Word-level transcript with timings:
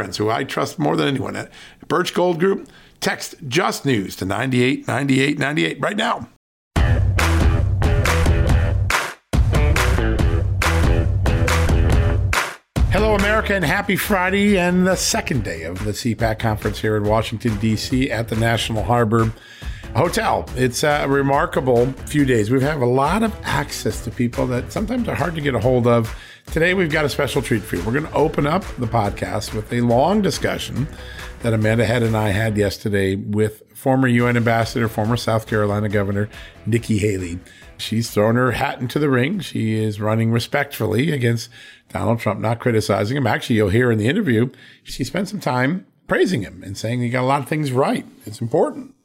friends 0.00 0.16
who 0.16 0.30
I 0.30 0.44
trust 0.44 0.78
more 0.78 0.96
than 0.96 1.08
anyone 1.08 1.36
at 1.36 1.52
Birch 1.86 2.14
Gold 2.14 2.40
Group. 2.40 2.70
Text 3.00 3.34
Just 3.48 3.84
News 3.84 4.16
to 4.16 4.24
989898 4.24 5.78
right 5.78 5.94
now. 5.94 6.26
Hello, 12.90 13.14
America, 13.14 13.54
and 13.54 13.62
happy 13.62 13.94
Friday 13.94 14.58
and 14.58 14.86
the 14.86 14.96
second 14.96 15.44
day 15.44 15.64
of 15.64 15.84
the 15.84 15.90
CPAC 15.90 16.38
conference 16.38 16.78
here 16.78 16.96
in 16.96 17.04
Washington, 17.04 17.58
D.C. 17.58 18.10
at 18.10 18.28
the 18.28 18.36
National 18.36 18.82
Harbor 18.82 19.30
Hotel. 19.94 20.48
It's 20.56 20.82
a 20.82 21.06
remarkable 21.06 21.92
few 22.06 22.24
days. 22.24 22.50
We 22.50 22.62
have 22.62 22.80
a 22.80 22.86
lot 22.86 23.22
of 23.22 23.36
access 23.42 24.02
to 24.04 24.10
people 24.10 24.46
that 24.46 24.72
sometimes 24.72 25.08
are 25.08 25.14
hard 25.14 25.34
to 25.34 25.42
get 25.42 25.54
a 25.54 25.60
hold 25.60 25.86
of 25.86 26.16
Today, 26.52 26.74
we've 26.74 26.90
got 26.90 27.04
a 27.04 27.08
special 27.08 27.42
treat 27.42 27.62
for 27.62 27.76
you. 27.76 27.84
We're 27.84 27.92
going 27.92 28.06
to 28.06 28.12
open 28.12 28.44
up 28.44 28.64
the 28.76 28.88
podcast 28.88 29.54
with 29.54 29.72
a 29.72 29.82
long 29.82 30.20
discussion 30.20 30.88
that 31.42 31.52
Amanda 31.52 31.84
Head 31.84 32.02
and 32.02 32.16
I 32.16 32.30
had 32.30 32.56
yesterday 32.56 33.14
with 33.14 33.62
former 33.72 34.08
UN 34.08 34.36
Ambassador, 34.36 34.88
former 34.88 35.16
South 35.16 35.46
Carolina 35.46 35.88
Governor 35.88 36.28
Nikki 36.66 36.98
Haley. 36.98 37.38
She's 37.78 38.10
thrown 38.10 38.34
her 38.34 38.50
hat 38.50 38.80
into 38.80 38.98
the 38.98 39.08
ring. 39.08 39.38
She 39.38 39.74
is 39.74 40.00
running 40.00 40.32
respectfully 40.32 41.12
against 41.12 41.50
Donald 41.88 42.18
Trump, 42.18 42.40
not 42.40 42.58
criticizing 42.58 43.16
him. 43.16 43.28
Actually, 43.28 43.54
you'll 43.54 43.68
hear 43.68 43.92
in 43.92 43.98
the 43.98 44.08
interview, 44.08 44.50
she 44.82 45.04
spent 45.04 45.28
some 45.28 45.38
time 45.38 45.86
praising 46.08 46.42
him 46.42 46.64
and 46.64 46.76
saying 46.76 47.00
he 47.00 47.10
got 47.10 47.22
a 47.22 47.26
lot 47.26 47.42
of 47.42 47.48
things 47.48 47.70
right. 47.70 48.04
It's 48.26 48.40
important 48.40 48.96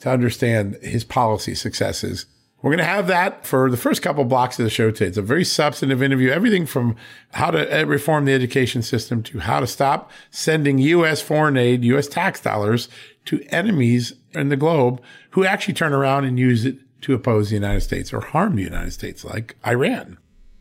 to 0.00 0.10
understand 0.10 0.76
his 0.82 1.04
policy 1.04 1.54
successes 1.54 2.26
we're 2.62 2.70
going 2.70 2.78
to 2.78 2.84
have 2.84 3.06
that 3.06 3.46
for 3.46 3.70
the 3.70 3.76
first 3.76 4.02
couple 4.02 4.24
blocks 4.24 4.58
of 4.58 4.64
the 4.64 4.70
show 4.70 4.90
today. 4.90 5.06
It's 5.06 5.16
a 5.16 5.22
very 5.22 5.44
substantive 5.44 6.02
interview, 6.02 6.30
everything 6.30 6.66
from 6.66 6.94
how 7.32 7.50
to 7.50 7.80
uh, 7.80 7.84
reform 7.84 8.26
the 8.26 8.32
education 8.32 8.82
system 8.82 9.22
to 9.24 9.38
how 9.38 9.60
to 9.60 9.66
stop 9.66 10.10
sending 10.30 10.78
U.S. 10.78 11.22
foreign 11.22 11.56
aid, 11.56 11.84
U.S. 11.84 12.06
tax 12.06 12.40
dollars 12.40 12.88
to 13.26 13.42
enemies 13.48 14.14
in 14.32 14.50
the 14.50 14.56
globe 14.56 15.00
who 15.30 15.44
actually 15.44 15.74
turn 15.74 15.92
around 15.92 16.24
and 16.24 16.38
use 16.38 16.64
it 16.64 16.76
to 17.02 17.14
oppose 17.14 17.48
the 17.48 17.54
United 17.54 17.80
States 17.80 18.12
or 18.12 18.20
harm 18.20 18.56
the 18.56 18.62
United 18.62 18.92
States, 18.92 19.24
like 19.24 19.56
Iran. 19.66 20.18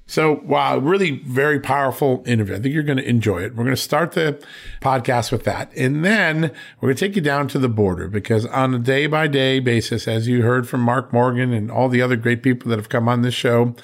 So, 0.09 0.42
wow, 0.43 0.80
really 0.80 1.20
very 1.20 1.59
powerful 1.59 2.23
interview. 2.25 2.55
I 2.55 2.59
think 2.59 2.73
you're 2.73 2.81
going 2.81 2.97
to 2.97 3.08
enjoy 3.08 3.43
it. 3.43 3.55
We're 3.55 3.64
going 3.64 3.75
to 3.75 3.81
start 3.81 4.14
the 4.14 4.43
podcast 4.81 5.31
with 5.31 5.43
that. 5.43 5.71
And 5.77 6.03
then 6.03 6.52
we're 6.81 6.87
going 6.87 6.95
to 6.95 7.08
take 7.08 7.15
you 7.15 7.21
down 7.21 7.47
to 7.49 7.59
the 7.59 7.70
border 7.70 8.08
because 8.08 8.47
on 8.47 8.73
a 8.73 8.80
day 8.80 9.05
by 9.05 9.27
day 9.27 9.59
basis, 9.59 10.08
as 10.08 10.27
you 10.27 10.42
heard 10.42 10.67
from 10.67 10.81
Mark 10.81 11.14
Morgan 11.14 11.53
and 11.53 11.70
all 11.70 11.89
the 11.89 12.02
other 12.02 12.15
great 12.15 12.42
people 12.42 12.71
that 12.71 12.80
have 12.80 12.89
come 12.89 13.08
on 13.08 13.21
this 13.21 13.36
show, 13.36 13.75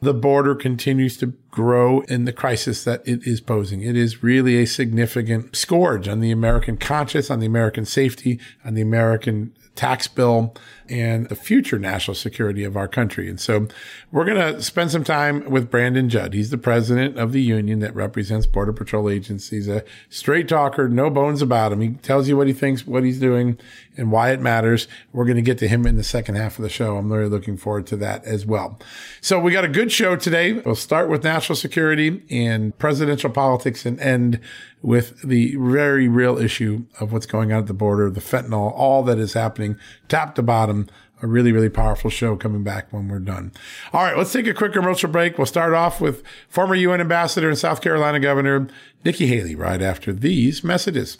the 0.00 0.14
border 0.14 0.54
continues 0.54 1.18
to 1.18 1.34
grow 1.50 2.00
in 2.08 2.24
the 2.24 2.32
crisis 2.32 2.82
that 2.84 3.06
it 3.06 3.26
is 3.26 3.42
posing. 3.42 3.82
It 3.82 3.94
is 3.94 4.22
really 4.22 4.56
a 4.56 4.66
significant 4.66 5.54
scourge 5.54 6.08
on 6.08 6.20
the 6.20 6.30
American 6.30 6.78
conscience, 6.78 7.30
on 7.30 7.40
the 7.40 7.46
American 7.46 7.84
safety, 7.84 8.40
on 8.64 8.72
the 8.72 8.80
American 8.80 9.54
tax 9.74 10.08
bill 10.08 10.54
and 10.88 11.28
the 11.28 11.34
future 11.34 11.78
national 11.78 12.14
security 12.14 12.64
of 12.64 12.76
our 12.76 12.88
country. 12.88 13.28
And 13.28 13.40
so 13.40 13.68
we're 14.12 14.24
going 14.24 14.54
to 14.54 14.62
spend 14.62 14.90
some 14.90 15.04
time 15.04 15.48
with 15.48 15.70
Brandon 15.70 16.08
Judd. 16.08 16.34
He's 16.34 16.50
the 16.50 16.58
president 16.58 17.18
of 17.18 17.32
the 17.32 17.42
union 17.42 17.78
that 17.80 17.94
represents 17.94 18.46
Border 18.46 18.72
Patrol 18.72 19.08
agencies, 19.08 19.68
a 19.68 19.84
straight 20.10 20.48
talker, 20.48 20.88
no 20.88 21.10
bones 21.10 21.42
about 21.42 21.72
him. 21.72 21.80
He 21.80 21.90
tells 21.90 22.28
you 22.28 22.36
what 22.36 22.46
he 22.46 22.52
thinks, 22.52 22.86
what 22.86 23.04
he's 23.04 23.18
doing 23.18 23.58
and 23.96 24.10
why 24.10 24.32
it 24.32 24.40
matters. 24.40 24.88
We're 25.12 25.24
going 25.24 25.36
to 25.36 25.42
get 25.42 25.58
to 25.58 25.68
him 25.68 25.86
in 25.86 25.96
the 25.96 26.04
second 26.04 26.34
half 26.34 26.58
of 26.58 26.62
the 26.62 26.68
show. 26.68 26.96
I'm 26.96 27.12
really 27.12 27.28
looking 27.28 27.56
forward 27.56 27.86
to 27.88 27.96
that 27.98 28.24
as 28.24 28.44
well. 28.44 28.78
So 29.20 29.38
we 29.38 29.52
got 29.52 29.64
a 29.64 29.68
good 29.68 29.92
show 29.92 30.16
today. 30.16 30.52
We'll 30.52 30.74
start 30.74 31.08
with 31.08 31.24
national 31.24 31.56
security 31.56 32.22
and 32.30 32.76
presidential 32.78 33.30
politics 33.30 33.86
and 33.86 33.98
end 34.00 34.40
with 34.82 35.22
the 35.22 35.56
very 35.56 36.08
real 36.08 36.36
issue 36.36 36.84
of 37.00 37.10
what's 37.10 37.24
going 37.24 37.52
on 37.52 37.60
at 37.60 37.66
the 37.68 37.72
border, 37.72 38.10
the 38.10 38.20
fentanyl, 38.20 38.70
all 38.74 39.02
that 39.02 39.18
is 39.18 39.32
happening 39.32 39.78
top 40.08 40.34
to 40.34 40.42
bottom. 40.42 40.73
A 41.22 41.26
really, 41.26 41.52
really 41.52 41.70
powerful 41.70 42.10
show 42.10 42.36
coming 42.36 42.62
back 42.64 42.92
when 42.92 43.08
we're 43.08 43.18
done. 43.18 43.52
All 43.92 44.02
right, 44.02 44.18
let's 44.18 44.32
take 44.32 44.46
a 44.46 44.52
quick 44.52 44.72
commercial 44.72 45.08
break. 45.08 45.38
We'll 45.38 45.46
start 45.46 45.72
off 45.72 46.00
with 46.00 46.22
former 46.48 46.74
UN 46.74 47.00
ambassador 47.00 47.48
and 47.48 47.56
South 47.56 47.80
Carolina 47.80 48.20
Governor 48.20 48.66
Nikki 49.04 49.26
Haley 49.26 49.54
right 49.54 49.80
after 49.80 50.12
these 50.12 50.62
messages. 50.64 51.16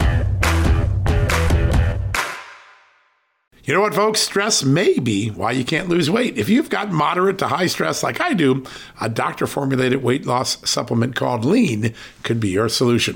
You 3.65 3.73
know 3.73 3.81
what, 3.81 3.95
folks? 3.95 4.19
Stress 4.19 4.63
may 4.63 4.99
be 4.99 5.29
why 5.29 5.51
you 5.51 5.65
can't 5.65 5.89
lose 5.89 6.07
weight. 6.07 6.37
If 6.37 6.49
you've 6.49 6.69
got 6.69 6.91
moderate 6.91 7.39
to 7.39 7.47
high 7.47 7.65
stress 7.65 8.03
like 8.03 8.21
I 8.21 8.33
do, 8.35 8.63
a 9.01 9.09
doctor 9.09 9.47
formulated 9.47 10.03
weight 10.03 10.27
loss 10.27 10.69
supplement 10.69 11.15
called 11.15 11.43
Lean 11.43 11.95
could 12.21 12.39
be 12.39 12.49
your 12.49 12.69
solution. 12.69 13.15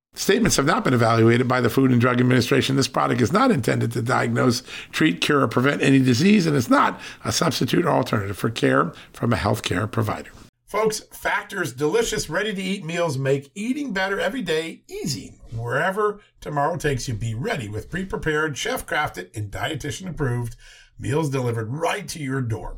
Statements 0.21 0.55
have 0.57 0.67
not 0.67 0.83
been 0.83 0.93
evaluated 0.93 1.47
by 1.47 1.61
the 1.61 1.69
Food 1.69 1.89
and 1.89 1.99
Drug 1.99 2.21
Administration. 2.21 2.75
This 2.75 2.87
product 2.87 3.21
is 3.21 3.33
not 3.33 3.49
intended 3.49 3.91
to 3.93 4.03
diagnose, 4.03 4.61
treat, 4.91 5.19
cure, 5.19 5.41
or 5.41 5.47
prevent 5.47 5.81
any 5.81 5.97
disease, 5.97 6.45
and 6.45 6.55
it's 6.55 6.69
not 6.69 7.01
a 7.25 7.31
substitute 7.31 7.87
or 7.87 7.89
alternative 7.89 8.37
for 8.37 8.51
care 8.51 8.93
from 9.13 9.33
a 9.33 9.35
healthcare 9.35 9.89
provider. 9.89 10.29
Folks, 10.67 10.99
Factor's 11.11 11.73
delicious, 11.73 12.29
ready 12.29 12.53
to 12.53 12.61
eat 12.61 12.85
meals 12.85 13.17
make 13.17 13.49
eating 13.55 13.93
better 13.93 14.19
every 14.19 14.43
day 14.43 14.83
easy. 14.87 15.39
Wherever 15.55 16.21
tomorrow 16.39 16.77
takes 16.77 17.07
you, 17.07 17.15
be 17.15 17.33
ready 17.33 17.67
with 17.67 17.89
pre 17.89 18.05
prepared, 18.05 18.55
chef 18.55 18.85
crafted, 18.85 19.35
and 19.35 19.49
dietitian 19.49 20.07
approved 20.07 20.55
meals 20.99 21.31
delivered 21.31 21.73
right 21.73 22.07
to 22.09 22.19
your 22.19 22.41
door. 22.41 22.77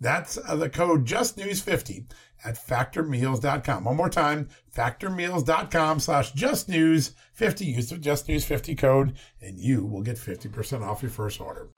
That's 0.00 0.38
uh, 0.38 0.56
the 0.56 0.68
code 0.68 1.06
justnews50 1.06 2.10
at 2.44 2.54
factormeals.com. 2.54 3.84
One 3.84 3.96
more 3.96 4.10
time, 4.10 4.48
factormeals.com 4.74 6.00
slash 6.00 6.32
justnews50. 6.32 7.66
Use 7.66 7.90
the 7.90 7.96
justnews50 7.96 8.78
code 8.78 9.16
and 9.40 9.58
you 9.58 9.84
will 9.84 10.02
get 10.02 10.16
50% 10.16 10.82
off 10.82 11.02
your 11.02 11.10
first 11.10 11.40
order. 11.40 11.68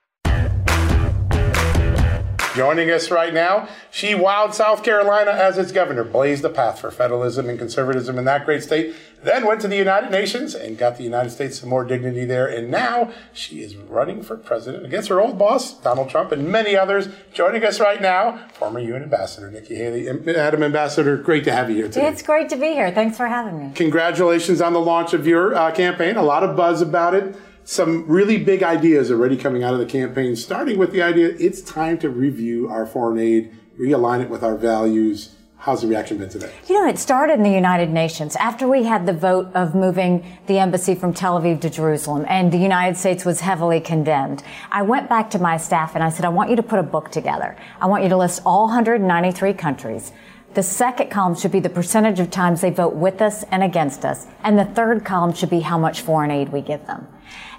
Joining 2.57 2.91
us 2.91 3.11
right 3.11 3.35
now, 3.35 3.69
she 3.91 4.15
wowed 4.15 4.55
South 4.55 4.83
Carolina 4.83 5.31
as 5.31 5.59
its 5.59 5.73
governor, 5.73 6.05
blazed 6.05 6.43
the 6.43 6.49
path 6.49 6.81
for 6.81 6.91
federalism 6.91 7.51
and 7.51 7.59
conservatism 7.59 8.19
in 8.19 8.25
that 8.25 8.47
great 8.47 8.63
state, 8.63 8.95
then 9.23 9.45
went 9.45 9.61
to 9.61 9.69
the 9.69 9.77
United 9.77 10.11
Nations 10.11 10.55
and 10.55 10.79
got 10.79 10.97
the 10.97 11.03
United 11.03 11.29
States 11.29 11.61
some 11.61 11.69
more 11.69 11.85
dignity 11.85 12.25
there. 12.25 12.47
And 12.47 12.71
now 12.71 13.13
she 13.35 13.61
is 13.61 13.77
running 13.77 14.23
for 14.23 14.39
president 14.39 14.87
against 14.87 15.11
her 15.11 15.21
old 15.21 15.37
boss, 15.37 15.79
Donald 15.83 16.09
Trump, 16.09 16.33
and 16.33 16.51
many 16.51 16.75
others. 16.75 17.09
Joining 17.35 17.63
us 17.63 17.79
right 17.79 18.01
now, 18.01 18.49
former 18.55 18.81
UN 18.81 19.03
Ambassador 19.03 19.51
Nikki 19.51 19.75
Haley. 19.75 20.09
Adam 20.09 20.63
Ambassador, 20.63 21.19
great 21.19 21.45
to 21.45 21.53
have 21.53 21.69
you 21.69 21.77
here 21.77 21.89
today. 21.89 22.09
It's 22.09 22.23
great 22.23 22.49
to 22.49 22.57
be 22.57 22.69
here. 22.69 22.91
Thanks 22.91 23.19
for 23.19 23.27
having 23.27 23.59
me. 23.59 23.75
Congratulations 23.75 24.63
on 24.63 24.73
the 24.73 24.81
launch 24.81 25.13
of 25.13 25.27
your 25.27 25.55
uh, 25.55 25.73
campaign. 25.73 26.17
A 26.17 26.23
lot 26.23 26.43
of 26.43 26.57
buzz 26.57 26.81
about 26.81 27.15
it 27.15 27.37
some 27.67 28.07
really 28.07 28.39
big 28.39 28.63
ideas 28.63 29.11
already 29.11 29.37
coming 29.37 29.65
out 29.65 29.75
of 29.75 29.81
the 29.81 29.87
campaign, 29.87 30.37
starting 30.37 30.79
with 30.79 30.93
the 30.93 31.03
idea 31.03 31.35
it's 31.39 31.61
time 31.61 31.99
to 31.99 32.09
review 32.09 32.69
our 32.69 32.87
foreign 32.87 33.19
aid, 33.19 33.53
realign 33.79 34.23
it 34.23 34.31
with 34.31 34.45
our 34.45 34.57
values. 34.57 35.35
How's 35.59 35.83
the 35.83 35.89
reaction 35.89 36.19
been 36.19 36.29
today? 36.29 36.53
You 36.69 36.81
know, 36.81 36.89
it 36.89 36.97
started 36.97 37.35
in 37.35 37.43
the 37.43 37.51
United 37.51 37.91
Nations 37.91 38.37
after 38.37 38.69
we 38.69 38.85
had 38.85 39.05
the 39.05 39.13
vote 39.13 39.49
of 39.53 39.75
moving 39.75 40.39
the 40.47 40.61
embassy 40.61 40.95
from 40.95 41.13
Tel 41.13 41.41
Aviv 41.41 41.61
to 41.63 41.69
Jerusalem, 41.69 42.25
and 42.29 42.53
the 42.53 42.59
United 42.59 42.97
States 42.97 43.25
was 43.25 43.41
heavily 43.41 43.81
condemned. 43.81 44.45
I 44.71 44.83
went 44.83 45.09
back 45.09 45.29
to 45.31 45.41
my 45.41 45.57
staff 45.57 45.97
and 45.97 46.05
I 46.05 46.11
said, 46.11 46.25
I 46.25 46.29
want 46.29 46.51
you 46.51 46.57
to 46.57 46.63
put 46.63 46.79
a 46.79 46.85
book 46.85 47.11
together. 47.11 47.57
I 47.81 47.87
want 47.87 48.05
you 48.05 48.09
to 48.11 48.17
list 48.17 48.43
all 48.47 48.67
193 48.67 49.55
countries. 49.55 50.13
The 50.55 50.63
second 50.63 51.11
column 51.11 51.35
should 51.35 51.53
be 51.53 51.61
the 51.61 51.69
percentage 51.69 52.21
of 52.21 52.31
times 52.31 52.61
they 52.61 52.71
vote 52.71 52.95
with 52.95 53.21
us 53.21 53.43
and 53.51 53.65
against 53.65 54.05
us. 54.05 54.29
And 54.45 54.57
the 54.57 54.65
third 54.65 55.05
column 55.05 55.35
should 55.35 55.51
be 55.51 55.61
how 55.61 55.79
much 55.79 56.03
foreign 56.03 56.31
aid 56.31 56.51
we 56.51 56.61
give 56.61 56.87
them. 56.87 57.09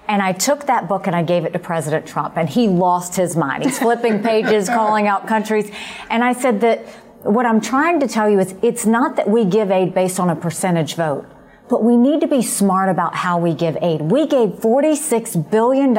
And 0.07 0.21
I 0.21 0.31
took 0.31 0.65
that 0.67 0.87
book 0.87 1.07
and 1.07 1.15
I 1.15 1.23
gave 1.23 1.43
it 1.43 1.53
to 1.53 1.59
President 1.59 2.05
Trump 2.05 2.37
and 2.37 2.49
he 2.49 2.67
lost 2.67 3.15
his 3.15 3.35
mind. 3.35 3.63
He's 3.63 3.79
flipping 3.79 4.23
pages, 4.23 4.67
calling 4.79 5.07
out 5.07 5.27
countries. 5.27 5.69
And 6.09 6.23
I 6.23 6.33
said 6.33 6.61
that 6.61 6.85
what 7.23 7.45
I'm 7.45 7.59
trying 7.59 7.99
to 7.99 8.07
tell 8.07 8.29
you 8.29 8.39
is 8.39 8.55
it's 8.61 8.85
not 8.85 9.15
that 9.17 9.29
we 9.29 9.43
give 9.43 9.69
aid 9.69 9.93
based 9.93 10.19
on 10.19 10.29
a 10.29 10.35
percentage 10.35 10.95
vote 10.95 11.27
but 11.69 11.83
we 11.83 11.97
need 11.97 12.21
to 12.21 12.27
be 12.27 12.41
smart 12.41 12.89
about 12.89 13.15
how 13.15 13.37
we 13.37 13.53
give 13.53 13.77
aid. 13.81 14.01
We 14.01 14.25
gave 14.25 14.49
$46 14.49 15.49
billion 15.51 15.95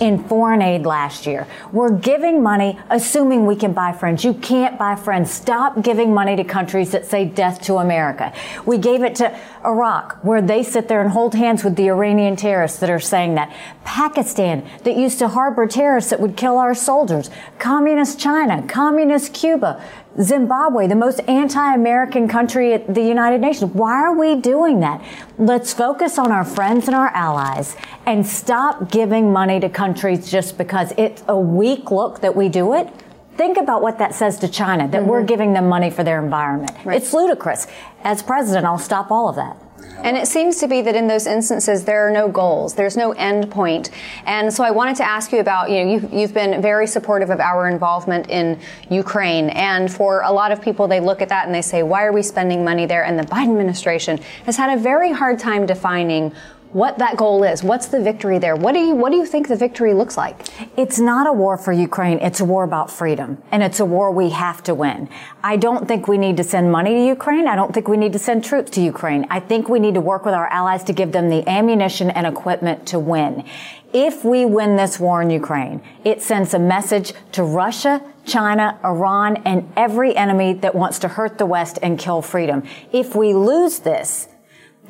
in 0.00 0.24
foreign 0.28 0.62
aid 0.62 0.84
last 0.84 1.26
year. 1.26 1.46
We're 1.72 1.96
giving 1.96 2.42
money 2.42 2.78
assuming 2.90 3.46
we 3.46 3.56
can 3.56 3.72
buy 3.72 3.92
friends. 3.92 4.24
You 4.24 4.34
can't 4.34 4.78
buy 4.78 4.96
friends. 4.96 5.30
Stop 5.30 5.82
giving 5.82 6.12
money 6.12 6.36
to 6.36 6.44
countries 6.44 6.90
that 6.92 7.06
say 7.06 7.24
death 7.24 7.62
to 7.62 7.76
America. 7.76 8.32
We 8.66 8.78
gave 8.78 9.02
it 9.02 9.14
to 9.16 9.38
Iraq, 9.64 10.18
where 10.22 10.42
they 10.42 10.62
sit 10.62 10.88
there 10.88 11.00
and 11.00 11.10
hold 11.10 11.34
hands 11.34 11.64
with 11.64 11.76
the 11.76 11.88
Iranian 11.88 12.36
terrorists 12.36 12.78
that 12.80 12.90
are 12.90 13.00
saying 13.00 13.34
that. 13.34 13.54
Pakistan, 13.84 14.68
that 14.84 14.96
used 14.96 15.18
to 15.18 15.28
harbor 15.28 15.66
terrorists 15.66 16.10
that 16.10 16.20
would 16.20 16.36
kill 16.36 16.58
our 16.58 16.74
soldiers. 16.74 17.30
Communist 17.58 18.18
China, 18.18 18.62
Communist 18.66 19.34
Cuba, 19.34 19.82
Zimbabwe, 20.20 20.86
the 20.86 20.94
most 20.94 21.20
anti-American 21.28 22.28
country 22.28 22.74
at 22.74 22.94
the 22.94 23.02
United 23.02 23.40
Nations. 23.40 23.72
Why 23.72 23.92
are 23.92 24.14
we 24.14 24.36
doing 24.36 24.80
that? 24.80 25.02
Let's 25.38 25.72
focus 25.72 26.18
on 26.18 26.30
our 26.30 26.44
friends 26.44 26.86
and 26.88 26.94
our 26.94 27.08
allies 27.08 27.76
and 28.06 28.26
stop 28.26 28.90
giving 28.90 29.32
money 29.32 29.60
to 29.60 29.68
countries 29.68 30.30
just 30.30 30.58
because 30.58 30.92
it's 30.98 31.22
a 31.28 31.38
weak 31.38 31.90
look 31.90 32.20
that 32.20 32.36
we 32.36 32.48
do 32.48 32.74
it. 32.74 32.88
Think 33.36 33.56
about 33.56 33.80
what 33.80 33.98
that 33.98 34.14
says 34.14 34.38
to 34.40 34.48
China, 34.48 34.86
that 34.88 35.00
mm-hmm. 35.00 35.08
we're 35.10 35.24
giving 35.24 35.54
them 35.54 35.68
money 35.68 35.90
for 35.90 36.04
their 36.04 36.22
environment. 36.22 36.72
Right. 36.84 37.00
It's 37.00 37.14
ludicrous. 37.14 37.66
As 38.04 38.22
president, 38.22 38.66
I'll 38.66 38.78
stop 38.78 39.10
all 39.10 39.28
of 39.30 39.36
that. 39.36 39.56
And 40.02 40.16
it 40.16 40.26
seems 40.26 40.58
to 40.58 40.68
be 40.68 40.80
that 40.82 40.96
in 40.96 41.08
those 41.08 41.26
instances, 41.26 41.84
there 41.84 42.08
are 42.08 42.10
no 42.10 42.28
goals. 42.28 42.74
There's 42.74 42.96
no 42.96 43.12
end 43.12 43.50
point. 43.50 43.90
And 44.24 44.52
so 44.52 44.64
I 44.64 44.70
wanted 44.70 44.96
to 44.96 45.04
ask 45.04 45.30
you 45.30 45.40
about, 45.40 45.70
you 45.70 45.84
know, 45.84 45.92
you, 45.92 46.20
you've 46.20 46.32
been 46.32 46.62
very 46.62 46.86
supportive 46.86 47.30
of 47.30 47.38
our 47.38 47.68
involvement 47.68 48.30
in 48.30 48.58
Ukraine. 48.88 49.50
And 49.50 49.92
for 49.92 50.22
a 50.22 50.32
lot 50.32 50.52
of 50.52 50.62
people, 50.62 50.88
they 50.88 51.00
look 51.00 51.20
at 51.20 51.28
that 51.28 51.46
and 51.46 51.54
they 51.54 51.62
say, 51.62 51.82
why 51.82 52.04
are 52.04 52.12
we 52.12 52.22
spending 52.22 52.64
money 52.64 52.86
there? 52.86 53.04
And 53.04 53.18
the 53.18 53.24
Biden 53.24 53.50
administration 53.50 54.18
has 54.46 54.56
had 54.56 54.78
a 54.78 54.80
very 54.80 55.12
hard 55.12 55.38
time 55.38 55.66
defining 55.66 56.32
what 56.72 56.98
that 56.98 57.16
goal 57.16 57.42
is. 57.42 57.64
What's 57.64 57.86
the 57.86 58.00
victory 58.00 58.38
there? 58.38 58.54
What 58.54 58.72
do 58.72 58.80
you 58.80 58.94
what 58.94 59.10
do 59.10 59.16
you 59.16 59.26
think 59.26 59.48
the 59.48 59.56
victory 59.56 59.92
looks 59.92 60.16
like? 60.16 60.36
It's 60.76 60.98
not 60.98 61.26
a 61.26 61.32
war 61.32 61.56
for 61.56 61.72
Ukraine. 61.72 62.18
It's 62.18 62.40
a 62.40 62.44
war 62.44 62.64
about 62.64 62.90
freedom, 62.90 63.42
and 63.50 63.62
it's 63.62 63.80
a 63.80 63.84
war 63.84 64.10
we 64.10 64.30
have 64.30 64.62
to 64.64 64.74
win. 64.74 65.08
I 65.42 65.56
don't 65.56 65.88
think 65.88 66.06
we 66.06 66.18
need 66.18 66.36
to 66.36 66.44
send 66.44 66.70
money 66.70 66.94
to 66.94 67.06
Ukraine. 67.06 67.48
I 67.48 67.56
don't 67.56 67.74
think 67.74 67.88
we 67.88 67.96
need 67.96 68.12
to 68.12 68.18
send 68.18 68.44
troops 68.44 68.70
to 68.72 68.80
Ukraine. 68.80 69.26
I 69.30 69.40
think 69.40 69.68
we 69.68 69.80
need 69.80 69.94
to 69.94 70.00
work 70.00 70.24
with 70.24 70.34
our 70.34 70.46
allies 70.48 70.84
to 70.84 70.92
give 70.92 71.12
them 71.12 71.28
the 71.28 71.48
ammunition 71.48 72.10
and 72.10 72.26
equipment 72.26 72.86
to 72.88 72.98
win. 72.98 73.44
If 73.92 74.24
we 74.24 74.46
win 74.46 74.76
this 74.76 75.00
war 75.00 75.20
in 75.20 75.30
Ukraine, 75.30 75.82
it 76.04 76.22
sends 76.22 76.54
a 76.54 76.60
message 76.60 77.12
to 77.32 77.42
Russia, 77.42 78.00
China, 78.24 78.78
Iran, 78.84 79.38
and 79.44 79.72
every 79.76 80.14
enemy 80.16 80.52
that 80.54 80.76
wants 80.76 81.00
to 81.00 81.08
hurt 81.08 81.38
the 81.38 81.46
West 81.46 81.80
and 81.82 81.98
kill 81.98 82.22
freedom. 82.22 82.62
If 82.92 83.16
we 83.16 83.34
lose 83.34 83.80
this, 83.80 84.28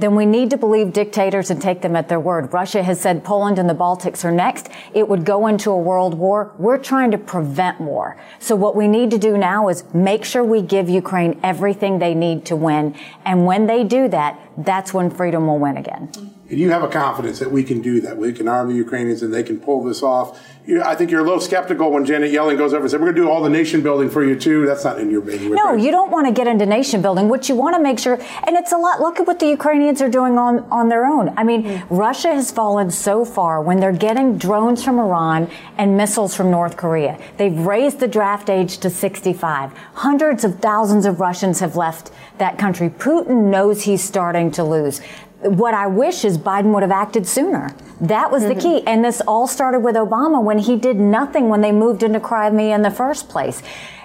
then 0.00 0.14
we 0.14 0.26
need 0.26 0.50
to 0.50 0.56
believe 0.56 0.92
dictators 0.92 1.50
and 1.50 1.60
take 1.60 1.82
them 1.82 1.94
at 1.96 2.08
their 2.08 2.20
word. 2.20 2.52
Russia 2.52 2.82
has 2.82 3.00
said 3.00 3.24
Poland 3.24 3.58
and 3.58 3.68
the 3.68 3.74
Baltics 3.74 4.24
are 4.24 4.32
next. 4.32 4.68
It 4.94 5.08
would 5.08 5.24
go 5.24 5.46
into 5.46 5.70
a 5.70 5.78
world 5.78 6.14
war. 6.14 6.52
We're 6.58 6.78
trying 6.78 7.10
to 7.10 7.18
prevent 7.18 7.80
war. 7.80 8.16
So 8.38 8.56
what 8.56 8.74
we 8.74 8.88
need 8.88 9.10
to 9.10 9.18
do 9.18 9.36
now 9.36 9.68
is 9.68 9.84
make 9.92 10.24
sure 10.24 10.42
we 10.42 10.62
give 10.62 10.88
Ukraine 10.88 11.38
everything 11.42 11.98
they 11.98 12.14
need 12.14 12.44
to 12.46 12.56
win. 12.56 12.94
And 13.24 13.46
when 13.46 13.66
they 13.66 13.84
do 13.84 14.08
that, 14.08 14.40
that's 14.56 14.94
when 14.94 15.10
freedom 15.10 15.46
will 15.46 15.58
win 15.58 15.76
again. 15.76 16.10
And 16.50 16.58
you 16.58 16.70
have 16.70 16.82
a 16.82 16.88
confidence 16.88 17.38
that 17.38 17.52
we 17.52 17.62
can 17.62 17.80
do 17.80 18.00
that. 18.00 18.16
We 18.16 18.32
can 18.32 18.48
arm 18.48 18.68
the 18.68 18.74
Ukrainians 18.74 19.22
and 19.22 19.32
they 19.32 19.44
can 19.44 19.60
pull 19.60 19.84
this 19.84 20.02
off. 20.02 20.44
You, 20.66 20.82
I 20.82 20.96
think 20.96 21.12
you're 21.12 21.20
a 21.20 21.24
little 21.24 21.40
skeptical 21.40 21.92
when 21.92 22.04
Janet 22.04 22.32
Yellen 22.32 22.58
goes 22.58 22.74
over 22.74 22.82
and 22.82 22.90
says, 22.90 22.98
we're 22.98 23.06
going 23.06 23.16
to 23.16 23.22
do 23.22 23.30
all 23.30 23.40
the 23.40 23.48
nation 23.48 23.82
building 23.82 24.10
for 24.10 24.24
you 24.24 24.38
too. 24.38 24.66
That's 24.66 24.84
not 24.84 24.98
in 24.98 25.10
your 25.10 25.20
baby. 25.20 25.48
No, 25.48 25.74
you 25.74 25.92
don't 25.92 26.10
want 26.10 26.26
to 26.26 26.32
get 26.32 26.48
into 26.48 26.66
nation 26.66 27.02
building. 27.02 27.28
What 27.28 27.48
you 27.48 27.54
want 27.54 27.76
to 27.76 27.82
make 27.82 28.00
sure, 28.00 28.14
and 28.14 28.56
it's 28.56 28.72
a 28.72 28.76
lot, 28.76 29.00
look 29.00 29.20
at 29.20 29.28
what 29.28 29.38
the 29.38 29.46
Ukrainians 29.46 30.02
are 30.02 30.08
doing 30.08 30.38
on, 30.38 30.60
on 30.72 30.88
their 30.88 31.06
own. 31.06 31.32
I 31.38 31.44
mean, 31.44 31.62
mm-hmm. 31.62 31.94
Russia 31.94 32.34
has 32.34 32.50
fallen 32.50 32.90
so 32.90 33.24
far 33.24 33.62
when 33.62 33.78
they're 33.78 33.92
getting 33.92 34.36
drones 34.36 34.82
from 34.82 34.98
Iran 34.98 35.48
and 35.78 35.96
missiles 35.96 36.34
from 36.34 36.50
North 36.50 36.76
Korea. 36.76 37.16
They've 37.36 37.56
raised 37.56 38.00
the 38.00 38.08
draft 38.08 38.50
age 38.50 38.78
to 38.78 38.90
65. 38.90 39.72
Hundreds 39.94 40.42
of 40.42 40.58
thousands 40.58 41.06
of 41.06 41.20
Russians 41.20 41.60
have 41.60 41.76
left 41.76 42.10
that 42.38 42.58
country. 42.58 42.90
Putin 42.90 43.50
knows 43.50 43.82
he's 43.82 44.02
starting 44.02 44.50
to 44.52 44.64
lose 44.64 45.00
what 45.42 45.74
I 45.74 45.86
wish 45.86 46.24
is 46.24 46.36
Biden 46.36 46.72
would 46.74 46.82
have 46.82 46.92
acted 46.92 47.26
sooner. 47.26 47.74
That 48.00 48.30
was 48.30 48.42
mm-hmm. 48.42 48.54
the 48.54 48.60
key. 48.60 48.86
And 48.86 49.04
this 49.04 49.20
all 49.22 49.46
started 49.46 49.80
with 49.80 49.96
Obama 49.96 50.42
when 50.42 50.58
he 50.58 50.76
did 50.76 50.96
nothing 50.96 51.48
when 51.48 51.60
they 51.60 51.72
moved 51.72 52.02
into 52.02 52.20
Crimea 52.20 52.74
in 52.74 52.82
the 52.82 52.90
first 52.90 53.28
place. 53.28 53.62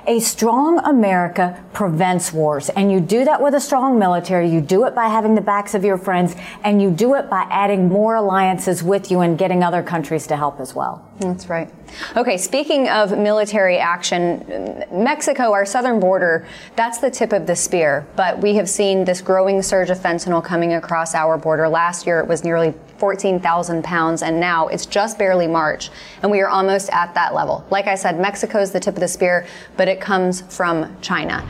A 0.08 0.20
strong 0.20 0.80
America 0.86 1.64
prevents 1.74 2.32
wars. 2.32 2.70
And 2.70 2.92
you 2.92 3.00
do 3.00 3.26
that 3.26 3.42
with 3.42 3.56
a 3.56 3.60
strong 3.60 3.98
military. 3.98 4.50
You 4.50 4.62
do 4.62 4.86
it 4.86 4.94
by 4.94 5.08
having 5.08 5.34
the 5.34 5.42
backs 5.42 5.74
of 5.74 5.84
your 5.84 5.98
friends. 5.98 6.36
And 6.64 6.82
you 6.82 6.92
do 6.92 7.16
it 7.16 7.30
by 7.30 7.48
adding 7.50 7.90
more 7.90 8.16
alliances 8.16 8.84
with 8.84 9.10
you 9.10 9.22
and 9.22 9.38
getting 9.38 9.64
other 9.64 9.82
countries 9.82 10.28
to 10.28 10.38
help 10.38 10.60
as 10.60 10.76
well. 10.76 11.06
That's 11.20 11.50
right. 11.50 11.70
Okay, 12.16 12.38
speaking 12.38 12.90
of 12.90 13.18
military 13.18 13.78
action, 13.78 14.84
Mexico, 14.92 15.52
our 15.52 15.66
southern 15.66 16.00
border, 16.00 16.48
that's 16.76 17.00
the 17.00 17.10
tip 17.10 17.34
of 17.34 17.48
the 17.48 17.56
spear. 17.56 18.06
But 18.16 18.42
we 18.42 18.56
have 18.56 18.70
seen 18.70 19.06
this 19.06 19.22
growing 19.22 19.62
surge 19.62 19.90
of 19.90 20.00
fentanyl 20.00 20.44
coming 20.44 20.74
across 20.74 21.16
our 21.16 21.38
border. 21.38 21.68
Last 21.68 22.06
year, 22.06 22.20
it 22.20 22.28
was 22.28 22.44
nearly 22.44 22.74
14,000 22.98 23.84
pounds, 23.84 24.24
and 24.24 24.40
now 24.40 24.68
it's 24.68 24.86
just 24.86 25.18
barely 25.18 25.48
March, 25.48 25.90
and 26.22 26.32
we 26.32 26.40
are 26.42 26.48
almost 26.48 26.90
at 26.92 27.14
that 27.14 27.34
level. 27.34 27.66
Like 27.70 27.88
I 27.88 27.96
said, 27.96 28.20
Mexico 28.20 28.60
is 28.60 28.72
the 28.72 28.80
tip 28.80 28.96
of 28.96 29.00
the 29.00 29.08
spear, 29.08 29.46
but 29.78 29.88
it 29.88 30.00
comes 30.00 30.42
from 30.42 30.96
China. 31.02 31.48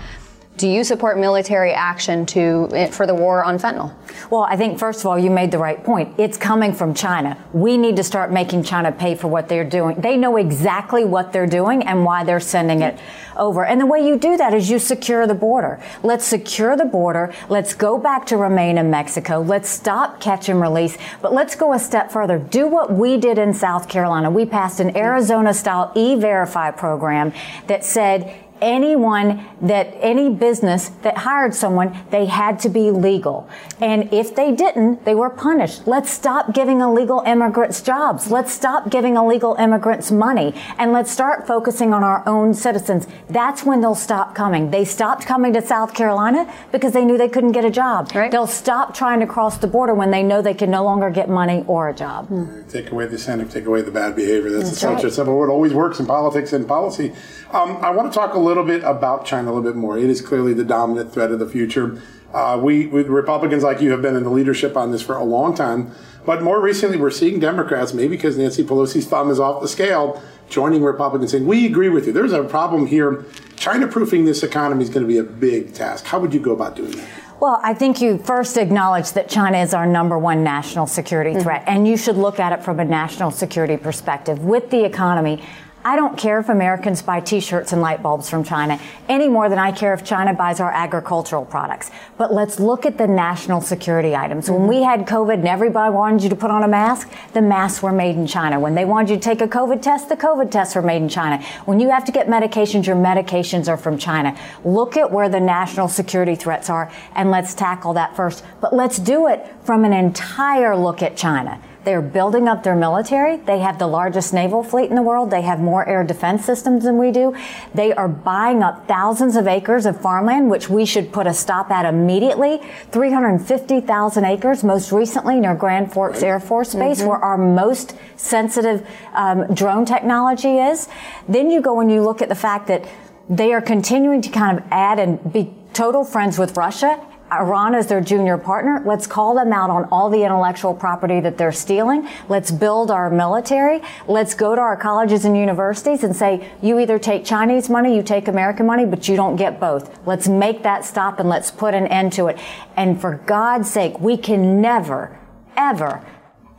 Do 0.57 0.69
you 0.69 0.85
support 0.85 1.19
military 1.19 1.74
action 1.74 2.25
to 2.27 2.69
eh, 2.71 2.88
for 2.88 3.05
the 3.05 3.13
war 3.13 3.43
on 3.43 3.59
fentanyl? 3.59 3.93
Well, 4.29 4.43
I 4.43 4.55
think 4.55 4.79
first 4.79 5.01
of 5.01 5.07
all, 5.07 5.19
you 5.19 5.29
made 5.29 5.51
the 5.51 5.57
right 5.57 5.83
point. 5.83 6.15
It's 6.17 6.38
coming 6.38 6.74
from 6.74 6.93
China. 6.93 7.38
We 7.51 7.77
need 7.77 7.97
to 7.97 8.03
start 8.03 8.31
making 8.31 8.63
China 8.63 8.93
pay 8.93 9.15
for 9.15 9.27
what 9.27 9.50
they're 9.50 9.69
doing. 9.69 10.00
They 10.00 10.15
know 10.15 10.38
exactly 10.38 11.03
what 11.03 11.33
they're 11.33 11.45
doing 11.45 11.83
and 11.83 12.05
why 12.05 12.24
they're 12.24 12.39
sending 12.39 12.81
it 12.81 12.97
over. 13.35 13.65
And 13.65 13.81
the 13.81 13.85
way 13.85 14.07
you 14.07 14.17
do 14.17 14.38
that 14.38 14.53
is 14.53 14.69
you 14.69 14.79
secure 14.79 15.27
the 15.27 15.35
border. 15.35 15.83
Let's 16.03 16.25
secure 16.25 16.77
the 16.77 16.85
border. 16.85 17.33
Let's 17.50 17.74
go 17.74 17.97
back 17.97 18.25
to 18.27 18.38
remain 18.38 18.77
in 18.77 18.89
Mexico. 18.89 19.41
Let's 19.41 19.67
stop 19.67 20.21
catch 20.21 20.47
and 20.47 20.62
release. 20.62 20.97
But 21.21 21.33
let's 21.33 21.55
go 21.55 21.74
a 21.74 21.79
step 21.79 22.12
further. 22.12 22.39
Do 22.39 22.67
what 22.67 22.93
we 22.93 23.17
did 23.17 23.38
in 23.38 23.53
South 23.53 23.89
Carolina. 23.89 24.31
We 24.31 24.45
passed 24.45 24.79
an 24.79 24.95
Arizona 24.95 25.53
style 25.53 25.91
e-verify 25.95 26.71
program 26.71 27.33
that 27.67 27.83
said 27.83 28.45
anyone 28.62 29.45
that 29.62 29.93
any 30.00 30.29
business 30.29 30.89
that 31.01 31.17
hired 31.17 31.53
someone, 31.53 31.97
they 32.12 32.25
had 32.25 32.59
to 32.59 32.69
be 32.69 32.91
legal. 32.91 33.50
And 33.79 34.13
if 34.13 34.35
they 34.35 34.51
didn't, 34.51 35.05
they 35.05 35.15
were 35.15 35.29
punished. 35.29 35.88
Let's 35.88 36.12
stop 36.12 36.53
giving 36.53 36.81
illegal 36.81 37.21
immigrants 37.25 37.81
jobs. 37.81 38.31
Let's 38.31 38.51
stop 38.51 38.89
giving 38.89 39.15
illegal 39.15 39.55
immigrants 39.55 40.12
money 40.12 40.53
and 40.77 40.91
let's 40.91 41.12
start 41.12 41.47
focusing 41.47 41.93
on 41.93 42.03
our 42.03 42.27
own 42.27 42.53
citizens. 42.53 43.07
That's 43.29 43.63
when 43.63 43.81
they'll 43.81 43.95
stop 43.95 44.35
coming. 44.35 44.71
They 44.71 44.85
stopped 44.85 45.25
coming 45.25 45.53
to 45.53 45.62
South 45.62 45.93
Carolina 45.93 46.51
because 46.71 46.93
they 46.93 47.05
knew 47.05 47.17
they 47.17 47.29
couldn't 47.29 47.51
get 47.51 47.65
a 47.65 47.71
job. 47.71 48.12
Right. 48.13 48.31
They'll 48.31 48.47
stop 48.47 48.93
trying 48.93 49.19
to 49.19 49.27
cross 49.27 49.57
the 49.57 49.67
border 49.67 49.93
when 49.93 50.12
they 50.12 50.24
know 50.24 50.41
they 50.41 50.53
can 50.53 50.71
no 50.71 50.83
longer 50.83 51.09
get 51.09 51.29
money 51.29 51.63
or 51.67 51.89
a 51.89 51.93
job. 51.93 52.27
Hmm. 52.27 52.67
Take 52.69 52.91
away 52.91 53.05
the 53.05 53.13
incentive, 53.13 53.51
take 53.51 53.65
away 53.65 53.81
the 53.81 53.91
bad 53.91 54.15
behavior. 54.15 54.51
That's, 54.51 54.69
That's 54.69 54.79
such 54.79 54.95
right. 54.95 55.05
a 55.05 55.12
simple 55.12 55.35
word. 55.35 55.50
Always 55.50 55.74
works 55.74 56.00
in 56.00 56.05
politics 56.05 56.53
and 56.53 56.67
policy. 56.67 57.13
Um, 57.55 57.77
I 57.77 57.89
want 57.89 58.12
to 58.12 58.19
talk 58.19 58.33
a 58.33 58.39
little 58.39 58.65
bit 58.65 58.83
about 58.83 59.25
China 59.25 59.50
a 59.50 59.53
little 59.53 59.63
bit 59.63 59.77
more. 59.77 59.97
It 59.97 60.09
is 60.09 60.19
clearly 60.19 60.53
the 60.53 60.65
dominant 60.65 61.13
threat 61.13 61.31
of 61.31 61.39
the 61.39 61.47
future. 61.47 62.01
Uh, 62.33 62.59
we, 62.62 62.88
we, 62.88 63.03
Republicans 63.03 63.63
like 63.63 63.79
you, 63.79 63.91
have 63.91 64.01
been 64.01 64.17
in 64.17 64.24
the 64.24 64.29
leadership 64.29 64.75
on 64.75 64.91
this 64.91 65.01
for 65.01 65.15
a 65.15 65.24
long 65.24 65.55
time. 65.55 65.89
But 66.25 66.43
more 66.43 66.59
recently, 66.59 66.97
we're 66.97 67.12
seeing 67.12 67.39
Democrats, 67.39 67.93
maybe 67.93 68.17
because 68.17 68.38
Nancy 68.38 68.62
Pelosi's 68.62 69.07
thumb 69.07 69.29
is 69.29 69.39
off 69.39 69.62
the 69.62 69.69
scale, 69.69 70.21
joining 70.50 70.83
Republicans 70.83 71.31
saying, 71.31 71.47
We 71.47 71.65
agree 71.65 71.88
with 71.88 72.07
you. 72.07 72.12
There's 72.12 72.33
a 72.33 72.43
problem 72.43 72.88
here. 72.88 73.24
China 73.55 73.88
proofing 73.88 74.25
this 74.25 74.43
economy 74.43 74.83
is 74.83 74.89
going 74.89 75.03
to 75.03 75.07
be 75.07 75.17
a 75.17 75.24
big 75.24 75.74
task. 75.74 76.03
How 76.03 76.19
would 76.19 76.33
you 76.33 76.41
go 76.41 76.51
about 76.51 76.75
doing 76.75 76.91
that? 76.91 77.07
Well, 77.39 77.62
I 77.63 77.74
think 77.74 78.01
you 78.01 78.17
first 78.17 78.57
acknowledge 78.57 79.12
that 79.12 79.29
China 79.29 79.59
is 79.59 79.74
our 79.74 79.85
number 79.85 80.17
one 80.17 80.43
national 80.43 80.88
security 80.88 81.39
threat, 81.39 81.62
mm-hmm. 81.62 81.69
and 81.69 81.88
you 81.88 81.95
should 81.95 82.17
look 82.17 82.39
at 82.39 82.51
it 82.51 82.63
from 82.63 82.81
a 82.81 82.85
national 82.85 83.31
security 83.31 83.77
perspective. 83.77 84.43
With 84.43 84.69
the 84.71 84.83
economy, 84.83 85.41
I 85.86 85.96
don't 85.96 86.18
care 86.18 86.39
if 86.39 86.50
Americans 86.50 87.04
buy 87.04 87.20
t-shirts 87.20 87.72
and 87.72 87.80
light 87.80 88.01
bulbs 88.01 88.27
from 88.27 88.44
China 88.44 88.80
any 89.08 89.30
more 89.30 89.50
than 89.50 89.60
I 89.60 89.72
care 89.72 89.94
if 89.94 90.04
China 90.04 90.34
buys 90.34 90.60
our 90.60 90.72
agricultural 90.72 91.46
products. 91.46 91.92
But 92.18 92.34
let's 92.34 92.60
look 92.60 92.88
at 92.88 92.98
the 92.98 93.06
national 93.06 93.62
security 93.62 94.15
items. 94.15 94.46
Mm-hmm. 94.46 94.54
When 94.56 94.68
we 94.68 94.82
had 94.82 95.01
COVID 95.01 95.36
and 95.36 95.48
everybody 95.48 95.94
wanted 95.94 96.24
you 96.24 96.30
to 96.30 96.36
put 96.36 96.50
on 96.50 96.63
a 96.63 96.68
mask, 96.68 97.12
the 97.34 97.42
masks 97.44 97.84
were 97.84 97.92
made 97.92 98.15
in 98.15 98.25
China. 98.25 98.60
When 98.60 98.74
they 98.74 98.84
wanted 98.84 99.12
you 99.12 99.15
to 99.18 99.22
take 99.22 99.42
a 99.42 99.48
COVID 99.48 99.84
test, 99.84 100.10
the 100.10 100.18
COVID 100.18 100.50
tests 100.50 100.74
were 100.74 100.82
made 100.82 101.04
in 101.04 101.10
China. 101.10 101.44
When 101.65 101.80
you 101.80 101.92
have 101.92 102.04
to 102.06 102.12
get 102.12 102.25
medications, 102.25 102.88
your 102.88 102.96
medications 102.96 103.68
are 103.68 103.77
from 103.77 104.00
China. 104.00 104.36
Look 104.63 104.98
at 104.98 105.12
where 105.12 105.30
the 105.30 105.39
national 105.39 105.88
security 105.88 106.34
threats 106.34 106.68
are 106.68 106.92
and 107.13 107.30
let's 107.30 107.54
tackle 107.54 107.94
that 107.94 108.15
first. 108.15 108.44
But 108.60 108.74
let's 108.74 108.98
do 108.98 109.27
it 109.27 109.46
from 109.63 109.86
an 109.86 109.94
entire 109.94 110.75
look 110.75 111.04
at 111.04 111.15
China. 111.15 111.62
They're 111.86 112.01
building 112.01 112.48
up 112.48 112.63
their 112.63 112.75
military. 112.75 113.38
They 113.38 113.60
have 113.60 113.77
the 113.77 113.86
largest 113.86 114.34
naval 114.34 114.63
fleet 114.63 114.89
in 114.89 114.96
the 114.96 115.04
world. 115.04 115.30
They 115.30 115.44
have 115.44 115.60
more 115.60 115.88
air 115.88 116.04
defense 116.04 116.44
systems 116.44 116.84
than 116.84 116.98
we 116.98 117.12
do. 117.12 117.36
They 117.75 117.94
are 117.94 118.08
buying 118.08 118.63
up 118.63 118.88
thousands 118.88 119.36
of 119.36 119.48
acres 119.48 119.86
of 119.86 120.01
farmland, 120.01 120.50
which 120.50 120.68
we 120.68 120.86
should 120.86 121.13
put 121.13 121.27
a 121.27 121.34
stop 121.34 121.70
at 121.70 121.86
immediately. 121.86 122.60
350,000 122.92 124.25
acres, 124.25 124.63
most 124.63 124.92
recently 124.92 125.39
near 125.39 125.54
Grand 125.54 125.94
Forks 125.94 126.24
Air 126.24 126.39
Force 126.39 126.74
Base, 126.74 127.00
mm-hmm. 127.00 127.10
where 127.10 127.20
our 127.20 127.38
most 127.38 127.96
sensitive 128.15 128.88
um, 129.13 129.54
drone 129.54 129.86
technology 129.86 130.58
is. 130.58 130.89
Then 131.30 131.51
you 131.51 131.62
go 131.62 131.80
and 131.82 131.92
you 131.92 132.01
look 132.01 132.24
at 132.24 132.30
the 132.30 132.36
fact 132.36 132.65
that 132.68 132.84
they 133.30 133.54
are 133.54 133.62
continuing 133.62 134.24
to 134.24 134.30
kind 134.30 134.58
of 134.58 134.63
add 134.72 134.98
and 134.98 135.32
be 135.32 135.54
total 135.74 136.04
friends 136.04 136.39
with 136.39 136.58
Russia 136.58 137.00
Iran 137.32 137.74
is 137.74 137.88
their 137.88 138.01
junior 138.01 138.38
partner. 138.38 138.84
Let's 138.86 139.08
call 139.08 139.36
them 139.36 139.51
out 139.51 139.70
on 139.70 139.86
all 139.86 140.10
the 140.10 140.24
intellectual 140.24 140.74
property 140.74 141.20
that 141.22 141.38
they're 141.38 141.51
stealing. 141.51 142.08
Let's 142.29 142.51
build 142.51 142.91
our 142.91 143.10
military. 143.10 143.82
Let's 144.08 144.36
go 144.36 144.53
to 144.53 144.62
our 144.62 144.77
colleges 144.77 145.25
and 145.25 145.36
universities 145.36 146.03
and 146.03 146.15
say, 146.15 146.48
you 146.62 146.79
either 146.79 147.00
take 147.00 147.25
Chinese 147.25 147.70
money, 147.70 147.96
you 147.96 148.03
take 148.03 148.27
American 148.27 148.67
money, 148.67 148.86
but 148.86 149.08
you 149.08 149.15
don't 149.15 149.38
get 149.38 149.60
both. 149.60 150.05
Let's 150.05 150.27
make 150.27 150.63
that 150.63 150.86
stop 150.86 151.20
and 151.20 151.27
let's 151.27 151.50
put 151.50 151.74
an 151.74 151.88
end 151.88 152.13
to 152.13 152.27
it. 152.27 152.38
And 152.77 153.01
for 153.01 153.15
God's 153.25 153.72
sake, 153.72 154.00
we 154.00 154.17
can 154.17 154.62
never, 154.62 155.17
ever 155.58 156.05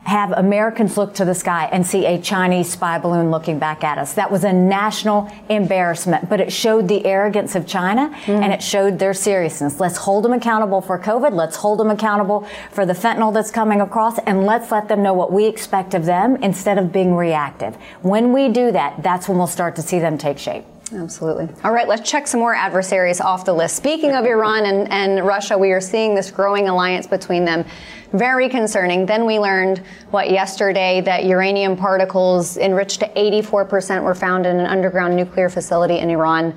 have 0.07 0.31
Americans 0.31 0.95
look 0.95 1.13
to 1.15 1.25
the 1.25 1.35
sky 1.35 1.67
and 1.69 1.85
see 1.85 2.05
a 2.05 2.17
Chinese 2.17 2.71
spy 2.71 2.97
balloon 2.97 3.29
looking 3.29 3.59
back 3.59 3.83
at 3.83 3.97
us. 3.97 4.13
That 4.13 4.31
was 4.31 4.45
a 4.45 4.53
national 4.53 5.29
embarrassment, 5.49 6.29
but 6.29 6.39
it 6.39 6.49
showed 6.49 6.87
the 6.87 7.05
arrogance 7.05 7.55
of 7.55 7.67
China 7.67 8.09
mm. 8.23 8.41
and 8.41 8.53
it 8.53 8.63
showed 8.63 8.99
their 8.99 9.13
seriousness. 9.13 9.81
Let's 9.81 9.97
hold 9.97 10.23
them 10.23 10.31
accountable 10.31 10.79
for 10.79 10.97
COVID. 10.97 11.33
Let's 11.33 11.57
hold 11.57 11.79
them 11.79 11.89
accountable 11.89 12.47
for 12.71 12.85
the 12.85 12.93
fentanyl 12.93 13.33
that's 13.33 13.51
coming 13.51 13.81
across 13.81 14.17
and 14.19 14.45
let's 14.45 14.71
let 14.71 14.87
them 14.87 15.03
know 15.03 15.13
what 15.13 15.33
we 15.33 15.45
expect 15.45 15.93
of 15.93 16.05
them 16.05 16.37
instead 16.37 16.77
of 16.77 16.93
being 16.93 17.13
reactive. 17.13 17.75
When 18.01 18.31
we 18.31 18.47
do 18.47 18.71
that, 18.71 19.03
that's 19.03 19.27
when 19.27 19.37
we'll 19.37 19.47
start 19.47 19.75
to 19.75 19.81
see 19.81 19.99
them 19.99 20.17
take 20.17 20.37
shape. 20.37 20.63
Absolutely. 20.93 21.49
All 21.65 21.73
right, 21.73 21.87
let's 21.87 22.09
check 22.09 22.27
some 22.27 22.39
more 22.39 22.55
adversaries 22.55 23.19
off 23.19 23.43
the 23.43 23.53
list. 23.53 23.75
Speaking 23.75 24.13
of 24.13 24.25
Iran 24.25 24.65
and, 24.65 24.89
and 24.89 25.27
Russia, 25.27 25.57
we 25.57 25.71
are 25.71 25.81
seeing 25.81 26.15
this 26.15 26.31
growing 26.31 26.69
alliance 26.69 27.07
between 27.07 27.43
them. 27.43 27.65
Very 28.13 28.47
concerning. 28.47 29.05
Then 29.05 29.25
we 29.25 29.37
learned, 29.37 29.79
what, 30.11 30.29
yesterday, 30.29 31.01
that 31.01 31.25
uranium 31.25 31.75
particles 31.75 32.57
enriched 32.57 33.01
to 33.01 33.09
84% 33.09 34.03
were 34.03 34.15
found 34.15 34.45
in 34.45 34.59
an 34.59 34.65
underground 34.65 35.15
nuclear 35.15 35.49
facility 35.49 35.99
in 35.99 36.09
Iran. 36.09 36.55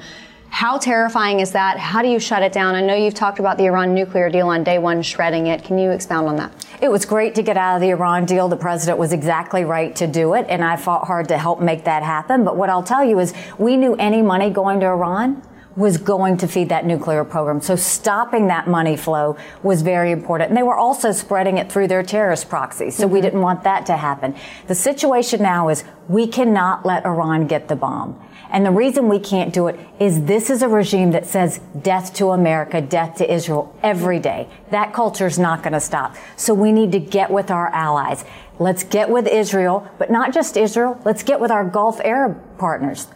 How 0.50 0.78
terrifying 0.78 1.40
is 1.40 1.52
that? 1.52 1.78
How 1.78 2.02
do 2.02 2.08
you 2.08 2.18
shut 2.18 2.42
it 2.42 2.52
down? 2.52 2.74
I 2.74 2.80
know 2.80 2.94
you've 2.94 3.14
talked 3.14 3.38
about 3.38 3.56
the 3.56 3.66
Iran 3.66 3.94
nuclear 3.94 4.28
deal 4.28 4.48
on 4.48 4.64
day 4.64 4.78
one, 4.78 5.00
shredding 5.00 5.46
it. 5.46 5.62
Can 5.64 5.78
you 5.78 5.90
expound 5.90 6.28
on 6.28 6.36
that? 6.36 6.66
It 6.82 6.90
was 6.90 7.04
great 7.04 7.36
to 7.36 7.42
get 7.42 7.56
out 7.56 7.76
of 7.76 7.80
the 7.80 7.90
Iran 7.90 8.26
deal. 8.26 8.48
The 8.48 8.56
president 8.56 8.98
was 8.98 9.12
exactly 9.12 9.64
right 9.64 9.94
to 9.96 10.06
do 10.06 10.34
it, 10.34 10.46
and 10.48 10.64
I 10.64 10.76
fought 10.76 11.06
hard 11.06 11.28
to 11.28 11.38
help 11.38 11.60
make 11.60 11.84
that 11.84 12.02
happen. 12.02 12.44
But 12.44 12.56
what 12.56 12.68
I'll 12.68 12.82
tell 12.82 13.04
you 13.04 13.20
is 13.20 13.32
we 13.58 13.76
knew 13.76 13.94
any 13.94 14.22
money 14.22 14.50
going 14.50 14.80
to 14.80 14.86
Iran 14.86 15.42
was 15.80 15.96
going 15.96 16.36
to 16.36 16.46
feed 16.46 16.68
that 16.68 16.84
nuclear 16.84 17.24
program. 17.24 17.60
So 17.60 17.74
stopping 17.74 18.48
that 18.48 18.68
money 18.68 18.96
flow 18.96 19.36
was 19.62 19.80
very 19.82 20.12
important. 20.12 20.50
And 20.50 20.56
they 20.56 20.62
were 20.62 20.76
also 20.76 21.10
spreading 21.10 21.56
it 21.58 21.72
through 21.72 21.88
their 21.88 22.02
terrorist 22.02 22.48
proxies. 22.48 22.96
So 22.96 23.04
mm-hmm. 23.04 23.14
we 23.14 23.20
didn't 23.20 23.40
want 23.40 23.64
that 23.64 23.86
to 23.86 23.96
happen. 23.96 24.36
The 24.66 24.74
situation 24.74 25.42
now 25.42 25.70
is 25.70 25.84
we 26.08 26.26
cannot 26.26 26.84
let 26.84 27.06
Iran 27.06 27.46
get 27.46 27.68
the 27.68 27.76
bomb. 27.76 28.20
And 28.52 28.66
the 28.66 28.70
reason 28.70 29.08
we 29.08 29.20
can't 29.20 29.54
do 29.54 29.68
it 29.68 29.78
is 29.98 30.24
this 30.24 30.50
is 30.50 30.62
a 30.62 30.68
regime 30.68 31.12
that 31.12 31.24
says 31.24 31.60
death 31.80 32.12
to 32.14 32.30
America, 32.30 32.80
death 32.80 33.16
to 33.18 33.32
Israel 33.32 33.74
every 33.82 34.18
day. 34.18 34.48
That 34.70 34.92
culture 34.92 35.26
is 35.26 35.38
not 35.38 35.62
going 35.62 35.72
to 35.72 35.80
stop. 35.80 36.16
So 36.36 36.52
we 36.52 36.72
need 36.72 36.92
to 36.92 36.98
get 36.98 37.30
with 37.30 37.50
our 37.50 37.68
allies. 37.68 38.24
Let's 38.58 38.82
get 38.82 39.08
with 39.08 39.26
Israel, 39.26 39.88
but 39.98 40.10
not 40.10 40.34
just 40.34 40.56
Israel. 40.56 41.00
Let's 41.04 41.22
get 41.22 41.40
with 41.40 41.50
our 41.50 41.64
Gulf 41.64 42.00
Arab 42.00 42.58
partners. 42.58 43.06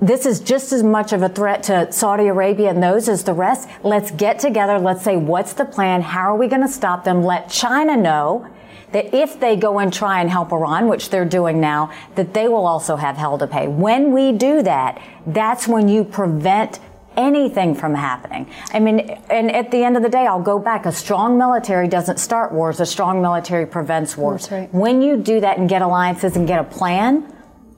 This 0.00 0.24
is 0.24 0.40
just 0.40 0.72
as 0.72 0.82
much 0.82 1.12
of 1.12 1.22
a 1.22 1.28
threat 1.28 1.62
to 1.64 1.92
Saudi 1.92 2.26
Arabia 2.26 2.70
and 2.70 2.82
those 2.82 3.08
as 3.08 3.24
the 3.24 3.34
rest. 3.34 3.68
Let's 3.82 4.10
get 4.10 4.38
together. 4.38 4.78
Let's 4.78 5.02
say, 5.02 5.16
what's 5.16 5.52
the 5.52 5.66
plan? 5.66 6.00
How 6.00 6.32
are 6.32 6.36
we 6.36 6.48
going 6.48 6.62
to 6.62 6.68
stop 6.68 7.04
them? 7.04 7.22
Let 7.22 7.50
China 7.50 7.96
know 7.96 8.46
that 8.92 9.14
if 9.14 9.38
they 9.38 9.56
go 9.56 9.78
and 9.78 9.92
try 9.92 10.20
and 10.20 10.30
help 10.30 10.52
Iran, 10.52 10.88
which 10.88 11.10
they're 11.10 11.24
doing 11.24 11.60
now, 11.60 11.92
that 12.14 12.34
they 12.34 12.48
will 12.48 12.66
also 12.66 12.96
have 12.96 13.16
hell 13.16 13.36
to 13.38 13.46
pay. 13.46 13.68
When 13.68 14.12
we 14.12 14.32
do 14.32 14.62
that, 14.62 15.00
that's 15.26 15.68
when 15.68 15.88
you 15.88 16.02
prevent 16.02 16.80
anything 17.16 17.74
from 17.74 17.94
happening. 17.94 18.50
I 18.72 18.80
mean, 18.80 19.00
and 19.28 19.50
at 19.52 19.70
the 19.70 19.84
end 19.84 19.96
of 19.96 20.02
the 20.02 20.08
day, 20.08 20.26
I'll 20.26 20.42
go 20.42 20.58
back. 20.58 20.86
A 20.86 20.92
strong 20.92 21.36
military 21.36 21.88
doesn't 21.88 22.18
start 22.18 22.52
wars. 22.52 22.80
A 22.80 22.86
strong 22.86 23.20
military 23.20 23.66
prevents 23.66 24.16
wars. 24.16 24.50
Right. 24.50 24.72
When 24.72 25.02
you 25.02 25.18
do 25.18 25.40
that 25.40 25.58
and 25.58 25.68
get 25.68 25.82
alliances 25.82 26.36
and 26.36 26.46
get 26.46 26.58
a 26.58 26.64
plan, 26.64 27.30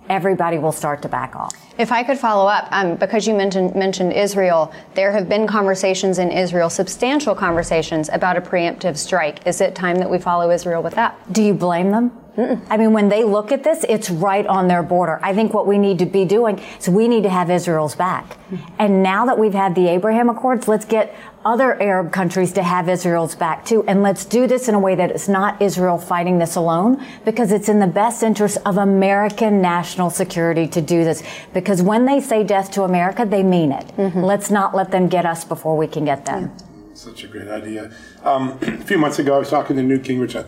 everybody 0.09 0.59
will 0.59 0.73
start 0.73 1.03
to 1.03 1.09
back 1.09 1.35
off. 1.37 1.53
If 1.79 1.91
I 1.91 2.03
could 2.03 2.19
follow 2.19 2.47
up, 2.47 2.69
um, 2.71 2.97
because 2.97 3.27
you 3.27 3.35
mentioned 3.35 3.75
mentioned 3.75 4.13
Israel, 4.13 4.73
there 4.95 5.13
have 5.13 5.29
been 5.29 5.47
conversations 5.47 6.19
in 6.19 6.31
Israel, 6.31 6.71
substantial 6.71 7.35
conversations 7.35 8.09
about 8.13 8.37
a 8.37 8.41
preemptive 8.41 8.97
strike. 8.97 9.47
Is 9.47 9.61
it 9.61 9.75
time 9.75 9.97
that 9.97 10.11
we 10.11 10.19
follow 10.19 10.51
Israel 10.51 10.83
with 10.83 10.95
that? 10.95 11.17
Do 11.33 11.43
you 11.43 11.55
blame 11.55 11.91
them? 11.91 12.22
Mm-mm. 12.37 12.65
I 12.71 12.79
mean, 12.79 12.95
when 12.95 13.11
they 13.11 13.25
look 13.25 13.53
at 13.53 13.63
this, 13.63 13.85
it's 13.89 14.09
right 14.09 14.47
on 14.47 14.67
their 14.67 14.83
border. 14.83 15.21
I 15.23 15.35
think 15.35 15.53
what 15.53 15.67
we 15.67 15.77
need 15.77 15.99
to 15.99 16.07
be 16.07 16.25
doing 16.25 16.59
is 16.79 16.89
we 16.89 17.07
need 17.07 17.25
to 17.25 17.29
have 17.29 17.51
Israel's 17.51 17.95
back. 17.95 18.31
Mm-hmm. 18.31 18.75
And 18.79 19.03
now 19.03 19.27
that 19.27 19.39
we've 19.39 19.53
had 19.53 19.75
the 19.75 19.89
Abraham 19.89 20.31
Accords, 20.31 20.67
let's 20.67 20.87
get 20.87 21.15
other 21.45 21.81
Arab 21.83 22.11
countries 22.11 22.53
to 22.53 22.63
have 22.63 22.89
Israel's 22.89 23.35
back 23.35 23.67
too. 23.67 23.85
And 23.87 24.03
let's 24.03 24.25
do 24.25 24.47
this 24.47 24.69
in 24.69 24.75
a 24.75 24.79
way 24.79 24.95
that 24.95 25.11
it's 25.11 25.29
not 25.29 25.61
Israel 25.61 25.99
fighting 25.99 26.39
this 26.39 26.57
alone 26.57 27.05
because 27.25 27.53
it's 27.53 27.69
in 27.69 27.81
the 27.81 27.87
best 27.87 28.23
interest 28.23 28.59
of 28.65 28.79
American 28.79 29.61
national 29.61 30.09
security 30.09 30.67
to 30.69 30.81
do 30.81 31.05
this. 31.05 31.23
Because 31.53 31.83
when 31.83 32.07
they 32.07 32.21
say 32.21 32.45
death 32.45 32.71
to 32.73 32.85
America, 32.85 33.27
they 33.27 33.43
mean 33.43 33.73
it. 33.73 33.87
Mm-hmm. 33.89 34.21
Let's 34.21 34.51
not 34.51 34.75
let 34.75 34.91
them 34.91 35.09
get 35.09 35.27
us 35.27 35.45
before 35.45 35.77
we 35.77 35.87
can 35.87 36.07
get 36.07 36.25
them. 36.25 36.53
Such 36.95 37.25
a 37.25 37.27
great 37.27 37.49
idea. 37.49 37.93
Um, 38.23 38.59
a 38.63 38.79
few 38.79 38.97
months 38.97 39.19
ago, 39.19 39.35
I 39.35 39.39
was 39.39 39.51
talking 39.51 39.77
to 39.77 39.83
Newt 39.83 40.03
Gingrich, 40.03 40.47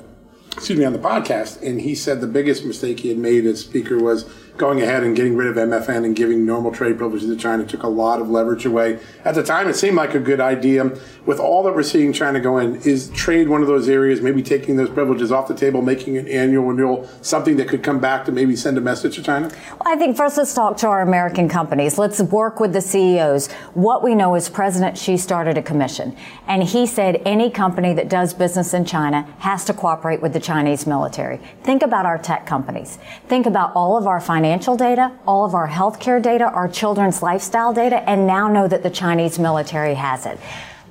excuse 0.54 0.78
me, 0.78 0.84
on 0.84 0.92
the 0.92 0.98
podcast, 0.98 1.62
and 1.62 1.80
he 1.80 1.94
said 1.94 2.20
the 2.20 2.26
biggest 2.26 2.64
mistake 2.64 3.00
he 3.00 3.08
had 3.08 3.18
made 3.18 3.44
as 3.46 3.60
speaker 3.60 3.98
was 3.98 4.24
going 4.56 4.80
ahead 4.80 5.02
and 5.02 5.16
getting 5.16 5.36
rid 5.36 5.48
of 5.48 5.56
MFN 5.56 6.04
and 6.04 6.14
giving 6.14 6.46
normal 6.46 6.70
trade 6.70 6.96
privileges 6.96 7.28
to 7.28 7.36
China 7.36 7.64
took 7.64 7.82
a 7.82 7.88
lot 7.88 8.20
of 8.20 8.30
leverage 8.30 8.64
away. 8.64 9.00
At 9.24 9.34
the 9.34 9.42
time, 9.42 9.68
it 9.68 9.74
seemed 9.74 9.96
like 9.96 10.14
a 10.14 10.20
good 10.20 10.40
idea. 10.40 10.96
With 11.26 11.40
all 11.40 11.64
that 11.64 11.74
we're 11.74 11.82
seeing 11.82 12.12
China 12.12 12.38
go 12.38 12.58
in, 12.58 12.76
is 12.82 13.10
trade 13.10 13.48
one 13.48 13.62
of 13.62 13.66
those 13.66 13.88
areas, 13.88 14.20
maybe 14.20 14.42
taking 14.42 14.76
those 14.76 14.90
privileges 14.90 15.32
off 15.32 15.48
the 15.48 15.54
table, 15.54 15.82
making 15.82 16.16
an 16.18 16.28
annual 16.28 16.66
renewal, 16.66 17.08
something 17.20 17.56
that 17.56 17.68
could 17.68 17.82
come 17.82 17.98
back 17.98 18.24
to 18.26 18.32
maybe 18.32 18.54
send 18.54 18.78
a 18.78 18.80
message 18.80 19.16
to 19.16 19.22
China? 19.22 19.50
Well, 19.70 19.92
I 19.92 19.96
think 19.96 20.16
first 20.16 20.36
let's 20.36 20.54
talk 20.54 20.76
to 20.78 20.86
our 20.86 21.02
American 21.02 21.48
companies. 21.48 21.98
Let's 21.98 22.20
work 22.20 22.60
with 22.60 22.72
the 22.72 22.80
CEOs. 22.80 23.50
What 23.72 24.04
we 24.04 24.14
know 24.14 24.36
is 24.36 24.48
President 24.48 24.96
Xi 24.96 25.16
started 25.16 25.58
a 25.58 25.62
commission, 25.62 26.16
and 26.46 26.62
he 26.62 26.86
said 26.86 27.20
any 27.24 27.50
company 27.50 27.92
that 27.94 28.08
does 28.08 28.32
business 28.32 28.72
in 28.72 28.84
China 28.84 29.22
has 29.38 29.64
to 29.64 29.72
cooperate 29.72 30.22
with 30.22 30.32
the 30.32 30.40
Chinese 30.40 30.86
military. 30.86 31.40
Think 31.64 31.82
about 31.82 32.06
our 32.06 32.18
tech 32.18 32.46
companies. 32.46 32.98
Think 33.26 33.46
about 33.46 33.72
all 33.74 33.96
of 33.96 34.06
our 34.06 34.20
financial 34.20 34.43
financial 34.44 34.76
data, 34.76 35.10
all 35.26 35.46
of 35.46 35.54
our 35.54 35.66
healthcare 35.66 36.20
data, 36.20 36.44
our 36.44 36.68
children's 36.68 37.22
lifestyle 37.22 37.72
data, 37.72 38.06
and 38.06 38.26
now 38.26 38.46
know 38.46 38.68
that 38.68 38.82
the 38.82 38.90
Chinese 38.90 39.38
military 39.38 39.94
has 39.94 40.26
it. 40.26 40.38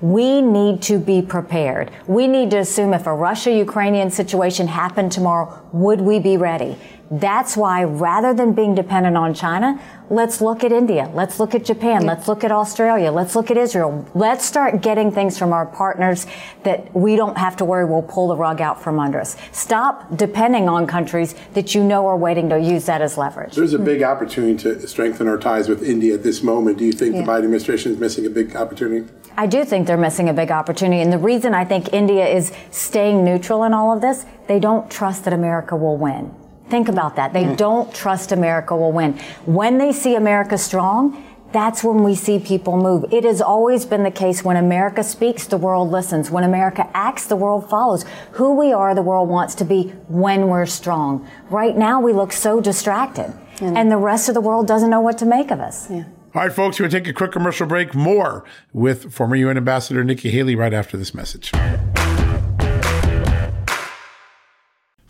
We 0.02 0.42
need 0.42 0.82
to 0.84 0.98
be 0.98 1.22
prepared. 1.22 1.92
We 2.08 2.26
need 2.26 2.50
to 2.50 2.58
assume 2.58 2.96
if 2.96 3.06
a 3.06 3.14
Russia-Ukrainian 3.14 4.10
situation 4.10 4.66
happened 4.66 5.12
tomorrow, 5.12 5.62
would 5.72 6.02
we 6.02 6.18
be 6.18 6.36
ready? 6.36 6.80
That's 7.12 7.56
why 7.56 7.84
rather 7.84 8.34
than 8.34 8.54
being 8.54 8.76
dependent 8.76 9.18
on 9.18 9.34
China, 9.34 9.80
let's 10.10 10.42
look 10.42 10.64
at 10.64 10.72
India. 10.72 11.12
Let's 11.14 11.40
look 11.40 11.54
at 11.54 11.66
Japan. 11.66 12.06
Let's 12.06 12.28
look 12.28 12.44
at 12.44 12.52
Australia. 12.52 13.12
Let's 13.12 13.36
look 13.36 13.52
at 13.52 13.58
Israel. 13.58 14.08
Let's 14.16 14.46
start 14.46 14.82
getting 14.82 15.12
things 15.12 15.38
from 15.38 15.54
our 15.54 15.66
partners 15.66 16.26
that 16.64 16.94
we 16.96 17.16
don't 17.16 17.38
have 17.38 17.56
to 17.58 17.66
worry 17.66 17.86
will 17.86 18.02
pull 18.04 18.30
the 18.30 18.36
rug 18.36 18.62
out 18.62 18.82
from 18.82 19.00
under 19.00 19.20
us. 19.20 19.36
Stop 19.52 20.18
depending 20.18 20.70
on 20.70 20.88
countries 20.88 21.36
that 21.54 21.76
you 21.76 21.84
know 21.84 22.08
are 22.08 22.18
waiting 22.18 22.50
to 22.50 22.60
use 22.60 22.86
that 22.86 23.02
as 23.02 23.18
leverage. 23.18 23.56
There's 23.56 23.74
a 23.74 23.78
hmm. 23.78 23.86
big 23.86 24.04
opportunity 24.04 24.58
to 24.64 24.88
strengthen 24.88 25.28
our 25.28 25.38
ties 25.38 25.70
with 25.70 25.84
India 25.84 26.14
at 26.14 26.24
this 26.24 26.42
moment. 26.42 26.78
Do 26.78 26.86
you 26.86 26.94
think 26.94 27.16
yeah. 27.16 27.22
the 27.22 27.28
Biden 27.28 27.44
administration 27.44 27.92
is 27.92 28.00
missing 28.00 28.26
a 28.26 28.30
big 28.30 28.56
opportunity? 28.56 29.12
I 29.36 29.48
do 29.48 29.66
think 29.66 29.88
they're 29.88 29.98
missing 29.98 30.30
a 30.30 30.34
big 30.34 30.52
opportunity. 30.52 31.02
And 31.02 31.12
the 31.12 31.18
reason 31.18 31.54
I 31.54 31.66
think 31.66 31.92
India 31.92 32.28
is 32.28 32.52
staying 32.72 33.26
neutral 33.26 33.64
in 33.64 33.74
all 33.74 33.94
of 33.94 34.02
this, 34.02 34.26
they 34.48 34.60
don't 34.60 34.90
trust 34.92 35.26
that 35.26 35.34
America 35.34 35.76
will 35.76 35.98
win. 35.98 36.34
Think 36.70 36.90
about 36.90 37.16
that. 37.18 37.34
They 37.34 37.44
mm. 37.44 37.58
don't 37.58 37.94
trust 37.94 38.32
America 38.32 38.76
will 38.76 38.92
win. 38.92 39.14
When 39.46 39.78
they 39.78 39.92
see 39.92 40.16
America 40.16 40.58
strong, 40.58 41.24
that's 41.54 41.84
when 41.84 42.04
we 42.04 42.16
see 42.16 42.40
people 42.40 42.78
move. 42.78 43.06
It 43.14 43.24
has 43.26 43.40
always 43.40 43.86
been 43.86 44.04
the 44.04 44.12
case 44.12 44.44
when 44.44 44.58
America 44.58 45.04
speaks, 45.04 45.46
the 45.46 45.58
world 45.58 45.92
listens. 45.92 46.32
When 46.32 46.44
America 46.44 46.90
acts, 46.96 47.28
the 47.28 47.36
world 47.36 47.70
follows. 47.70 48.06
Who 48.32 48.58
we 48.58 48.74
are, 48.74 48.96
the 48.96 49.04
world 49.04 49.30
wants 49.30 49.54
to 49.56 49.66
be 49.66 49.90
when 50.08 50.48
we're 50.48 50.66
strong. 50.66 51.30
Right 51.52 51.78
now, 51.78 52.02
we 52.02 52.12
look 52.12 52.34
so 52.34 52.60
distracted, 52.60 53.32
mm. 53.58 53.78
and 53.78 53.92
the 53.92 53.98
rest 53.98 54.28
of 54.30 54.34
the 54.34 54.42
world 54.42 54.68
doesn't 54.68 54.90
know 54.90 55.02
what 55.02 55.20
to 55.20 55.26
make 55.26 55.52
of 55.52 55.60
us. 55.60 55.90
Yeah. 55.92 56.06
All 56.36 56.42
right, 56.42 56.52
folks, 56.52 56.80
we're 56.80 56.90
going 56.90 56.92
to 56.92 57.00
take 57.02 57.08
a 57.08 57.14
quick 57.14 57.32
commercial 57.32 57.68
break. 57.68 57.94
More 57.94 58.44
with 58.74 59.14
former 59.14 59.36
UN 59.36 59.56
Ambassador 59.58 60.04
Nikki 60.04 60.32
Haley 60.32 60.56
right 60.56 60.74
after 60.74 60.98
this 60.98 61.14
message. 61.14 61.52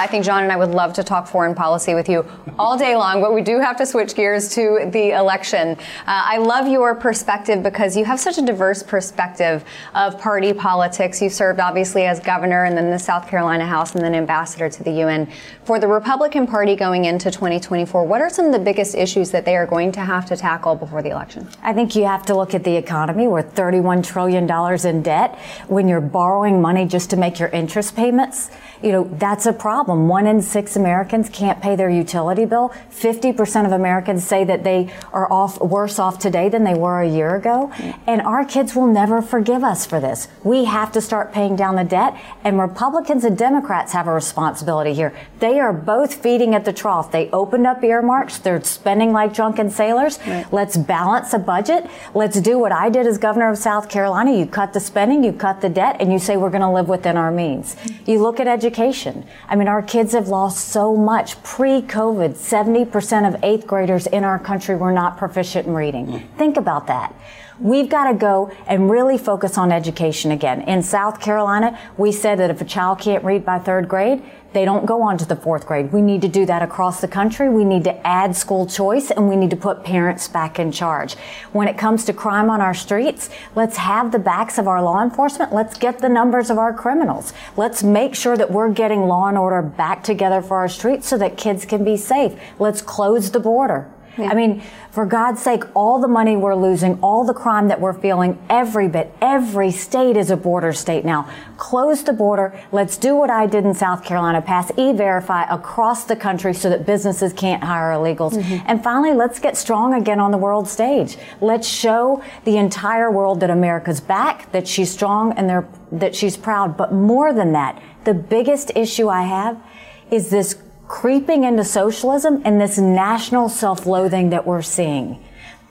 I 0.00 0.06
think 0.06 0.24
John 0.24 0.42
and 0.42 0.50
I 0.50 0.56
would 0.56 0.70
love 0.70 0.94
to 0.94 1.04
talk 1.04 1.26
foreign 1.26 1.54
policy 1.54 1.94
with 1.94 2.08
you 2.08 2.24
all 2.58 2.78
day 2.78 2.96
long, 2.96 3.20
but 3.20 3.34
we 3.34 3.42
do 3.42 3.58
have 3.60 3.76
to 3.76 3.84
switch 3.84 4.14
gears 4.14 4.48
to 4.54 4.88
the 4.90 5.10
election. 5.10 5.72
Uh, 5.72 5.76
I 6.06 6.38
love 6.38 6.66
your 6.66 6.94
perspective 6.94 7.62
because 7.62 7.98
you 7.98 8.06
have 8.06 8.18
such 8.18 8.38
a 8.38 8.42
diverse 8.42 8.82
perspective 8.82 9.62
of 9.94 10.18
party 10.18 10.54
politics. 10.54 11.20
You 11.20 11.28
served 11.28 11.60
obviously 11.60 12.06
as 12.06 12.18
governor 12.18 12.64
and 12.64 12.78
then 12.78 12.90
the 12.90 12.98
South 12.98 13.28
Carolina 13.28 13.66
House 13.66 13.94
and 13.94 14.02
then 14.02 14.14
ambassador 14.14 14.70
to 14.70 14.82
the 14.82 14.90
UN. 15.02 15.30
For 15.64 15.78
the 15.78 15.86
Republican 15.86 16.46
Party 16.46 16.76
going 16.76 17.04
into 17.04 17.30
2024, 17.30 18.02
what 18.06 18.22
are 18.22 18.30
some 18.30 18.46
of 18.46 18.52
the 18.52 18.58
biggest 18.58 18.94
issues 18.94 19.30
that 19.32 19.44
they 19.44 19.54
are 19.54 19.66
going 19.66 19.92
to 19.92 20.00
have 20.00 20.24
to 20.26 20.36
tackle 20.36 20.76
before 20.76 21.02
the 21.02 21.10
election? 21.10 21.46
I 21.62 21.74
think 21.74 21.94
you 21.94 22.06
have 22.06 22.24
to 22.24 22.34
look 22.34 22.54
at 22.54 22.64
the 22.64 22.74
economy. 22.74 23.28
We're 23.28 23.42
$31 23.42 24.02
trillion 24.02 24.48
in 24.86 25.02
debt. 25.02 25.38
When 25.68 25.88
you're 25.88 26.00
borrowing 26.00 26.62
money 26.62 26.86
just 26.86 27.10
to 27.10 27.18
make 27.18 27.38
your 27.38 27.50
interest 27.50 27.94
payments, 27.94 28.50
you 28.82 28.92
know, 28.92 29.04
that's 29.04 29.46
a 29.46 29.52
problem. 29.52 30.08
One 30.08 30.26
in 30.26 30.40
six 30.40 30.76
Americans 30.76 31.28
can't 31.28 31.60
pay 31.60 31.76
their 31.76 31.90
utility 31.90 32.44
bill. 32.44 32.72
50% 32.90 33.66
of 33.66 33.72
Americans 33.72 34.26
say 34.26 34.44
that 34.44 34.64
they 34.64 34.92
are 35.12 35.30
off 35.30 35.60
worse 35.60 35.98
off 35.98 36.18
today 36.18 36.48
than 36.48 36.64
they 36.64 36.74
were 36.74 37.00
a 37.00 37.08
year 37.08 37.36
ago. 37.36 37.70
Mm. 37.76 37.98
And 38.06 38.20
our 38.22 38.44
kids 38.44 38.74
will 38.74 38.86
never 38.86 39.20
forgive 39.20 39.62
us 39.62 39.84
for 39.84 40.00
this. 40.00 40.28
We 40.44 40.64
have 40.64 40.92
to 40.92 41.00
start 41.00 41.32
paying 41.32 41.56
down 41.56 41.76
the 41.76 41.84
debt 41.84 42.16
and 42.42 42.58
Republicans 42.58 43.24
and 43.24 43.36
Democrats 43.36 43.92
have 43.92 44.06
a 44.06 44.12
responsibility 44.12 44.94
here. 44.94 45.14
They 45.40 45.60
are 45.60 45.72
both 45.72 46.14
feeding 46.14 46.54
at 46.54 46.64
the 46.64 46.72
trough. 46.72 47.12
They 47.12 47.28
opened 47.30 47.66
up 47.66 47.84
earmarks. 47.84 48.38
They're 48.38 48.62
spending 48.64 49.12
like 49.12 49.34
drunken 49.34 49.70
sailors. 49.70 50.18
Right. 50.26 50.50
Let's 50.52 50.76
balance 50.76 51.32
a 51.34 51.38
budget. 51.38 51.88
Let's 52.14 52.40
do 52.40 52.58
what 52.58 52.72
I 52.72 52.88
did 52.88 53.06
as 53.06 53.18
governor 53.18 53.50
of 53.50 53.58
South 53.58 53.88
Carolina. 53.88 54.32
You 54.32 54.46
cut 54.46 54.72
the 54.72 54.80
spending, 54.80 55.22
you 55.22 55.32
cut 55.32 55.60
the 55.60 55.68
debt, 55.68 55.96
and 56.00 56.12
you 56.12 56.18
say 56.18 56.36
we're 56.36 56.50
going 56.50 56.62
to 56.62 56.70
live 56.70 56.88
within 56.88 57.16
our 57.16 57.30
means. 57.30 57.74
Mm. 57.76 58.08
You 58.08 58.22
look 58.22 58.40
at 58.40 58.46
education 58.46 58.69
education. 58.70 59.26
I 59.48 59.56
mean, 59.56 59.68
our 59.68 59.82
kids 59.82 60.12
have 60.12 60.28
lost 60.28 60.68
so 60.68 60.96
much. 60.96 61.42
Pre 61.42 61.82
COVID, 61.82 62.36
70% 62.36 63.28
of 63.28 63.42
eighth 63.42 63.66
graders 63.66 64.06
in 64.06 64.24
our 64.24 64.38
country 64.38 64.76
were 64.76 64.92
not 64.92 65.16
proficient 65.16 65.66
in 65.66 65.74
reading. 65.74 66.06
Mm. 66.06 66.36
Think 66.36 66.56
about 66.56 66.86
that. 66.86 67.14
We've 67.60 67.90
got 67.90 68.10
to 68.10 68.14
go 68.14 68.50
and 68.66 68.90
really 68.90 69.18
focus 69.18 69.58
on 69.58 69.70
education 69.70 70.30
again. 70.30 70.62
In 70.62 70.82
South 70.82 71.20
Carolina, 71.20 71.78
we 71.98 72.10
said 72.10 72.38
that 72.38 72.48
if 72.48 72.62
a 72.62 72.64
child 72.64 73.00
can't 73.00 73.22
read 73.22 73.44
by 73.44 73.58
third 73.58 73.86
grade, 73.86 74.22
they 74.54 74.64
don't 74.64 74.86
go 74.86 75.02
on 75.02 75.18
to 75.18 75.26
the 75.26 75.36
fourth 75.36 75.66
grade. 75.66 75.92
We 75.92 76.00
need 76.00 76.22
to 76.22 76.28
do 76.28 76.46
that 76.46 76.62
across 76.62 77.02
the 77.02 77.06
country. 77.06 77.50
We 77.50 77.64
need 77.64 77.84
to 77.84 78.06
add 78.06 78.34
school 78.34 78.66
choice 78.66 79.10
and 79.10 79.28
we 79.28 79.36
need 79.36 79.50
to 79.50 79.56
put 79.56 79.84
parents 79.84 80.26
back 80.26 80.58
in 80.58 80.72
charge. 80.72 81.14
When 81.52 81.68
it 81.68 81.76
comes 81.76 82.06
to 82.06 82.14
crime 82.14 82.48
on 82.48 82.62
our 82.62 82.74
streets, 82.74 83.28
let's 83.54 83.76
have 83.76 84.10
the 84.10 84.18
backs 84.18 84.56
of 84.56 84.66
our 84.66 84.82
law 84.82 85.02
enforcement. 85.02 85.52
Let's 85.52 85.76
get 85.76 85.98
the 85.98 86.08
numbers 86.08 86.48
of 86.48 86.56
our 86.56 86.72
criminals. 86.72 87.34
Let's 87.58 87.82
make 87.82 88.14
sure 88.14 88.38
that 88.38 88.50
we're 88.50 88.72
getting 88.72 89.02
law 89.02 89.28
and 89.28 89.36
order 89.36 89.60
back 89.60 90.02
together 90.02 90.40
for 90.40 90.56
our 90.56 90.68
streets 90.68 91.06
so 91.08 91.18
that 91.18 91.36
kids 91.36 91.66
can 91.66 91.84
be 91.84 91.98
safe. 91.98 92.40
Let's 92.58 92.80
close 92.80 93.30
the 93.30 93.40
border. 93.40 93.88
Yeah. 94.22 94.30
I 94.30 94.34
mean, 94.34 94.62
for 94.90 95.06
God's 95.06 95.40
sake, 95.42 95.64
all 95.74 96.00
the 96.00 96.08
money 96.08 96.36
we're 96.36 96.54
losing, 96.54 96.98
all 97.00 97.24
the 97.24 97.34
crime 97.34 97.68
that 97.68 97.80
we're 97.80 97.92
feeling, 97.92 98.38
every 98.48 98.88
bit, 98.88 99.14
every 99.20 99.70
state 99.70 100.16
is 100.16 100.30
a 100.30 100.36
border 100.36 100.72
state 100.72 101.04
now. 101.04 101.30
Close 101.56 102.02
the 102.02 102.12
border. 102.12 102.58
Let's 102.72 102.96
do 102.96 103.14
what 103.14 103.30
I 103.30 103.46
did 103.46 103.64
in 103.64 103.74
South 103.74 104.04
Carolina, 104.04 104.42
pass 104.42 104.72
e-verify 104.76 105.44
across 105.44 106.04
the 106.04 106.16
country 106.16 106.54
so 106.54 106.68
that 106.70 106.86
businesses 106.86 107.32
can't 107.32 107.62
hire 107.62 107.92
illegals. 107.92 108.32
Mm-hmm. 108.32 108.64
And 108.66 108.82
finally, 108.82 109.12
let's 109.12 109.38
get 109.38 109.56
strong 109.56 109.94
again 109.94 110.18
on 110.20 110.30
the 110.30 110.38
world 110.38 110.68
stage. 110.68 111.16
Let's 111.40 111.68
show 111.68 112.22
the 112.44 112.56
entire 112.56 113.10
world 113.10 113.40
that 113.40 113.50
America's 113.50 114.00
back, 114.00 114.50
that 114.52 114.66
she's 114.66 114.90
strong 114.90 115.32
and 115.32 115.66
that 115.92 116.14
she's 116.16 116.36
proud. 116.36 116.76
But 116.76 116.92
more 116.92 117.32
than 117.32 117.52
that, 117.52 117.80
the 118.04 118.14
biggest 118.14 118.72
issue 118.74 119.08
I 119.08 119.22
have 119.22 119.62
is 120.10 120.30
this 120.30 120.56
creeping 120.90 121.44
into 121.44 121.62
socialism 121.62 122.42
and 122.44 122.60
this 122.60 122.76
national 122.76 123.48
self-loathing 123.48 124.30
that 124.30 124.44
we're 124.44 124.60
seeing. 124.60 125.24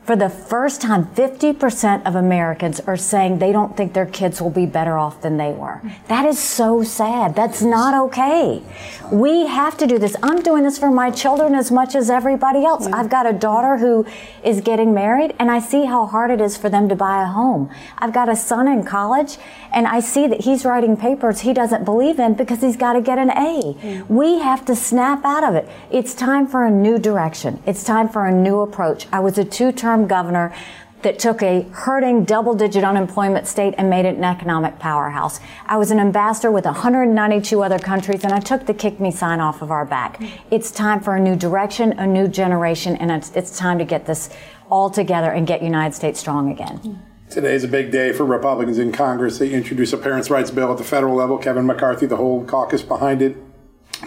For 0.10 0.16
the 0.16 0.28
first 0.28 0.82
time, 0.82 1.06
50% 1.14 2.08
of 2.08 2.16
Americans 2.16 2.80
are 2.80 2.98
saying 2.98 3.38
they 3.38 3.52
don't 3.52 3.78
think 3.78 3.94
their 3.94 4.08
kids 4.08 4.42
will 4.42 4.50
be 4.50 4.66
better 4.66 4.98
off 4.98 5.22
than 5.22 5.38
they 5.38 5.52
were. 5.52 5.84
That 6.08 6.26
is 6.26 6.40
so 6.40 6.82
sad. 6.82 7.36
That's 7.36 7.62
not 7.62 7.94
okay. 8.06 8.64
We 9.12 9.46
have 9.46 9.78
to 9.78 9.86
do 9.86 10.00
this. 10.00 10.16
I'm 10.24 10.42
doing 10.42 10.64
this 10.64 10.80
for 10.80 10.90
my 10.90 11.12
children 11.12 11.54
as 11.54 11.70
much 11.70 11.94
as 11.94 12.10
everybody 12.10 12.66
else. 12.66 12.88
I've 12.88 13.12
got 13.12 13.28
a 13.28 13.34
daughter 13.34 13.78
who 13.78 14.04
is 14.44 14.62
getting 14.62 14.96
married 14.96 15.36
and 15.38 15.52
I 15.52 15.60
see 15.60 15.86
how 15.86 16.08
hard 16.08 16.32
it 16.32 16.42
is 16.42 16.58
for 16.58 16.70
them 16.70 16.90
to 16.90 16.96
buy 16.96 17.22
a 17.22 17.28
home. 17.28 17.70
I've 18.00 18.12
got 18.12 18.30
a 18.30 18.36
son 18.36 18.68
in 18.68 18.86
college 18.86 19.38
and 19.72 19.86
I 19.86 20.00
see 20.00 20.26
that 20.26 20.42
he's 20.42 20.66
writing 20.66 20.98
papers 20.98 21.42
he 21.42 21.54
doesn't 21.54 21.86
believe 21.86 22.18
in 22.18 22.34
because 22.34 22.62
he's 22.62 22.78
got 22.78 22.94
to 22.94 23.02
get 23.02 23.20
an 23.20 23.30
A. 23.30 24.04
We 24.10 24.40
have 24.40 24.66
to 24.66 24.76
snap 24.76 25.24
out 25.24 25.44
of 25.44 25.54
it. 25.54 25.70
It's 25.92 26.16
time 26.16 26.48
for 26.48 26.66
a 26.66 26.72
new 26.72 26.98
direction. 26.98 27.62
It's 27.68 27.84
time 27.84 28.10
for 28.10 28.26
a 28.26 28.32
new 28.32 28.62
approach. 28.62 29.06
I 29.12 29.20
was 29.20 29.38
a 29.38 29.46
two-term 29.46 29.99
term 30.00 30.08
governor 30.08 30.54
that 31.02 31.18
took 31.18 31.42
a 31.42 31.62
hurting 31.72 32.26
double 32.26 32.54
digit 32.54 32.84
unemployment 32.84 33.48
state 33.48 33.74
and 33.78 33.90
made 33.90 34.04
it 34.04 34.18
an 34.18 34.24
economic 34.26 34.78
powerhouse. 34.80 35.40
I 35.66 35.78
was 35.78 35.92
an 35.92 36.00
ambassador 36.00 36.52
with 36.52 36.66
192 36.66 37.64
other 37.64 37.80
countries 37.80 38.26
and 38.26 38.34
I 38.34 38.42
took 38.42 38.66
the 38.66 38.74
kick 38.74 39.00
me 39.00 39.10
sign 39.10 39.40
off 39.40 39.62
of 39.62 39.72
our 39.72 39.86
back. 39.86 40.22
It's 40.52 40.72
time 40.72 41.00
for 41.00 41.16
a 41.16 41.20
new 41.20 41.38
direction, 41.38 41.94
a 41.94 42.06
new 42.06 42.28
generation, 42.28 42.98
and 42.98 43.12
it's, 43.12 43.32
it's 43.34 43.58
time 43.58 43.80
to 43.80 43.86
get 43.86 44.06
this 44.06 44.30
all 44.70 44.90
together 44.90 45.32
and 45.32 45.48
get 45.48 45.64
United 45.64 45.96
States 45.96 46.20
strong 46.20 46.52
again. 46.52 47.02
Today 47.30 47.54
is 47.54 47.64
a 47.64 47.70
big 47.70 47.92
day 47.92 48.12
for 48.12 48.26
Republicans 48.26 48.78
in 48.78 48.92
Congress. 48.92 49.38
They 49.38 49.52
introduced 49.52 49.94
a 49.94 49.98
parents' 49.98 50.30
rights 50.30 50.52
bill 50.52 50.70
at 50.72 50.80
the 50.80 50.84
federal 50.84 51.16
level. 51.16 51.38
Kevin 51.38 51.66
McCarthy, 51.66 52.08
the 52.08 52.18
whole 52.18 52.44
caucus 52.44 52.82
behind 52.82 53.22
it. 53.22 53.38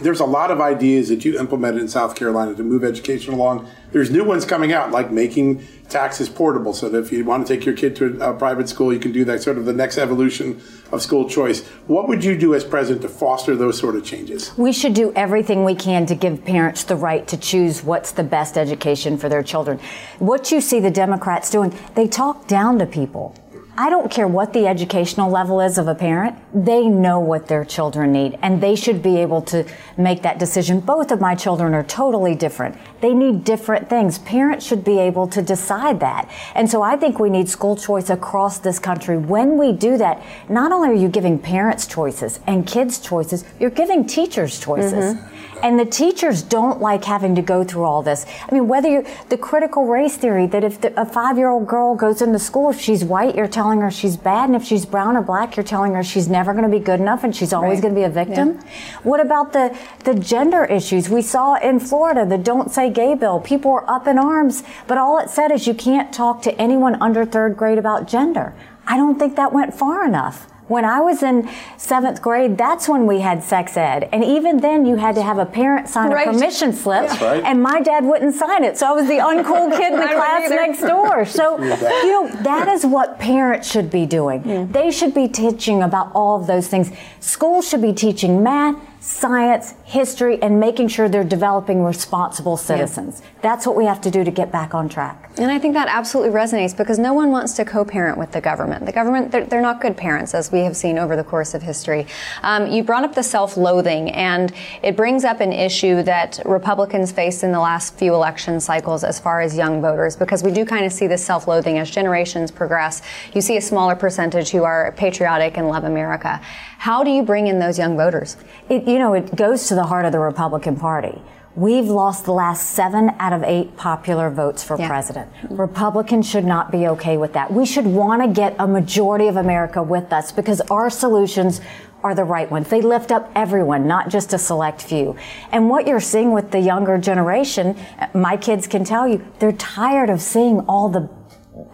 There's 0.02 0.20
a 0.20 0.26
lot 0.26 0.50
of 0.50 0.60
ideas 0.60 1.08
that 1.08 1.24
you 1.24 1.38
implemented 1.38 1.80
in 1.80 1.88
South 1.88 2.14
Carolina 2.14 2.54
to 2.54 2.62
move 2.62 2.84
education 2.84 3.34
along. 3.34 3.68
There's 3.92 4.10
new 4.10 4.24
ones 4.24 4.44
coming 4.44 4.72
out, 4.72 4.90
like 4.90 5.10
making 5.10 5.66
taxes 5.88 6.28
portable, 6.28 6.72
so 6.72 6.88
that 6.88 6.98
if 6.98 7.12
you 7.12 7.24
want 7.24 7.46
to 7.46 7.54
take 7.54 7.66
your 7.66 7.76
kid 7.76 7.94
to 7.96 8.18
a 8.20 8.32
private 8.32 8.68
school, 8.68 8.92
you 8.92 8.98
can 8.98 9.12
do 9.12 9.24
that. 9.26 9.42
Sort 9.42 9.58
of 9.58 9.66
the 9.66 9.72
next 9.72 9.98
evolution 9.98 10.60
of 10.90 11.02
school 11.02 11.28
choice. 11.28 11.66
What 11.86 12.08
would 12.08 12.24
you 12.24 12.36
do 12.36 12.54
as 12.54 12.64
president 12.64 13.02
to 13.02 13.08
foster 13.08 13.54
those 13.54 13.78
sort 13.78 13.96
of 13.96 14.04
changes? 14.04 14.56
We 14.56 14.72
should 14.72 14.94
do 14.94 15.12
everything 15.14 15.64
we 15.64 15.74
can 15.74 16.06
to 16.06 16.14
give 16.14 16.44
parents 16.44 16.84
the 16.84 16.96
right 16.96 17.26
to 17.28 17.36
choose 17.36 17.84
what's 17.84 18.12
the 18.12 18.24
best 18.24 18.56
education 18.56 19.18
for 19.18 19.28
their 19.28 19.42
children. 19.42 19.78
What 20.18 20.50
you 20.50 20.60
see 20.60 20.80
the 20.80 20.90
Democrats 20.90 21.50
doing, 21.50 21.76
they 21.94 22.08
talk 22.08 22.46
down 22.46 22.78
to 22.78 22.86
people. 22.86 23.34
I 23.76 23.88
don't 23.88 24.10
care 24.10 24.28
what 24.28 24.52
the 24.52 24.66
educational 24.66 25.30
level 25.30 25.58
is 25.62 25.78
of 25.78 25.88
a 25.88 25.94
parent. 25.94 26.36
They 26.52 26.88
know 26.88 27.18
what 27.18 27.46
their 27.46 27.64
children 27.64 28.12
need 28.12 28.38
and 28.42 28.62
they 28.62 28.76
should 28.76 29.02
be 29.02 29.16
able 29.16 29.40
to 29.42 29.64
make 29.96 30.20
that 30.22 30.38
decision. 30.38 30.80
Both 30.80 31.10
of 31.10 31.22
my 31.22 31.34
children 31.34 31.72
are 31.72 31.82
totally 31.82 32.34
different. 32.34 32.76
They 33.00 33.14
need 33.14 33.44
different 33.44 33.88
things. 33.88 34.18
Parents 34.18 34.66
should 34.66 34.84
be 34.84 34.98
able 34.98 35.26
to 35.28 35.40
decide 35.40 36.00
that. 36.00 36.30
And 36.54 36.70
so 36.70 36.82
I 36.82 36.96
think 36.96 37.18
we 37.18 37.30
need 37.30 37.48
school 37.48 37.74
choice 37.74 38.10
across 38.10 38.58
this 38.58 38.78
country. 38.78 39.16
When 39.16 39.56
we 39.56 39.72
do 39.72 39.96
that, 39.96 40.22
not 40.50 40.70
only 40.70 40.90
are 40.90 40.94
you 40.94 41.08
giving 41.08 41.38
parents 41.38 41.86
choices 41.86 42.40
and 42.46 42.66
kids 42.66 42.98
choices, 42.98 43.46
you're 43.58 43.70
giving 43.70 44.06
teachers 44.06 44.60
choices. 44.60 45.14
Mm-hmm. 45.14 45.41
And 45.62 45.78
the 45.78 45.84
teachers 45.84 46.42
don't 46.42 46.80
like 46.80 47.04
having 47.04 47.34
to 47.36 47.42
go 47.42 47.62
through 47.62 47.84
all 47.84 48.02
this. 48.02 48.26
I 48.50 48.52
mean, 48.52 48.68
whether 48.68 48.88
you 48.88 49.06
the 49.28 49.38
critical 49.38 49.86
race 49.86 50.16
theory 50.16 50.46
that 50.48 50.64
if 50.64 50.80
the, 50.80 51.00
a 51.00 51.06
five 51.06 51.38
year 51.38 51.48
old 51.48 51.66
girl 51.66 51.94
goes 51.94 52.20
into 52.20 52.38
school, 52.38 52.70
if 52.70 52.80
she's 52.80 53.04
white, 53.04 53.34
you're 53.34 53.46
telling 53.48 53.80
her 53.80 53.90
she's 53.90 54.16
bad. 54.16 54.48
And 54.48 54.56
if 54.56 54.64
she's 54.64 54.84
brown 54.84 55.16
or 55.16 55.22
black, 55.22 55.56
you're 55.56 55.64
telling 55.64 55.94
her 55.94 56.02
she's 56.02 56.28
never 56.28 56.52
going 56.52 56.64
to 56.64 56.70
be 56.70 56.82
good 56.82 57.00
enough 57.00 57.24
and 57.24 57.34
she's 57.34 57.52
always 57.52 57.76
right. 57.76 57.82
going 57.82 57.94
to 57.94 58.00
be 58.00 58.04
a 58.04 58.10
victim. 58.10 58.58
Yeah. 58.58 58.98
What 59.02 59.20
about 59.20 59.52
the, 59.52 59.76
the 60.04 60.14
gender 60.14 60.64
issues? 60.64 61.08
We 61.08 61.22
saw 61.22 61.54
in 61.54 61.80
Florida 61.80 62.26
the 62.26 62.38
Don't 62.38 62.70
Say 62.70 62.90
Gay 62.90 63.14
bill. 63.14 63.40
People 63.40 63.70
were 63.72 63.88
up 63.90 64.06
in 64.06 64.18
arms, 64.18 64.64
but 64.86 64.98
all 64.98 65.18
it 65.18 65.30
said 65.30 65.50
is 65.50 65.66
you 65.66 65.74
can't 65.74 66.12
talk 66.12 66.42
to 66.42 66.60
anyone 66.60 67.00
under 67.00 67.24
third 67.24 67.56
grade 67.56 67.78
about 67.78 68.08
gender. 68.08 68.54
I 68.86 68.96
don't 68.96 69.18
think 69.18 69.36
that 69.36 69.52
went 69.52 69.74
far 69.74 70.04
enough. 70.04 70.48
When 70.68 70.84
I 70.84 71.00
was 71.00 71.22
in 71.22 71.48
seventh 71.76 72.22
grade, 72.22 72.56
that's 72.56 72.88
when 72.88 73.06
we 73.06 73.20
had 73.20 73.42
sex 73.42 73.76
ed. 73.76 74.08
And 74.12 74.24
even 74.24 74.58
then, 74.58 74.86
you 74.86 74.96
had 74.96 75.14
to 75.16 75.22
have 75.22 75.38
a 75.38 75.46
parent 75.46 75.88
sign 75.88 76.10
right. 76.10 76.28
a 76.28 76.32
permission 76.32 76.72
slip. 76.72 77.10
Right. 77.20 77.42
And 77.42 77.62
my 77.62 77.80
dad 77.80 78.04
wouldn't 78.04 78.34
sign 78.34 78.64
it. 78.64 78.78
So 78.78 78.86
I 78.86 78.92
was 78.92 79.06
the 79.06 79.18
uncool 79.18 79.76
kid 79.76 79.92
in 79.92 80.00
the 80.00 80.06
class 80.06 80.50
next 80.50 80.80
door. 80.80 81.26
So, 81.32 81.58
you 81.62 82.12
know, 82.12 82.28
that 82.42 82.68
is 82.68 82.84
what 82.84 83.18
parents 83.18 83.70
should 83.70 83.90
be 83.90 84.06
doing. 84.06 84.46
Yeah. 84.46 84.66
They 84.70 84.90
should 84.90 85.14
be 85.14 85.28
teaching 85.28 85.82
about 85.82 86.12
all 86.14 86.38
of 86.40 86.46
those 86.46 86.68
things. 86.68 86.92
Schools 87.20 87.68
should 87.68 87.82
be 87.82 87.92
teaching 87.92 88.42
math, 88.42 88.76
science, 89.02 89.74
history, 89.82 90.40
and 90.42 90.60
making 90.60 90.86
sure 90.86 91.08
they're 91.08 91.24
developing 91.24 91.82
responsible 91.82 92.56
citizens. 92.56 93.20
Yeah. 93.20 93.28
That's 93.42 93.66
what 93.66 93.74
we 93.76 93.84
have 93.84 94.00
to 94.02 94.12
do 94.12 94.22
to 94.22 94.30
get 94.30 94.52
back 94.52 94.74
on 94.74 94.88
track. 94.88 95.32
And 95.38 95.50
I 95.50 95.58
think 95.58 95.74
that 95.74 95.88
absolutely 95.88 96.32
resonates 96.32 96.76
because 96.76 97.00
no 97.00 97.12
one 97.12 97.32
wants 97.32 97.54
to 97.54 97.64
co-parent 97.64 98.16
with 98.16 98.30
the 98.30 98.40
government. 98.40 98.86
The 98.86 98.92
government, 98.92 99.32
they're, 99.32 99.44
they're 99.44 99.60
not 99.60 99.80
good 99.80 99.96
parents, 99.96 100.34
as 100.34 100.52
we 100.52 100.60
have 100.60 100.76
seen 100.76 100.98
over 100.98 101.16
the 101.16 101.24
course 101.24 101.52
of 101.52 101.62
history. 101.62 102.06
Um, 102.44 102.68
you 102.68 102.84
brought 102.84 103.02
up 103.02 103.12
the 103.16 103.24
self-loathing, 103.24 104.12
and 104.12 104.52
it 104.84 104.96
brings 104.96 105.24
up 105.24 105.40
an 105.40 105.52
issue 105.52 106.04
that 106.04 106.40
Republicans 106.44 107.10
faced 107.10 107.42
in 107.42 107.50
the 107.50 107.58
last 107.58 107.96
few 107.96 108.14
election 108.14 108.60
cycles 108.60 109.02
as 109.02 109.18
far 109.18 109.40
as 109.40 109.56
young 109.56 109.82
voters, 109.82 110.14
because 110.14 110.44
we 110.44 110.52
do 110.52 110.64
kind 110.64 110.86
of 110.86 110.92
see 110.92 111.08
this 111.08 111.24
self-loathing 111.24 111.76
as 111.76 111.90
generations 111.90 112.52
progress. 112.52 113.02
You 113.34 113.40
see 113.40 113.56
a 113.56 113.60
smaller 113.60 113.96
percentage 113.96 114.50
who 114.50 114.62
are 114.62 114.92
patriotic 114.92 115.56
and 115.56 115.66
love 115.66 115.82
America. 115.82 116.40
How 116.82 117.04
do 117.04 117.12
you 117.12 117.22
bring 117.22 117.46
in 117.46 117.60
those 117.60 117.78
young 117.78 117.96
voters? 117.96 118.36
It, 118.68 118.88
you 118.88 118.98
know, 118.98 119.14
it 119.14 119.36
goes 119.36 119.68
to 119.68 119.76
the 119.76 119.84
heart 119.84 120.04
of 120.04 120.10
the 120.10 120.18
Republican 120.18 120.74
Party. 120.74 121.16
We've 121.54 121.86
lost 121.86 122.24
the 122.24 122.32
last 122.32 122.70
seven 122.70 123.12
out 123.20 123.32
of 123.32 123.44
eight 123.44 123.76
popular 123.76 124.30
votes 124.30 124.64
for 124.64 124.76
yeah. 124.76 124.88
president. 124.88 125.30
Republicans 125.48 126.28
should 126.28 126.44
not 126.44 126.72
be 126.72 126.88
okay 126.88 127.18
with 127.18 127.34
that. 127.34 127.52
We 127.52 127.66
should 127.66 127.86
want 127.86 128.22
to 128.22 128.28
get 128.28 128.56
a 128.58 128.66
majority 128.66 129.28
of 129.28 129.36
America 129.36 129.80
with 129.80 130.12
us 130.12 130.32
because 130.32 130.60
our 130.72 130.90
solutions 130.90 131.60
are 132.02 132.16
the 132.16 132.24
right 132.24 132.50
ones. 132.50 132.68
They 132.68 132.82
lift 132.82 133.12
up 133.12 133.30
everyone, 133.36 133.86
not 133.86 134.08
just 134.08 134.32
a 134.32 134.38
select 134.38 134.82
few. 134.82 135.14
And 135.52 135.70
what 135.70 135.86
you're 135.86 136.00
seeing 136.00 136.32
with 136.32 136.50
the 136.50 136.58
younger 136.58 136.98
generation, 136.98 137.78
uh, 138.00 138.08
my 138.12 138.36
kids 138.36 138.66
can 138.66 138.82
tell 138.82 139.06
you, 139.06 139.24
they're 139.38 139.52
tired 139.52 140.10
of 140.10 140.20
seeing 140.20 140.58
all 140.66 140.88
the 140.88 141.08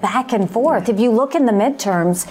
back 0.03 0.35
and 0.35 0.51
forth. 0.51 0.91
If 0.91 1.01
you 1.01 1.11
look 1.11 1.35
in 1.35 1.47
the 1.47 1.53
midterms, 1.53 2.29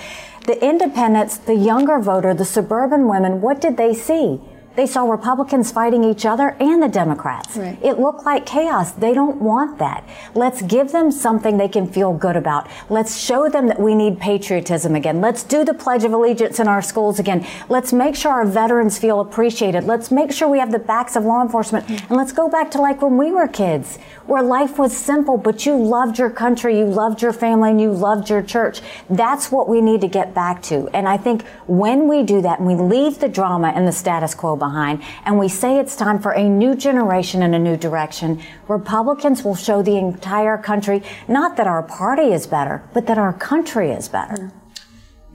the 0.47 0.65
independents, 0.65 1.37
the 1.37 1.55
younger 1.55 1.99
voter, 1.99 2.33
the 2.33 2.45
suburban 2.45 3.07
women, 3.07 3.41
what 3.41 3.59
did 3.61 3.75
they 3.75 3.93
see? 3.93 4.41
They 4.77 4.85
saw 4.85 5.09
Republicans 5.09 5.71
fighting 5.71 6.03
each 6.03 6.23
other 6.23 6.49
and 6.59 6.83
the 6.83 6.87
Democrats. 6.87 7.57
Right. 7.57 7.79
It 7.83 7.97
looked 7.97 8.25
like 8.25 8.45
chaos. 8.45 8.91
They 8.91 9.11
don't 9.11 9.41
want 9.41 9.79
that. 9.79 10.07
Let's 10.35 10.61
give 10.61 10.91
them 10.91 11.11
something 11.11 11.57
they 11.57 11.67
can 11.67 11.87
feel 11.87 12.13
good 12.13 12.35
about. 12.35 12.67
Let's 12.87 13.19
show 13.19 13.49
them 13.49 13.65
that 13.69 13.79
we 13.79 13.95
need 13.95 14.19
patriotism 14.19 14.93
again. 14.93 15.19
Let's 15.19 15.41
do 15.41 15.65
the 15.65 15.73
Pledge 15.73 16.03
of 16.03 16.13
Allegiance 16.13 16.59
in 16.59 16.67
our 16.67 16.83
schools 16.83 17.17
again. 17.17 17.43
Let's 17.69 17.91
make 17.91 18.15
sure 18.15 18.31
our 18.31 18.45
veterans 18.45 18.99
feel 18.99 19.19
appreciated. 19.19 19.85
Let's 19.85 20.11
make 20.11 20.31
sure 20.31 20.47
we 20.47 20.59
have 20.59 20.71
the 20.71 20.77
backs 20.77 21.15
of 21.15 21.25
law 21.25 21.41
enforcement. 21.41 21.89
And 21.89 22.11
let's 22.11 22.31
go 22.31 22.47
back 22.47 22.69
to 22.71 22.77
like 22.79 23.01
when 23.01 23.17
we 23.17 23.31
were 23.31 23.47
kids, 23.47 23.97
where 24.27 24.43
life 24.43 24.77
was 24.77 24.95
simple, 24.95 25.39
but 25.39 25.65
you 25.65 25.75
loved 25.75 26.19
your 26.19 26.29
country, 26.29 26.77
you 26.77 26.85
loved 26.85 27.23
your 27.23 27.33
family, 27.33 27.71
and 27.71 27.81
you 27.81 27.91
loved 27.91 28.29
your 28.29 28.43
church. 28.43 28.81
That's 29.09 29.51
what 29.51 29.67
we 29.67 29.81
need 29.81 30.01
to 30.01 30.07
get 30.07 30.35
back 30.35 30.61
to. 30.63 30.87
And 30.93 31.07
I 31.07 31.17
think 31.17 31.47
when 31.65 32.07
we 32.07 32.21
do 32.21 32.43
that 32.43 32.59
and 32.59 32.67
we 32.67 32.75
leave 32.75 33.17
the 33.17 33.27
drama 33.27 33.69
and 33.75 33.87
the 33.87 33.91
status 33.91 34.35
quo 34.35 34.55
behind, 34.55 34.66
behind 34.67 35.01
and 35.25 35.33
we 35.43 35.49
say 35.61 35.79
it's 35.79 35.95
time 35.95 36.19
for 36.19 36.31
a 36.31 36.45
new 36.63 36.73
generation 36.75 37.41
and 37.45 37.53
a 37.55 37.59
new 37.59 37.77
direction, 37.87 38.29
Republicans 38.67 39.43
will 39.43 39.59
show 39.67 39.81
the 39.81 39.97
entire 39.97 40.57
country 40.57 41.01
not 41.27 41.57
that 41.57 41.67
our 41.67 41.83
party 41.83 42.29
is 42.37 42.45
better, 42.47 42.83
but 42.93 43.07
that 43.07 43.17
our 43.17 43.33
country 43.33 43.91
is 43.91 44.07
better. 44.09 44.51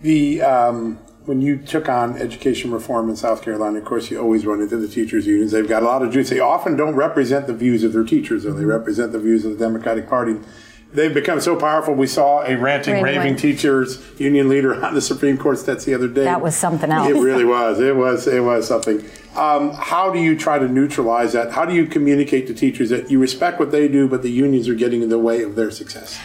The 0.00 0.42
um, 0.42 0.98
when 1.24 1.40
you 1.40 1.56
took 1.56 1.88
on 1.88 2.16
education 2.18 2.72
reform 2.72 3.08
in 3.08 3.16
South 3.16 3.42
Carolina, 3.42 3.78
of 3.78 3.84
course, 3.84 4.10
you 4.10 4.18
always 4.18 4.44
run 4.44 4.60
into 4.60 4.76
the 4.76 4.88
teachers' 4.88 5.26
unions. 5.26 5.52
They've 5.52 5.68
got 5.68 5.82
a 5.82 5.86
lot 5.86 6.02
of 6.02 6.12
juice. 6.12 6.30
They 6.30 6.40
often 6.40 6.76
don't 6.76 6.96
represent 6.96 7.46
the 7.46 7.54
views 7.54 7.84
of 7.84 7.92
their 7.92 8.02
teachers, 8.04 8.44
or 8.44 8.52
they 8.52 8.64
represent 8.64 9.12
the 9.12 9.20
views 9.20 9.44
of 9.44 9.52
the 9.52 9.64
Democratic 9.64 10.08
Party 10.08 10.36
they've 10.92 11.12
become 11.12 11.40
so 11.40 11.56
powerful. 11.56 11.94
We 11.94 12.06
saw 12.06 12.42
a 12.42 12.56
ranting, 12.56 13.02
raving 13.02 13.36
teachers 13.36 14.02
union 14.18 14.48
leader 14.48 14.84
on 14.84 14.94
the 14.94 15.00
Supreme 15.00 15.38
Court 15.38 15.58
steps 15.58 15.84
the 15.84 15.94
other 15.94 16.08
day. 16.08 16.24
That 16.24 16.40
was 16.40 16.54
something 16.54 16.90
else. 16.90 17.08
It 17.08 17.16
really 17.16 17.44
was. 17.44 17.80
It 17.80 17.96
was. 17.96 18.26
It 18.26 18.42
was 18.42 18.66
something. 18.66 19.04
Um, 19.36 19.72
how 19.72 20.12
do 20.12 20.18
you 20.18 20.38
try 20.38 20.58
to 20.58 20.68
neutralize 20.68 21.32
that? 21.32 21.52
How 21.52 21.64
do 21.64 21.74
you 21.74 21.86
communicate 21.86 22.46
to 22.48 22.54
teachers 22.54 22.90
that 22.90 23.10
you 23.10 23.18
respect 23.18 23.58
what 23.58 23.70
they 23.70 23.88
do, 23.88 24.08
but 24.08 24.22
the 24.22 24.30
unions 24.30 24.68
are 24.68 24.74
getting 24.74 25.02
in 25.02 25.08
the 25.08 25.18
way 25.18 25.42
of 25.42 25.54
their 25.54 25.70
success? 25.70 26.18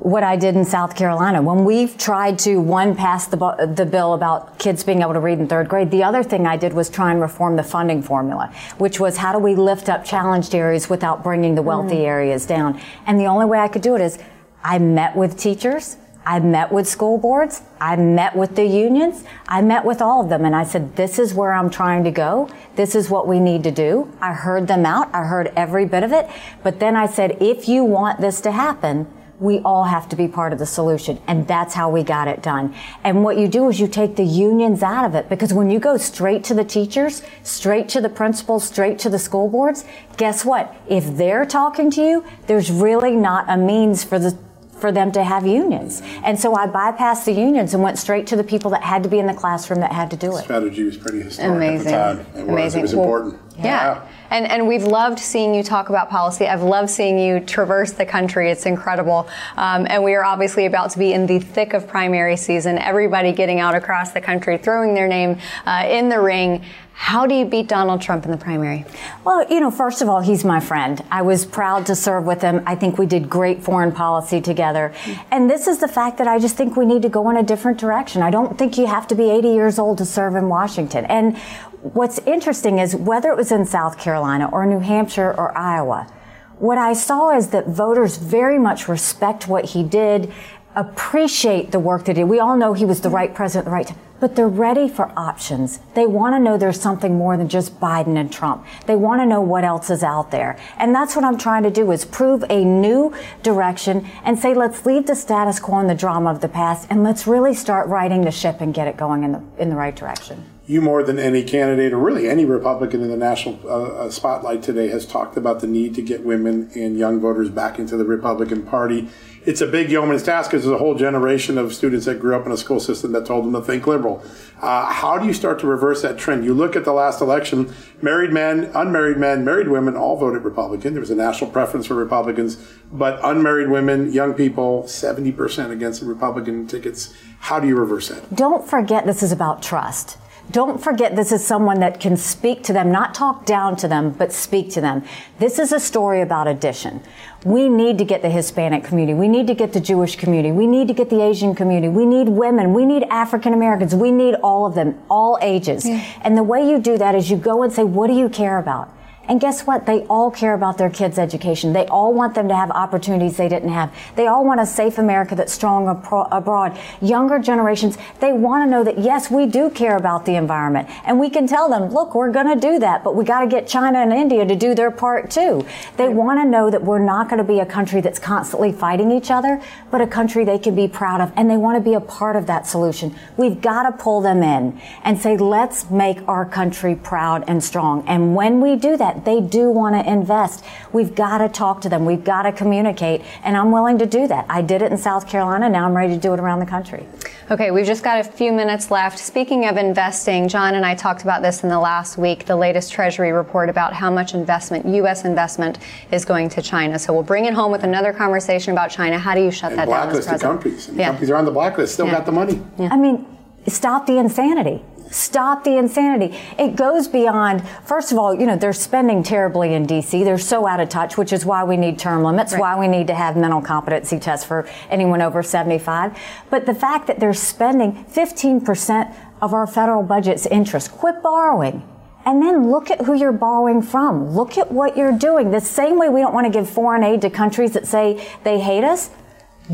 What 0.00 0.22
I 0.22 0.36
did 0.36 0.54
in 0.54 0.64
South 0.64 0.94
Carolina. 0.94 1.42
When 1.42 1.64
we've 1.64 1.96
tried 1.98 2.38
to, 2.40 2.60
one, 2.60 2.94
pass 2.94 3.26
the, 3.26 3.36
the 3.74 3.84
bill 3.84 4.14
about 4.14 4.58
kids 4.58 4.84
being 4.84 5.02
able 5.02 5.14
to 5.14 5.20
read 5.20 5.38
in 5.38 5.48
third 5.48 5.68
grade, 5.68 5.90
the 5.90 6.04
other 6.04 6.22
thing 6.22 6.46
I 6.46 6.56
did 6.56 6.72
was 6.72 6.88
try 6.88 7.10
and 7.10 7.20
reform 7.20 7.56
the 7.56 7.62
funding 7.62 8.02
formula, 8.02 8.52
which 8.78 9.00
was 9.00 9.16
how 9.16 9.32
do 9.32 9.38
we 9.38 9.54
lift 9.54 9.88
up 9.88 10.04
challenged 10.04 10.54
areas 10.54 10.88
without 10.88 11.22
bringing 11.22 11.54
the 11.54 11.62
wealthy 11.62 11.96
mm. 11.96 12.06
areas 12.06 12.46
down? 12.46 12.80
And 13.06 13.18
the 13.18 13.26
only 13.26 13.46
way 13.46 13.58
I 13.58 13.68
could 13.68 13.82
do 13.82 13.96
it 13.96 14.00
is 14.00 14.18
I 14.62 14.78
met 14.78 15.16
with 15.16 15.36
teachers. 15.36 15.96
I 16.24 16.40
met 16.40 16.70
with 16.70 16.86
school 16.86 17.16
boards. 17.16 17.62
I 17.80 17.96
met 17.96 18.36
with 18.36 18.54
the 18.54 18.66
unions. 18.66 19.24
I 19.48 19.62
met 19.62 19.84
with 19.84 20.02
all 20.02 20.22
of 20.22 20.28
them 20.28 20.44
and 20.44 20.54
I 20.54 20.62
said, 20.62 20.94
this 20.94 21.18
is 21.18 21.32
where 21.32 21.52
I'm 21.52 21.70
trying 21.70 22.04
to 22.04 22.10
go. 22.10 22.50
This 22.76 22.94
is 22.94 23.08
what 23.08 23.26
we 23.26 23.40
need 23.40 23.64
to 23.64 23.70
do. 23.70 24.12
I 24.20 24.34
heard 24.34 24.68
them 24.68 24.84
out. 24.84 25.08
I 25.14 25.24
heard 25.24 25.52
every 25.56 25.86
bit 25.86 26.02
of 26.02 26.12
it. 26.12 26.28
But 26.62 26.80
then 26.80 26.96
I 26.96 27.06
said, 27.06 27.38
if 27.40 27.66
you 27.66 27.82
want 27.82 28.20
this 28.20 28.42
to 28.42 28.52
happen, 28.52 29.06
we 29.40 29.60
all 29.60 29.84
have 29.84 30.08
to 30.08 30.16
be 30.16 30.26
part 30.26 30.52
of 30.52 30.58
the 30.58 30.66
solution. 30.66 31.20
And 31.26 31.46
that's 31.46 31.74
how 31.74 31.90
we 31.90 32.02
got 32.02 32.28
it 32.28 32.42
done. 32.42 32.74
And 33.04 33.22
what 33.22 33.38
you 33.38 33.48
do 33.48 33.68
is 33.68 33.78
you 33.78 33.86
take 33.86 34.16
the 34.16 34.24
unions 34.24 34.82
out 34.82 35.04
of 35.04 35.14
it 35.14 35.28
because 35.28 35.52
when 35.52 35.70
you 35.70 35.78
go 35.78 35.96
straight 35.96 36.44
to 36.44 36.54
the 36.54 36.64
teachers, 36.64 37.22
straight 37.42 37.88
to 37.90 38.00
the 38.00 38.08
principals, 38.08 38.64
straight 38.64 38.98
to 39.00 39.08
the 39.08 39.18
school 39.18 39.48
boards, 39.48 39.84
guess 40.16 40.44
what? 40.44 40.74
If 40.88 41.16
they're 41.16 41.46
talking 41.46 41.90
to 41.92 42.02
you, 42.02 42.24
there's 42.46 42.70
really 42.70 43.14
not 43.14 43.44
a 43.48 43.56
means 43.56 44.04
for 44.04 44.18
the 44.18 44.36
for 44.78 44.92
them 44.92 45.10
to 45.10 45.24
have 45.24 45.44
unions. 45.44 46.02
And 46.22 46.38
so 46.38 46.54
I 46.54 46.68
bypassed 46.68 47.24
the 47.24 47.32
unions 47.32 47.74
and 47.74 47.82
went 47.82 47.98
straight 47.98 48.28
to 48.28 48.36
the 48.36 48.44
people 48.44 48.70
that 48.70 48.82
had 48.82 49.02
to 49.02 49.08
be 49.08 49.18
in 49.18 49.26
the 49.26 49.34
classroom 49.34 49.80
that 49.80 49.90
had 49.90 50.08
to 50.12 50.16
do 50.16 50.36
it. 50.36 50.44
Strategy 50.44 50.84
was 50.84 50.96
pretty 50.96 51.20
historic 51.20 51.56
Amazing. 51.56 51.92
at 51.92 52.16
the 52.16 52.22
time. 52.22 52.40
It 52.40 52.48
Amazing. 52.48 52.54
Was, 52.54 52.74
it 52.74 52.82
was 52.82 52.94
well, 52.94 53.04
important. 53.04 53.42
Yeah. 53.56 53.64
yeah. 53.64 54.08
And, 54.30 54.46
and 54.46 54.68
we've 54.68 54.84
loved 54.84 55.18
seeing 55.18 55.54
you 55.54 55.62
talk 55.62 55.88
about 55.88 56.10
policy. 56.10 56.46
I've 56.46 56.62
loved 56.62 56.90
seeing 56.90 57.18
you 57.18 57.40
traverse 57.40 57.92
the 57.92 58.06
country. 58.06 58.50
It's 58.50 58.66
incredible. 58.66 59.28
Um, 59.56 59.86
and 59.88 60.02
we 60.04 60.14
are 60.14 60.24
obviously 60.24 60.66
about 60.66 60.90
to 60.90 60.98
be 60.98 61.12
in 61.12 61.26
the 61.26 61.38
thick 61.38 61.74
of 61.74 61.86
primary 61.86 62.36
season. 62.36 62.78
Everybody 62.78 63.32
getting 63.32 63.60
out 63.60 63.74
across 63.74 64.12
the 64.12 64.20
country, 64.20 64.58
throwing 64.58 64.94
their 64.94 65.08
name 65.08 65.38
uh, 65.66 65.86
in 65.88 66.08
the 66.08 66.20
ring. 66.20 66.64
How 67.00 67.26
do 67.26 67.34
you 67.34 67.44
beat 67.44 67.68
Donald 67.68 68.02
Trump 68.02 68.24
in 68.24 68.32
the 68.32 68.36
primary? 68.36 68.84
Well, 69.24 69.46
you 69.48 69.60
know, 69.60 69.70
first 69.70 70.02
of 70.02 70.08
all, 70.08 70.20
he's 70.20 70.44
my 70.44 70.58
friend. 70.58 71.00
I 71.12 71.22
was 71.22 71.46
proud 71.46 71.86
to 71.86 71.94
serve 71.94 72.24
with 72.24 72.42
him. 72.42 72.60
I 72.66 72.74
think 72.74 72.98
we 72.98 73.06
did 73.06 73.30
great 73.30 73.62
foreign 73.62 73.92
policy 73.92 74.40
together. 74.40 74.92
And 75.30 75.48
this 75.48 75.68
is 75.68 75.78
the 75.78 75.86
fact 75.86 76.18
that 76.18 76.26
I 76.26 76.40
just 76.40 76.56
think 76.56 76.76
we 76.76 76.84
need 76.84 77.02
to 77.02 77.08
go 77.08 77.30
in 77.30 77.36
a 77.36 77.42
different 77.44 77.78
direction. 77.78 78.20
I 78.20 78.30
don't 78.30 78.58
think 78.58 78.76
you 78.76 78.88
have 78.88 79.06
to 79.08 79.14
be 79.14 79.30
80 79.30 79.48
years 79.48 79.78
old 79.78 79.98
to 79.98 80.04
serve 80.04 80.34
in 80.34 80.48
Washington. 80.48 81.04
And 81.04 81.38
what's 81.82 82.18
interesting 82.20 82.78
is 82.78 82.94
whether 82.94 83.30
it 83.30 83.36
was 83.36 83.52
in 83.52 83.64
South 83.64 83.98
Carolina 83.98 84.48
or 84.50 84.66
New 84.66 84.80
Hampshire 84.80 85.34
or 85.36 85.56
Iowa, 85.56 86.12
what 86.58 86.78
I 86.78 86.92
saw 86.92 87.36
is 87.36 87.48
that 87.48 87.68
voters 87.68 88.16
very 88.16 88.58
much 88.58 88.88
respect 88.88 89.48
what 89.48 89.66
he 89.66 89.82
did, 89.82 90.32
appreciate 90.74 91.70
the 91.70 91.78
work 91.78 92.04
that 92.04 92.16
he 92.16 92.22
did. 92.22 92.28
We 92.28 92.40
all 92.40 92.56
know 92.56 92.72
he 92.72 92.84
was 92.84 93.00
the 93.00 93.10
right 93.10 93.34
president 93.34 93.66
the 93.66 93.70
right 93.70 93.86
time 93.86 93.98
but 94.20 94.34
they're 94.34 94.48
ready 94.48 94.88
for 94.88 95.12
options. 95.16 95.80
They 95.94 96.06
want 96.06 96.34
to 96.34 96.40
know 96.40 96.56
there's 96.56 96.80
something 96.80 97.16
more 97.16 97.36
than 97.36 97.48
just 97.48 97.78
Biden 97.80 98.16
and 98.16 98.32
Trump. 98.32 98.66
They 98.86 98.96
want 98.96 99.20
to 99.20 99.26
know 99.26 99.40
what 99.40 99.64
else 99.64 99.90
is 99.90 100.02
out 100.02 100.30
there. 100.30 100.58
And 100.76 100.94
that's 100.94 101.14
what 101.14 101.24
I'm 101.24 101.38
trying 101.38 101.62
to 101.64 101.70
do 101.70 101.90
is 101.92 102.04
prove 102.04 102.44
a 102.50 102.64
new 102.64 103.14
direction 103.42 104.08
and 104.24 104.38
say, 104.38 104.54
let's 104.54 104.84
leave 104.86 105.06
the 105.06 105.14
status 105.14 105.60
quo 105.60 105.78
and 105.78 105.90
the 105.90 105.94
drama 105.94 106.30
of 106.30 106.40
the 106.40 106.48
past 106.48 106.86
and 106.90 107.04
let's 107.04 107.26
really 107.26 107.54
start 107.54 107.88
righting 107.88 108.22
the 108.22 108.30
ship 108.30 108.60
and 108.60 108.74
get 108.74 108.88
it 108.88 108.96
going 108.96 109.24
in 109.24 109.32
the, 109.32 109.42
in 109.58 109.70
the 109.70 109.76
right 109.76 109.94
direction 109.94 110.44
you 110.68 110.82
more 110.82 111.02
than 111.02 111.18
any 111.18 111.42
candidate 111.42 111.94
or 111.94 111.98
really 111.98 112.28
any 112.28 112.44
Republican 112.44 113.02
in 113.02 113.08
the 113.08 113.16
national 113.16 113.58
uh, 113.64 114.04
uh, 114.04 114.10
spotlight 114.10 114.62
today 114.62 114.88
has 114.88 115.06
talked 115.06 115.38
about 115.38 115.60
the 115.60 115.66
need 115.66 115.94
to 115.94 116.02
get 116.02 116.22
women 116.22 116.70
and 116.74 116.98
young 116.98 117.18
voters 117.18 117.48
back 117.48 117.78
into 117.78 117.96
the 117.96 118.04
Republican 118.04 118.62
Party. 118.62 119.08
It's 119.46 119.62
a 119.62 119.66
big 119.66 119.90
yeoman's 119.90 120.22
task 120.22 120.50
because 120.50 120.66
there's 120.66 120.74
a 120.74 120.78
whole 120.78 120.94
generation 120.94 121.56
of 121.56 121.72
students 121.72 122.04
that 122.04 122.20
grew 122.20 122.36
up 122.36 122.44
in 122.44 122.52
a 122.52 122.56
school 122.58 122.80
system 122.80 123.12
that 123.12 123.24
told 123.24 123.46
them 123.46 123.54
to 123.54 123.62
think 123.62 123.86
liberal. 123.86 124.22
Uh, 124.60 124.92
how 124.92 125.16
do 125.16 125.26
you 125.26 125.32
start 125.32 125.58
to 125.60 125.66
reverse 125.66 126.02
that 126.02 126.18
trend? 126.18 126.44
You 126.44 126.52
look 126.52 126.76
at 126.76 126.84
the 126.84 126.92
last 126.92 127.22
election, 127.22 127.74
married 128.02 128.30
men, 128.30 128.70
unmarried 128.74 129.16
men, 129.16 129.46
married 129.46 129.68
women 129.68 129.96
all 129.96 130.18
voted 130.18 130.44
Republican. 130.44 130.92
There 130.92 131.00
was 131.00 131.10
a 131.10 131.14
national 131.14 131.50
preference 131.50 131.86
for 131.86 131.94
Republicans, 131.94 132.62
but 132.92 133.18
unmarried 133.22 133.70
women, 133.70 134.12
young 134.12 134.34
people, 134.34 134.82
70% 134.82 135.70
against 135.70 136.00
the 136.00 136.06
Republican 136.06 136.66
tickets. 136.66 137.14
How 137.38 137.58
do 137.58 137.66
you 137.66 137.76
reverse 137.76 138.08
that? 138.08 138.34
Don't 138.34 138.68
forget 138.68 139.06
this 139.06 139.22
is 139.22 139.32
about 139.32 139.62
trust. 139.62 140.18
Don't 140.50 140.82
forget 140.82 141.14
this 141.14 141.30
is 141.30 141.44
someone 141.44 141.80
that 141.80 142.00
can 142.00 142.16
speak 142.16 142.62
to 142.64 142.72
them, 142.72 142.90
not 142.90 143.14
talk 143.14 143.44
down 143.44 143.76
to 143.76 143.88
them, 143.88 144.10
but 144.10 144.32
speak 144.32 144.70
to 144.70 144.80
them. 144.80 145.04
This 145.38 145.58
is 145.58 145.72
a 145.72 145.80
story 145.80 146.22
about 146.22 146.48
addition. 146.48 147.02
We 147.44 147.68
need 147.68 147.98
to 147.98 148.04
get 148.04 148.22
the 148.22 148.30
Hispanic 148.30 148.82
community. 148.82 149.12
We 149.12 149.28
need 149.28 149.46
to 149.48 149.54
get 149.54 149.74
the 149.74 149.80
Jewish 149.80 150.16
community. 150.16 150.50
We 150.50 150.66
need 150.66 150.88
to 150.88 150.94
get 150.94 151.10
the 151.10 151.22
Asian 151.22 151.54
community. 151.54 151.88
We 151.88 152.06
need 152.06 152.30
women. 152.30 152.72
We 152.72 152.86
need 152.86 153.02
African 153.04 153.52
Americans. 153.52 153.94
We 153.94 154.10
need 154.10 154.36
all 154.36 154.64
of 154.64 154.74
them, 154.74 154.98
all 155.10 155.38
ages. 155.42 155.86
Yeah. 155.86 156.02
And 156.22 156.36
the 156.36 156.42
way 156.42 156.68
you 156.68 156.78
do 156.78 156.96
that 156.96 157.14
is 157.14 157.30
you 157.30 157.36
go 157.36 157.62
and 157.62 157.72
say, 157.72 157.84
what 157.84 158.06
do 158.06 158.14
you 158.14 158.30
care 158.30 158.58
about? 158.58 158.92
And 159.28 159.40
guess 159.40 159.66
what? 159.66 159.84
They 159.84 160.00
all 160.06 160.30
care 160.30 160.54
about 160.54 160.78
their 160.78 160.88
kids' 160.88 161.18
education. 161.18 161.74
They 161.74 161.86
all 161.86 162.14
want 162.14 162.34
them 162.34 162.48
to 162.48 162.56
have 162.56 162.70
opportunities 162.70 163.36
they 163.36 163.48
didn't 163.48 163.68
have. 163.68 163.94
They 164.16 164.26
all 164.26 164.44
want 164.44 164.60
a 164.60 164.66
safe 164.66 164.96
America 164.96 165.34
that's 165.34 165.52
strong 165.52 165.86
abroad. 165.86 166.78
Younger 167.02 167.38
generations, 167.38 167.98
they 168.20 168.32
want 168.32 168.66
to 168.66 168.70
know 168.70 168.82
that 168.84 168.98
yes, 168.98 169.30
we 169.30 169.46
do 169.46 169.68
care 169.68 169.96
about 169.96 170.24
the 170.24 170.36
environment. 170.36 170.88
And 171.04 171.20
we 171.20 171.28
can 171.28 171.46
tell 171.46 171.68
them, 171.68 171.92
look, 171.92 172.14
we're 172.14 172.32
going 172.32 172.48
to 172.48 172.58
do 172.58 172.78
that, 172.78 173.04
but 173.04 173.14
we 173.14 173.24
got 173.24 173.40
to 173.40 173.46
get 173.46 173.66
China 173.68 173.98
and 173.98 174.12
India 174.12 174.46
to 174.46 174.56
do 174.56 174.74
their 174.74 174.90
part 174.90 175.30
too. 175.30 175.66
They 175.98 176.08
want 176.08 176.40
to 176.40 176.44
know 176.48 176.70
that 176.70 176.82
we're 176.82 176.98
not 176.98 177.28
going 177.28 177.38
to 177.38 177.44
be 177.44 177.60
a 177.60 177.66
country 177.66 178.00
that's 178.00 178.18
constantly 178.18 178.72
fighting 178.72 179.12
each 179.12 179.30
other, 179.30 179.60
but 179.90 180.00
a 180.00 180.06
country 180.06 180.44
they 180.44 180.58
can 180.58 180.74
be 180.74 180.88
proud 180.88 181.20
of. 181.20 181.32
And 181.36 181.50
they 181.50 181.58
want 181.58 181.76
to 181.76 181.82
be 181.82 181.94
a 181.94 182.00
part 182.00 182.34
of 182.34 182.46
that 182.46 182.66
solution. 182.66 183.14
We've 183.36 183.60
got 183.60 183.82
to 183.82 183.92
pull 183.92 184.22
them 184.22 184.42
in 184.42 184.80
and 185.04 185.18
say, 185.18 185.36
let's 185.36 185.90
make 185.90 186.26
our 186.26 186.46
country 186.46 186.94
proud 186.94 187.44
and 187.46 187.62
strong. 187.62 188.06
And 188.08 188.34
when 188.34 188.62
we 188.62 188.76
do 188.76 188.96
that, 188.96 189.17
they 189.24 189.40
do 189.40 189.70
want 189.70 189.94
to 189.94 190.10
invest. 190.10 190.64
We've 190.92 191.14
got 191.14 191.38
to 191.38 191.48
talk 191.48 191.80
to 191.82 191.88
them. 191.88 192.04
We've 192.04 192.24
got 192.24 192.42
to 192.42 192.52
communicate. 192.52 193.22
And 193.42 193.56
I'm 193.56 193.72
willing 193.72 193.98
to 193.98 194.06
do 194.06 194.26
that. 194.28 194.46
I 194.48 194.62
did 194.62 194.82
it 194.82 194.92
in 194.92 194.98
South 194.98 195.28
Carolina. 195.28 195.68
Now 195.68 195.84
I'm 195.86 195.96
ready 195.96 196.14
to 196.14 196.20
do 196.20 196.32
it 196.34 196.40
around 196.40 196.60
the 196.60 196.66
country. 196.66 197.06
Okay, 197.50 197.70
we've 197.70 197.86
just 197.86 198.04
got 198.04 198.20
a 198.20 198.24
few 198.24 198.52
minutes 198.52 198.90
left. 198.90 199.18
Speaking 199.18 199.66
of 199.66 199.78
investing, 199.78 200.48
John 200.48 200.74
and 200.74 200.84
I 200.84 200.94
talked 200.94 201.22
about 201.22 201.40
this 201.40 201.62
in 201.62 201.70
the 201.70 201.78
last 201.78 202.18
week, 202.18 202.44
the 202.44 202.56
latest 202.56 202.92
Treasury 202.92 203.32
report 203.32 203.70
about 203.70 203.94
how 203.94 204.10
much 204.10 204.34
investment, 204.34 204.86
U.S. 204.86 205.24
investment, 205.24 205.78
is 206.12 206.26
going 206.26 206.50
to 206.50 206.60
China. 206.60 206.98
So 206.98 207.12
we'll 207.14 207.22
bring 207.22 207.46
it 207.46 207.54
home 207.54 207.72
with 207.72 207.84
another 207.84 208.12
conversation 208.12 208.72
about 208.72 208.90
China. 208.90 209.18
How 209.18 209.34
do 209.34 209.42
you 209.42 209.50
shut 209.50 209.70
and 209.70 209.78
that 209.78 209.88
down? 209.88 210.08
Blacklisted 210.08 210.40
countries. 210.40 210.88
And 210.88 210.98
yeah. 210.98 211.08
Countries 211.08 211.30
are 211.30 211.36
on 211.36 211.46
the 211.46 211.50
blacklist, 211.50 211.94
still 211.94 212.06
yeah. 212.06 212.12
got 212.12 212.26
the 212.26 212.32
money. 212.32 212.60
Yeah. 212.78 212.90
I 212.92 212.96
mean, 212.96 213.24
stop 213.66 214.06
the 214.06 214.18
insanity. 214.18 214.82
Stop 215.10 215.64
the 215.64 215.78
insanity. 215.78 216.38
It 216.58 216.76
goes 216.76 217.08
beyond, 217.08 217.66
first 217.84 218.12
of 218.12 218.18
all, 218.18 218.34
you 218.34 218.46
know, 218.46 218.56
they're 218.56 218.72
spending 218.72 219.22
terribly 219.22 219.74
in 219.74 219.86
DC. 219.86 220.24
They're 220.24 220.38
so 220.38 220.66
out 220.66 220.80
of 220.80 220.88
touch, 220.88 221.16
which 221.16 221.32
is 221.32 221.46
why 221.46 221.64
we 221.64 221.76
need 221.76 221.98
term 221.98 222.22
limits, 222.22 222.52
right. 222.52 222.60
why 222.60 222.78
we 222.78 222.88
need 222.88 223.06
to 223.06 223.14
have 223.14 223.36
mental 223.36 223.62
competency 223.62 224.18
tests 224.18 224.44
for 224.44 224.68
anyone 224.90 225.22
over 225.22 225.42
75. 225.42 226.18
But 226.50 226.66
the 226.66 226.74
fact 226.74 227.06
that 227.06 227.20
they're 227.20 227.34
spending 227.34 228.04
15% 228.06 229.14
of 229.40 229.54
our 229.54 229.66
federal 229.66 230.02
budget's 230.02 230.46
interest, 230.46 230.92
quit 230.92 231.22
borrowing. 231.22 231.88
And 232.26 232.42
then 232.42 232.70
look 232.70 232.90
at 232.90 233.02
who 233.02 233.14
you're 233.14 233.32
borrowing 233.32 233.80
from. 233.80 234.34
Look 234.34 234.58
at 234.58 234.70
what 234.70 234.98
you're 234.98 235.16
doing. 235.16 235.50
The 235.50 235.60
same 235.60 235.98
way 235.98 236.10
we 236.10 236.20
don't 236.20 236.34
want 236.34 236.46
to 236.46 236.52
give 236.52 236.68
foreign 236.68 237.02
aid 237.02 237.22
to 237.22 237.30
countries 237.30 237.72
that 237.72 237.86
say 237.86 238.28
they 238.44 238.60
hate 238.60 238.84
us, 238.84 239.10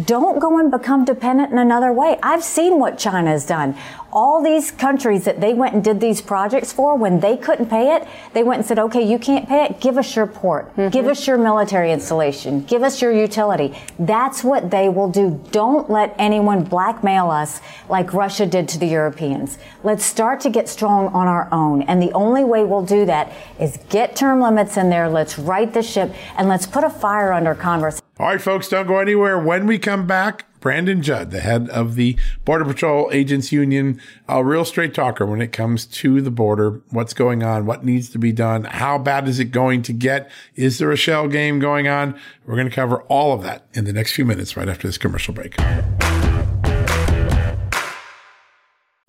don't 0.02 0.40
go 0.40 0.58
and 0.58 0.70
become 0.70 1.04
dependent 1.04 1.52
in 1.52 1.58
another 1.58 1.92
way. 1.92 2.18
I've 2.22 2.42
seen 2.42 2.80
what 2.80 2.98
China 2.98 3.30
has 3.30 3.46
done 3.46 3.76
all 4.14 4.42
these 4.42 4.70
countries 4.70 5.24
that 5.24 5.40
they 5.40 5.52
went 5.52 5.74
and 5.74 5.82
did 5.82 6.00
these 6.00 6.20
projects 6.20 6.72
for, 6.72 6.96
when 6.96 7.18
they 7.18 7.36
couldn't 7.36 7.68
pay 7.68 7.96
it, 7.96 8.06
they 8.32 8.44
went 8.44 8.58
and 8.58 8.66
said, 8.66 8.78
okay, 8.78 9.02
you 9.02 9.18
can't 9.18 9.48
pay 9.48 9.64
it, 9.64 9.80
give 9.80 9.98
us 9.98 10.14
your 10.14 10.26
port, 10.26 10.70
mm-hmm. 10.76 10.88
give 10.88 11.06
us 11.06 11.26
your 11.26 11.36
military 11.36 11.90
installation, 11.90 12.62
give 12.62 12.82
us 12.82 13.02
your 13.02 13.12
utility. 13.12 13.76
That's 13.98 14.44
what 14.44 14.70
they 14.70 14.88
will 14.88 15.10
do. 15.10 15.42
Don't 15.50 15.90
let 15.90 16.14
anyone 16.16 16.62
blackmail 16.62 17.30
us 17.30 17.60
like 17.88 18.14
Russia 18.14 18.46
did 18.46 18.68
to 18.68 18.78
the 18.78 18.86
Europeans. 18.86 19.58
Let's 19.82 20.04
start 20.04 20.40
to 20.40 20.50
get 20.50 20.68
strong 20.68 21.08
on 21.08 21.26
our 21.26 21.48
own. 21.52 21.82
And 21.82 22.00
the 22.00 22.12
only 22.12 22.44
way 22.44 22.64
we'll 22.64 22.86
do 22.86 23.04
that 23.06 23.32
is 23.58 23.78
get 23.88 24.14
term 24.14 24.40
limits 24.40 24.76
in 24.76 24.90
there, 24.90 25.08
let's 25.08 25.38
right 25.38 25.72
the 25.72 25.82
ship, 25.82 26.14
and 26.36 26.48
let's 26.48 26.66
put 26.66 26.84
a 26.84 26.90
fire 26.90 27.32
under 27.32 27.54
Congress. 27.54 28.00
All 28.20 28.26
right, 28.26 28.40
folks, 28.40 28.68
don't 28.68 28.86
go 28.86 28.98
anywhere. 28.98 29.40
When 29.40 29.66
we 29.66 29.76
come 29.76 30.06
back, 30.06 30.44
Brandon 30.64 31.02
Judd, 31.02 31.30
the 31.30 31.40
head 31.40 31.68
of 31.68 31.94
the 31.94 32.16
Border 32.46 32.64
Patrol 32.64 33.10
Agents 33.12 33.52
Union, 33.52 34.00
a 34.26 34.42
real 34.42 34.64
straight 34.64 34.94
talker 34.94 35.26
when 35.26 35.42
it 35.42 35.52
comes 35.52 35.84
to 35.84 36.22
the 36.22 36.30
border. 36.30 36.80
What's 36.88 37.12
going 37.12 37.42
on? 37.42 37.66
What 37.66 37.84
needs 37.84 38.08
to 38.08 38.18
be 38.18 38.32
done? 38.32 38.64
How 38.64 38.96
bad 38.96 39.28
is 39.28 39.38
it 39.38 39.50
going 39.50 39.82
to 39.82 39.92
get? 39.92 40.30
Is 40.54 40.78
there 40.78 40.90
a 40.90 40.96
shell 40.96 41.28
game 41.28 41.58
going 41.58 41.86
on? 41.86 42.18
We're 42.46 42.54
going 42.54 42.70
to 42.70 42.74
cover 42.74 43.02
all 43.08 43.34
of 43.34 43.42
that 43.42 43.66
in 43.74 43.84
the 43.84 43.92
next 43.92 44.14
few 44.14 44.24
minutes 44.24 44.56
right 44.56 44.66
after 44.66 44.88
this 44.88 44.96
commercial 44.96 45.34
break. 45.34 45.54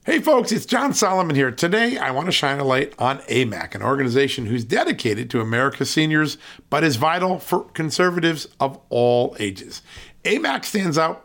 Hey 0.03 0.19
folks, 0.19 0.51
it's 0.51 0.65
John 0.65 0.93
Solomon 0.93 1.35
here. 1.35 1.51
Today 1.51 1.97
I 1.97 2.11
want 2.11 2.25
to 2.25 2.31
shine 2.33 2.59
a 2.59 2.63
light 2.65 2.93
on 2.99 3.19
AMAC, 3.19 3.75
an 3.75 3.81
organization 3.81 4.45
who's 4.45 4.63
dedicated 4.63 5.29
to 5.29 5.41
America's 5.41 5.89
seniors, 5.89 6.37
but 6.69 6.83
is 6.83 6.97
vital 6.97 7.39
for 7.39 7.63
conservatives 7.63 8.45
of 8.59 8.77
all 8.89 9.35
ages. 9.39 9.81
AMAC 10.25 10.65
stands 10.65 10.97
out 10.97 11.24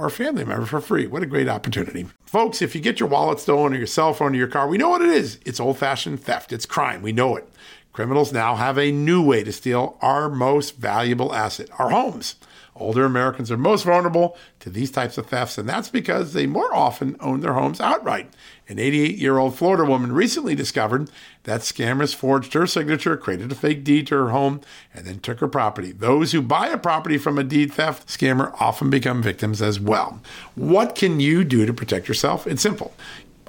or 0.00 0.06
a 0.06 0.10
family 0.10 0.44
member 0.44 0.64
for 0.64 0.80
free. 0.80 1.06
What 1.06 1.22
a 1.22 1.26
great 1.26 1.46
opportunity. 1.46 2.06
Folks, 2.24 2.62
if 2.62 2.74
you 2.74 2.80
get 2.80 2.98
your 2.98 3.08
wallet 3.10 3.38
stolen 3.38 3.74
or 3.74 3.76
your 3.76 3.86
cell 3.86 4.14
phone 4.14 4.32
or 4.32 4.38
your 4.38 4.48
car, 4.48 4.66
we 4.66 4.78
know 4.78 4.88
what 4.88 5.02
it 5.02 5.10
is. 5.10 5.38
It's 5.44 5.60
old 5.60 5.76
fashioned 5.76 6.22
theft, 6.22 6.54
it's 6.54 6.64
crime. 6.64 7.02
We 7.02 7.12
know 7.12 7.36
it. 7.36 7.46
Criminals 7.92 8.32
now 8.32 8.54
have 8.54 8.78
a 8.78 8.92
new 8.92 9.22
way 9.22 9.44
to 9.44 9.52
steal 9.52 9.98
our 10.00 10.30
most 10.30 10.76
valuable 10.78 11.34
asset, 11.34 11.68
our 11.78 11.90
homes. 11.90 12.36
Older 12.74 13.04
Americans 13.04 13.50
are 13.50 13.58
most 13.58 13.84
vulnerable 13.84 14.38
to 14.60 14.70
these 14.70 14.90
types 14.90 15.18
of 15.18 15.26
thefts, 15.26 15.58
and 15.58 15.68
that's 15.68 15.90
because 15.90 16.32
they 16.32 16.46
more 16.46 16.74
often 16.74 17.16
own 17.20 17.40
their 17.40 17.52
homes 17.52 17.78
outright. 17.78 18.30
An 18.68 18.78
88 18.78 19.18
year 19.18 19.36
old 19.36 19.54
Florida 19.54 19.84
woman 19.84 20.12
recently 20.12 20.54
discovered 20.54 21.10
that 21.44 21.60
scammers 21.62 22.14
forged 22.14 22.52
her 22.54 22.66
signature, 22.66 23.16
created 23.16 23.50
a 23.52 23.54
fake 23.54 23.84
deed 23.84 24.06
to 24.08 24.16
her 24.16 24.30
home, 24.30 24.60
and 24.94 25.06
then 25.06 25.20
took 25.20 25.40
her 25.40 25.48
property. 25.48 25.92
Those 25.92 26.32
who 26.32 26.42
buy 26.42 26.68
a 26.68 26.78
property 26.78 27.18
from 27.18 27.38
a 27.38 27.44
deed 27.44 27.72
theft 27.72 28.08
scammer 28.08 28.54
often 28.60 28.90
become 28.90 29.22
victims 29.22 29.62
as 29.62 29.80
well. 29.80 30.20
What 30.54 30.94
can 30.94 31.20
you 31.20 31.44
do 31.44 31.66
to 31.66 31.72
protect 31.72 32.08
yourself? 32.08 32.46
It's 32.46 32.62
simple 32.62 32.94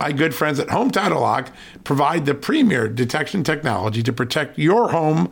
my 0.01 0.11
good 0.11 0.33
friends 0.33 0.59
at 0.59 0.71
Home 0.71 0.89
Title 0.89 1.21
Lock 1.21 1.51
provide 1.83 2.25
the 2.25 2.33
premier 2.33 2.87
detection 2.87 3.43
technology 3.43 4.01
to 4.01 4.11
protect 4.11 4.57
your 4.57 4.89
home 4.89 5.31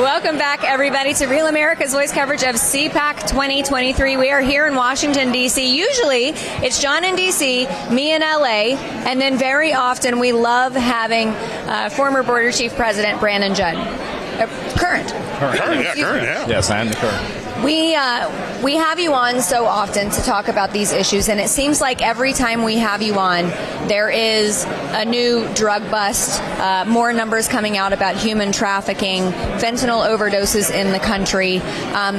Welcome 0.00 0.38
back, 0.38 0.64
everybody, 0.64 1.12
to 1.12 1.26
Real 1.26 1.48
America's 1.48 1.92
Voice 1.92 2.10
coverage 2.10 2.42
of 2.42 2.54
CPAC 2.54 3.28
2023. 3.28 4.16
We 4.16 4.30
are 4.30 4.40
here 4.40 4.66
in 4.66 4.74
Washington, 4.74 5.30
D.C. 5.30 5.76
Usually 5.76 6.28
it's 6.64 6.80
John 6.80 7.04
in 7.04 7.16
D.C., 7.16 7.66
me 7.92 8.14
in 8.14 8.22
L.A., 8.22 8.76
and 8.76 9.20
then 9.20 9.36
very 9.36 9.74
often 9.74 10.18
we 10.18 10.32
love 10.32 10.72
having 10.72 11.28
uh, 11.68 11.90
former 11.90 12.22
Border 12.22 12.50
Chief 12.50 12.74
President 12.74 13.20
Brandon 13.20 13.54
Judd. 13.54 13.76
Uh, 13.76 14.46
current. 14.78 15.10
Current, 15.38 15.84
yeah, 15.84 15.94
current, 15.94 16.22
yeah. 16.22 16.48
Yes, 16.48 16.70
I 16.70 16.80
am 16.80 16.88
the 16.88 16.94
current. 16.94 17.49
We 17.64 17.94
uh, 17.94 18.62
we 18.62 18.76
have 18.76 18.98
you 18.98 19.12
on 19.12 19.42
so 19.42 19.66
often 19.66 20.08
to 20.10 20.22
talk 20.22 20.48
about 20.48 20.72
these 20.72 20.92
issues, 20.92 21.28
and 21.28 21.38
it 21.38 21.50
seems 21.50 21.78
like 21.78 22.00
every 22.00 22.32
time 22.32 22.62
we 22.62 22.76
have 22.78 23.02
you 23.02 23.18
on, 23.18 23.48
there 23.86 24.08
is 24.08 24.64
a 24.92 25.04
new 25.04 25.46
drug 25.54 25.90
bust, 25.90 26.40
uh, 26.58 26.86
more 26.86 27.12
numbers 27.12 27.48
coming 27.48 27.76
out 27.76 27.92
about 27.92 28.16
human 28.16 28.50
trafficking, 28.50 29.24
fentanyl 29.60 30.08
overdoses 30.08 30.70
in 30.72 30.90
the 30.92 30.98
country. 31.00 31.58
Um, 31.92 32.16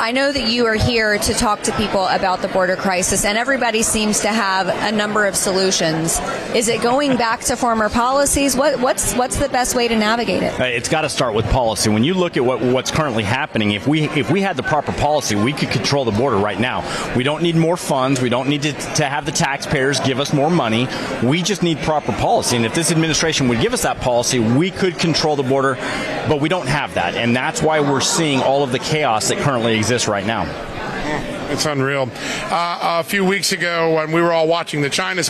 I 0.00 0.12
know 0.12 0.30
that 0.30 0.48
you 0.48 0.66
are 0.66 0.74
here 0.76 1.18
to 1.18 1.34
talk 1.34 1.62
to 1.62 1.72
people 1.72 2.06
about 2.06 2.40
the 2.40 2.46
border 2.48 2.76
crisis, 2.76 3.24
and 3.24 3.36
everybody 3.36 3.82
seems 3.82 4.20
to 4.20 4.28
have 4.28 4.68
a 4.68 4.96
number 4.96 5.26
of 5.26 5.34
solutions. 5.34 6.20
Is 6.54 6.68
it 6.68 6.80
going 6.82 7.16
back 7.16 7.40
to 7.40 7.56
former 7.56 7.88
policies? 7.88 8.54
What, 8.54 8.78
what's 8.78 9.14
what's 9.14 9.38
the 9.38 9.48
best 9.48 9.74
way 9.74 9.88
to 9.88 9.96
navigate 9.96 10.44
it? 10.44 10.60
Uh, 10.60 10.64
it's 10.64 10.88
got 10.88 11.00
to 11.00 11.08
start 11.08 11.34
with 11.34 11.46
policy. 11.50 11.90
When 11.90 12.04
you 12.04 12.14
look 12.14 12.36
at 12.36 12.44
what, 12.44 12.60
what's 12.60 12.92
currently 12.92 13.24
happening, 13.24 13.72
if 13.72 13.88
we 13.88 14.08
if 14.10 14.30
we 14.30 14.40
had 14.40 14.56
the 14.58 14.62
proper 14.62 14.92
policy, 14.92 15.34
we 15.34 15.54
could 15.54 15.70
control 15.70 16.04
the 16.04 16.10
border 16.10 16.36
right 16.36 16.60
now. 16.60 16.84
We 17.16 17.24
don't 17.24 17.42
need 17.42 17.56
more 17.56 17.78
funds. 17.78 18.20
We 18.20 18.28
don't 18.28 18.48
need 18.48 18.62
to, 18.62 18.72
to 18.72 19.04
have 19.06 19.24
the 19.24 19.32
taxpayers 19.32 20.00
give 20.00 20.20
us 20.20 20.34
more 20.34 20.50
money. 20.50 20.86
We 21.22 21.42
just 21.42 21.62
need 21.62 21.78
proper 21.78 22.12
policy. 22.12 22.56
And 22.56 22.66
if 22.66 22.74
this 22.74 22.90
administration 22.90 23.48
would 23.48 23.60
give 23.60 23.72
us 23.72 23.82
that 23.82 24.00
policy, 24.00 24.38
we 24.38 24.70
could 24.70 24.98
control 24.98 25.36
the 25.36 25.42
border. 25.42 25.76
But 26.28 26.40
we 26.40 26.50
don't 26.50 26.68
have 26.68 26.94
that, 26.94 27.14
and 27.14 27.34
that's 27.34 27.62
why 27.62 27.80
we're 27.80 28.00
seeing 28.00 28.42
all 28.42 28.62
of 28.62 28.72
the 28.72 28.78
chaos 28.78 29.28
that 29.28 29.38
currently 29.38 29.76
exists 29.76 30.08
right 30.08 30.26
now. 30.26 30.77
It's 31.50 31.66
unreal. 31.66 32.10
Uh, 32.44 33.00
a 33.00 33.04
few 33.04 33.24
weeks 33.24 33.52
ago, 33.52 33.94
when 33.94 34.12
we 34.12 34.20
were 34.20 34.32
all 34.32 34.46
watching 34.46 34.82
the 34.82 34.90
China 34.90 35.22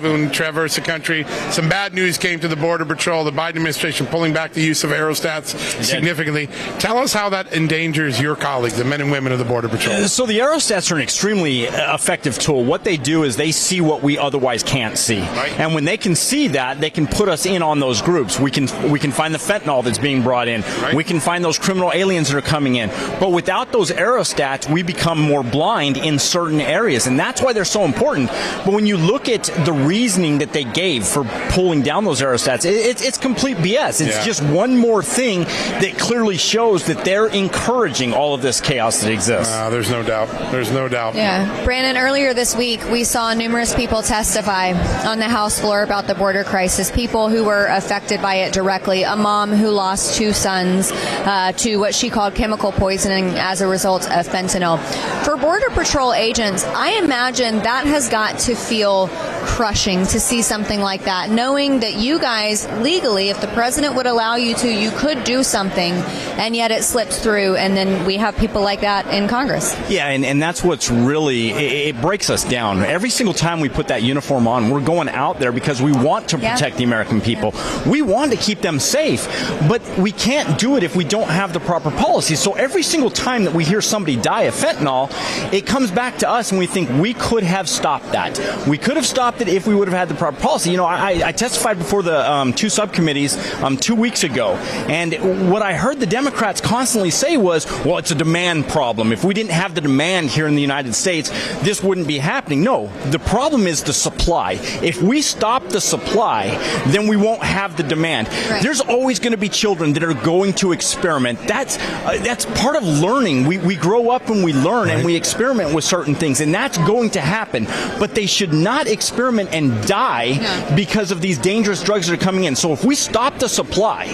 balloon 0.00 0.30
traverse 0.30 0.74
the 0.76 0.80
country, 0.80 1.24
some 1.50 1.68
bad 1.68 1.94
news 1.94 2.18
came 2.18 2.40
to 2.40 2.48
the 2.48 2.56
Border 2.56 2.84
Patrol. 2.84 3.24
The 3.24 3.30
Biden 3.30 3.56
administration 3.56 4.06
pulling 4.06 4.32
back 4.32 4.52
the 4.52 4.62
use 4.62 4.84
of 4.84 4.90
aerostats 4.90 5.54
significantly. 5.82 6.48
Tell 6.78 6.98
us 6.98 7.12
how 7.12 7.28
that 7.30 7.52
endangers 7.52 8.20
your 8.20 8.36
colleagues, 8.36 8.76
the 8.76 8.84
men 8.84 9.00
and 9.00 9.10
women 9.10 9.32
of 9.32 9.38
the 9.38 9.44
Border 9.44 9.68
Patrol. 9.68 9.96
So 10.08 10.26
the 10.26 10.38
aerostats 10.38 10.90
are 10.90 10.96
an 10.96 11.02
extremely 11.02 11.68
uh, 11.68 11.94
effective 11.94 12.38
tool. 12.38 12.64
What 12.64 12.84
they 12.84 12.96
do 12.96 13.24
is 13.24 13.36
they 13.36 13.52
see 13.52 13.80
what 13.80 14.02
we 14.02 14.18
otherwise 14.18 14.62
can't 14.62 14.96
see, 14.96 15.20
right. 15.20 15.58
and 15.58 15.74
when 15.74 15.84
they 15.84 15.96
can 15.96 16.14
see 16.14 16.48
that, 16.48 16.80
they 16.80 16.90
can 16.90 17.06
put 17.06 17.28
us 17.28 17.46
in 17.46 17.62
on 17.62 17.80
those 17.80 18.02
groups. 18.02 18.38
We 18.38 18.50
can 18.50 18.68
we 18.90 18.98
can 18.98 19.12
find 19.12 19.34
the 19.34 19.38
fentanyl 19.38 19.84
that's 19.84 19.98
being 19.98 20.22
brought 20.22 20.48
in. 20.48 20.62
Right. 20.62 20.94
We 20.94 21.04
can 21.04 21.20
find 21.20 21.44
those 21.44 21.58
criminal 21.58 21.92
aliens 21.92 22.30
that 22.30 22.38
are 22.38 22.42
coming 22.42 22.76
in. 22.76 22.88
But 23.18 23.32
without 23.32 23.72
those 23.72 23.90
aerostats, 23.90 24.70
we 24.70 24.82
become 24.82 25.20
more 25.20 25.42
blind 25.50 25.96
in 25.96 26.18
certain 26.18 26.60
areas, 26.60 27.06
and 27.06 27.18
that's 27.18 27.40
why 27.42 27.52
they're 27.52 27.64
so 27.64 27.84
important. 27.84 28.28
But 28.64 28.72
when 28.72 28.86
you 28.86 28.96
look 28.96 29.28
at 29.28 29.44
the 29.64 29.72
reasoning 29.72 30.38
that 30.38 30.52
they 30.52 30.64
gave 30.64 31.04
for 31.06 31.24
pulling 31.50 31.82
down 31.82 32.04
those 32.04 32.20
aerostats, 32.20 32.64
it, 32.64 32.74
it's, 32.74 33.02
it's 33.02 33.18
complete 33.18 33.56
BS. 33.58 34.00
It's 34.00 34.16
Yeah. 34.16 34.24
just 34.24 34.42
one 34.42 34.76
more 34.76 35.02
thing 35.02 35.44
that 35.44 35.94
clearly 35.98 36.36
shows 36.36 36.84
that 36.86 37.04
they're 37.04 37.26
encouraging 37.28 38.12
all 38.12 38.34
of 38.34 38.42
this 38.42 38.60
chaos 38.60 39.00
that 39.02 39.10
exists. 39.12 39.52
Uh, 39.52 39.70
there's 39.70 39.90
no 39.90 40.02
doubt. 40.02 40.28
There's 40.50 40.70
no 40.70 40.88
doubt. 40.88 41.14
Yeah. 41.14 41.64
Brandon, 41.64 41.96
earlier 41.96 42.34
this 42.34 42.56
week, 42.56 42.80
we 42.90 43.04
saw 43.04 43.34
numerous 43.34 43.74
people 43.74 44.02
testify 44.02 44.72
on 45.08 45.18
the 45.18 45.28
House 45.28 45.58
floor 45.60 45.82
about 45.82 46.06
the 46.06 46.14
border 46.14 46.44
crisis, 46.44 46.90
people 46.90 47.28
who 47.28 47.44
were 47.44 47.66
affected 47.66 48.20
by 48.22 48.36
it 48.36 48.52
directly. 48.52 49.02
A 49.02 49.16
mom 49.16 49.50
who 49.52 49.70
lost 49.70 50.16
two 50.16 50.32
sons 50.32 50.90
uh, 50.92 51.52
to 51.58 51.76
what 51.76 51.94
she 51.94 52.10
called 52.10 52.34
chemical 52.34 52.72
poisoning 52.72 53.26
as 53.38 53.60
a 53.60 53.66
result 53.66 54.04
of 54.10 54.26
fentanyl. 54.28 54.78
For 55.24 55.36
Border 55.40 55.70
Patrol 55.70 56.12
agents, 56.12 56.64
I 56.64 56.98
imagine 57.02 57.60
that 57.60 57.86
has 57.86 58.10
got 58.10 58.38
to 58.40 58.54
feel 58.54 59.06
crushing 59.40 60.06
to 60.06 60.20
see 60.20 60.42
something 60.42 60.80
like 60.80 61.04
that, 61.04 61.30
knowing 61.30 61.80
that 61.80 61.94
you 61.94 62.18
guys 62.18 62.66
legally, 62.80 63.28
if 63.30 63.40
the 63.40 63.48
president 63.48 63.94
would 63.96 64.06
allow 64.06 64.36
you 64.36 64.54
to, 64.56 64.68
you 64.72 64.90
could 64.92 65.24
do 65.24 65.42
something, 65.42 65.92
and 66.38 66.54
yet 66.56 66.70
it 66.70 66.82
slipped 66.84 67.12
through, 67.12 67.56
and 67.56 67.76
then 67.76 68.04
we 68.06 68.16
have 68.16 68.36
people 68.36 68.62
like 68.62 68.80
that 68.82 69.06
in 69.12 69.28
Congress. 69.28 69.74
Yeah, 69.88 70.08
and, 70.08 70.24
and 70.24 70.40
that's 70.42 70.62
what's 70.62 70.90
really, 70.90 71.50
it, 71.50 71.94
it 71.96 72.00
breaks 72.00 72.30
us 72.30 72.44
down. 72.44 72.80
Every 72.80 73.10
single 73.10 73.34
time 73.34 73.60
we 73.60 73.68
put 73.68 73.88
that 73.88 74.02
uniform 74.02 74.46
on, 74.48 74.70
we're 74.70 74.80
going 74.80 75.08
out 75.08 75.38
there 75.38 75.52
because 75.52 75.80
we 75.82 75.92
want 75.92 76.28
to 76.28 76.38
Yeah. 76.38 76.54
protect 76.54 76.76
the 76.76 76.84
American 76.84 77.20
people. 77.20 77.54
We 77.86 78.02
want 78.02 78.32
to 78.32 78.36
keep 78.38 78.60
them 78.60 78.78
safe, 78.80 79.26
but 79.68 79.82
we 79.98 80.12
can't 80.12 80.58
do 80.58 80.76
it 80.76 80.82
if 80.82 80.96
we 80.96 81.04
don't 81.04 81.28
have 81.28 81.52
the 81.52 81.60
proper 81.60 81.90
policies. 81.90 82.40
So 82.40 82.52
every 82.54 82.82
single 82.82 83.10
time 83.10 83.44
that 83.44 83.54
we 83.54 83.64
hear 83.64 83.80
somebody 83.80 84.16
die 84.16 84.42
of 84.42 84.54
fentanyl, 84.54 85.10
it 85.52 85.66
comes 85.66 85.90
back 85.90 86.18
to 86.18 86.28
us 86.28 86.50
and 86.50 86.58
we 86.58 86.66
think 86.66 86.88
we 87.00 87.14
could 87.14 87.42
have 87.44 87.68
stopped 87.68 88.12
that. 88.12 88.38
We 88.66 88.78
could 88.78 88.96
have 88.96 89.06
stopped 89.06 89.29
it 89.40 89.48
if 89.48 89.66
we 89.66 89.74
would 89.74 89.88
have 89.88 89.96
had 89.96 90.08
the 90.08 90.14
proper 90.14 90.40
policy. 90.40 90.70
You 90.70 90.76
know, 90.76 90.84
I, 90.84 91.28
I 91.28 91.32
testified 91.32 91.78
before 91.78 92.02
the 92.02 92.30
um, 92.30 92.52
two 92.52 92.68
subcommittees 92.68 93.36
um, 93.62 93.76
two 93.76 93.94
weeks 93.94 94.24
ago, 94.24 94.54
and 94.88 95.50
what 95.50 95.62
I 95.62 95.74
heard 95.74 96.00
the 96.00 96.06
Democrats 96.06 96.60
constantly 96.60 97.10
say 97.10 97.36
was, 97.36 97.66
well, 97.84 97.98
it's 97.98 98.10
a 98.10 98.14
demand 98.14 98.68
problem. 98.68 99.12
If 99.12 99.24
we 99.24 99.34
didn't 99.34 99.52
have 99.52 99.74
the 99.74 99.80
demand 99.80 100.30
here 100.30 100.46
in 100.46 100.54
the 100.54 100.62
United 100.62 100.94
States, 100.94 101.30
this 101.60 101.82
wouldn't 101.82 102.08
be 102.08 102.18
happening. 102.18 102.62
No, 102.62 102.86
the 103.10 103.18
problem 103.18 103.66
is 103.66 103.82
the 103.82 103.92
supply. 103.92 104.52
If 104.82 105.02
we 105.02 105.22
stop 105.22 105.68
the 105.68 105.80
supply, 105.80 106.48
then 106.88 107.06
we 107.06 107.16
won't 107.16 107.42
have 107.42 107.76
the 107.76 107.82
demand. 107.82 108.28
Right. 108.28 108.62
There's 108.62 108.80
always 108.80 109.18
going 109.18 109.32
to 109.32 109.38
be 109.38 109.48
children 109.48 109.92
that 109.92 110.02
are 110.02 110.14
going 110.14 110.54
to 110.54 110.72
experiment. 110.72 111.38
That's 111.46 111.78
uh, 111.78 112.18
that's 112.22 112.46
part 112.46 112.76
of 112.76 112.84
learning. 112.84 113.46
We, 113.46 113.58
we 113.58 113.76
grow 113.76 114.10
up 114.10 114.28
and 114.28 114.42
we 114.44 114.52
learn 114.52 114.90
and 114.90 115.04
we 115.04 115.14
experiment 115.16 115.74
with 115.74 115.84
certain 115.84 116.14
things, 116.14 116.40
and 116.40 116.52
that's 116.52 116.78
going 116.78 117.10
to 117.10 117.20
happen. 117.20 117.64
But 117.98 118.14
they 118.14 118.26
should 118.26 118.52
not 118.52 118.86
experiment 118.86 119.19
and 119.28 119.86
die 119.86 120.38
No. 120.40 120.76
because 120.76 121.10
of 121.10 121.20
these 121.20 121.38
dangerous 121.38 121.82
drugs 121.82 122.06
that 122.08 122.14
are 122.14 122.24
coming 122.24 122.44
in. 122.44 122.56
So 122.56 122.72
if 122.72 122.84
we 122.84 122.94
stop 122.94 123.38
the 123.38 123.48
supply, 123.48 124.06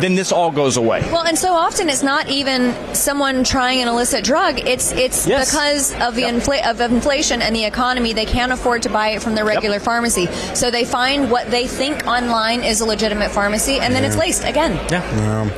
then 0.00 0.14
this 0.14 0.32
all 0.32 0.50
goes 0.50 0.76
away. 0.76 1.00
Well, 1.12 1.24
and 1.26 1.38
so 1.38 1.52
often 1.52 1.88
it's 1.88 2.02
not 2.02 2.28
even 2.28 2.74
someone 2.94 3.44
trying 3.44 3.80
an 3.82 3.88
illicit 3.88 4.24
drug. 4.24 4.58
It's 4.66 4.92
it's 4.92 5.26
Yes. 5.26 5.50
because 5.50 5.92
of 6.00 6.14
the 6.14 6.22
infl- 6.22 6.64
of 6.68 6.80
inflation 6.80 7.42
and 7.42 7.54
the 7.54 7.64
economy. 7.64 8.12
They 8.12 8.24
can't 8.24 8.52
afford 8.52 8.82
to 8.82 8.88
buy 8.88 9.08
it 9.10 9.22
from 9.22 9.34
their 9.34 9.44
regular 9.44 9.80
pharmacy, 9.80 10.26
so 10.54 10.70
they 10.70 10.84
find 10.84 11.30
what 11.30 11.50
they 11.50 11.66
think 11.66 12.06
online 12.06 12.62
is 12.62 12.80
a 12.80 12.86
legitimate 12.86 13.30
pharmacy, 13.30 13.78
and 13.80 13.94
then 13.94 14.04
it's 14.04 14.16
laced 14.16 14.44
again. 14.44 14.72
Um, 15.20 15.50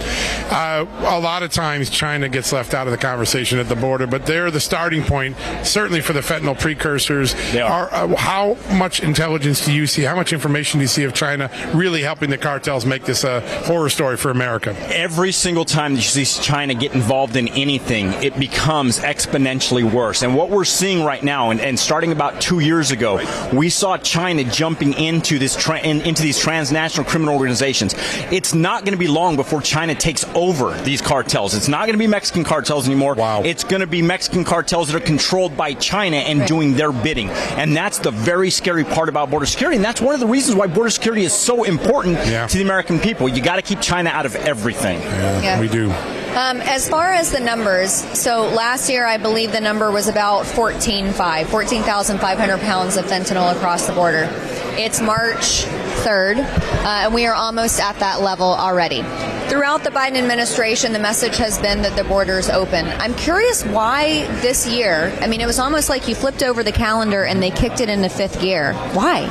uh, 0.50 0.84
a 1.16 1.20
lot 1.20 1.42
of 1.42 1.52
times 1.52 1.90
China 1.90 2.28
gets 2.28 2.52
left 2.52 2.74
out 2.74 2.86
of 2.86 2.90
the 2.90 2.98
conversation 2.98 3.58
at 3.58 3.68
the 3.68 3.76
border, 3.76 4.06
but 4.06 4.24
they're 4.26 4.50
the 4.50 4.60
starting 4.60 5.02
point, 5.04 5.36
certainly 5.62 6.00
for 6.00 6.12
the 6.14 6.20
fentanyl 6.20 6.58
precursors. 6.58 7.34
They 7.52 7.60
are. 7.60 7.88
uh, 7.92 8.16
how 8.16 8.56
much 8.72 8.87
intelligence 8.96 9.64
do 9.64 9.72
you 9.72 9.86
see? 9.86 10.02
How 10.02 10.16
much 10.16 10.32
information 10.32 10.78
do 10.78 10.84
you 10.84 10.88
see 10.88 11.04
of 11.04 11.14
China 11.14 11.50
really 11.74 12.02
helping 12.02 12.30
the 12.30 12.38
cartels 12.38 12.86
make 12.86 13.04
this 13.04 13.24
a 13.24 13.40
horror 13.66 13.88
story 13.88 14.16
for 14.16 14.30
America? 14.30 14.74
every 14.98 15.32
single 15.32 15.64
time 15.64 15.94
that 15.94 16.00
you 16.00 16.24
see 16.24 16.42
China 16.42 16.74
get 16.74 16.94
involved 16.94 17.36
in 17.36 17.48
anything, 17.48 18.12
it 18.14 18.38
becomes 18.38 18.98
exponentially 19.00 19.90
worse. 19.90 20.22
And 20.22 20.34
what 20.34 20.50
we're 20.50 20.64
seeing 20.64 21.04
right 21.04 21.22
now, 21.22 21.50
and, 21.50 21.60
and 21.60 21.78
starting 21.78 22.12
about 22.12 22.40
two 22.40 22.60
years 22.60 22.90
ago, 22.90 23.20
we 23.52 23.70
saw 23.70 23.96
China 23.96 24.44
jumping 24.44 24.92
into 24.94 25.38
this 25.38 25.56
tra- 25.56 25.80
in, 25.80 26.00
into 26.02 26.22
these 26.22 26.38
transnational 26.38 27.08
criminal 27.08 27.34
organizations. 27.34 27.94
It's 28.32 28.54
not 28.54 28.84
going 28.84 28.92
to 28.92 28.98
be 28.98 29.08
long 29.08 29.36
before 29.36 29.60
China 29.62 29.94
takes 29.94 30.24
over 30.34 30.76
these 30.82 31.00
cartels. 31.00 31.54
It's 31.54 31.68
not 31.68 31.86
going 31.86 31.92
to 31.92 31.98
be 31.98 32.06
Mexican 32.06 32.44
cartels 32.44 32.86
anymore. 32.86 33.14
Wow. 33.14 33.42
It's 33.42 33.64
going 33.64 33.80
to 33.80 33.86
be 33.86 34.02
Mexican 34.02 34.44
cartels 34.44 34.88
that 34.88 34.96
are 34.96 35.04
controlled 35.04 35.56
by 35.56 35.74
China 35.74 36.16
and 36.16 36.46
doing 36.46 36.74
their 36.74 36.92
bidding. 36.92 37.30
And 37.30 37.76
that's 37.76 37.98
the 37.98 38.10
very 38.10 38.50
scary 38.50 38.77
part 38.84 39.08
about 39.08 39.30
border 39.30 39.46
security. 39.46 39.76
And 39.76 39.84
that's 39.84 40.00
one 40.00 40.14
of 40.14 40.20
the 40.20 40.26
reasons 40.26 40.56
why 40.56 40.66
border 40.66 40.90
security 40.90 41.24
is 41.24 41.32
so 41.32 41.64
important 41.64 42.18
Yeah. 42.26 42.46
to 42.46 42.56
the 42.56 42.62
American 42.62 42.98
people. 43.00 43.28
You 43.28 43.42
got 43.42 43.56
to 43.56 43.62
keep 43.62 43.80
China 43.80 44.10
out 44.10 44.26
of 44.26 44.34
everything. 44.36 45.00
Yeah. 45.00 45.60
We 45.60 45.68
do. 45.68 45.90
Um, 46.36 46.60
as 46.60 46.88
far 46.88 47.12
as 47.12 47.32
the 47.32 47.40
numbers, 47.40 47.90
so 48.16 48.42
last 48.48 48.88
year 48.90 49.04
I 49.06 49.16
believe 49.16 49.50
the 49.50 49.60
number 49.60 49.90
was 49.90 50.08
about 50.08 50.46
14,500, 50.46 51.48
14,500 51.50 52.60
pounds 52.60 52.96
of 52.96 53.06
fentanyl 53.06 53.50
across 53.56 53.86
the 53.86 53.92
border. 53.92 54.28
It's 54.76 55.00
March 55.00 55.64
3rd, 56.04 56.38
uh, 56.38 56.88
and 57.04 57.14
we 57.14 57.26
are 57.26 57.34
almost 57.34 57.80
at 57.80 57.98
that 58.00 58.20
level 58.20 58.46
already. 58.46 59.02
Throughout 59.48 59.82
the 59.82 59.90
Biden 59.90 60.16
administration, 60.16 60.92
the 60.92 60.98
message 60.98 61.36
has 61.38 61.58
been 61.58 61.80
that 61.82 61.96
the 61.96 62.04
border 62.04 62.38
is 62.38 62.50
open. 62.50 62.86
I'm 62.86 63.14
curious 63.14 63.64
why 63.64 64.26
this 64.42 64.66
year, 64.66 65.16
I 65.22 65.26
mean, 65.26 65.40
it 65.40 65.46
was 65.46 65.58
almost 65.58 65.88
like 65.88 66.06
you 66.06 66.14
flipped 66.14 66.42
over 66.42 66.62
the 66.62 66.72
calendar 66.72 67.24
and 67.24 67.42
they 67.42 67.50
kicked 67.50 67.80
it 67.80 67.88
into 67.88 68.10
fifth 68.10 68.40
gear. 68.42 68.74
Why? 68.92 69.26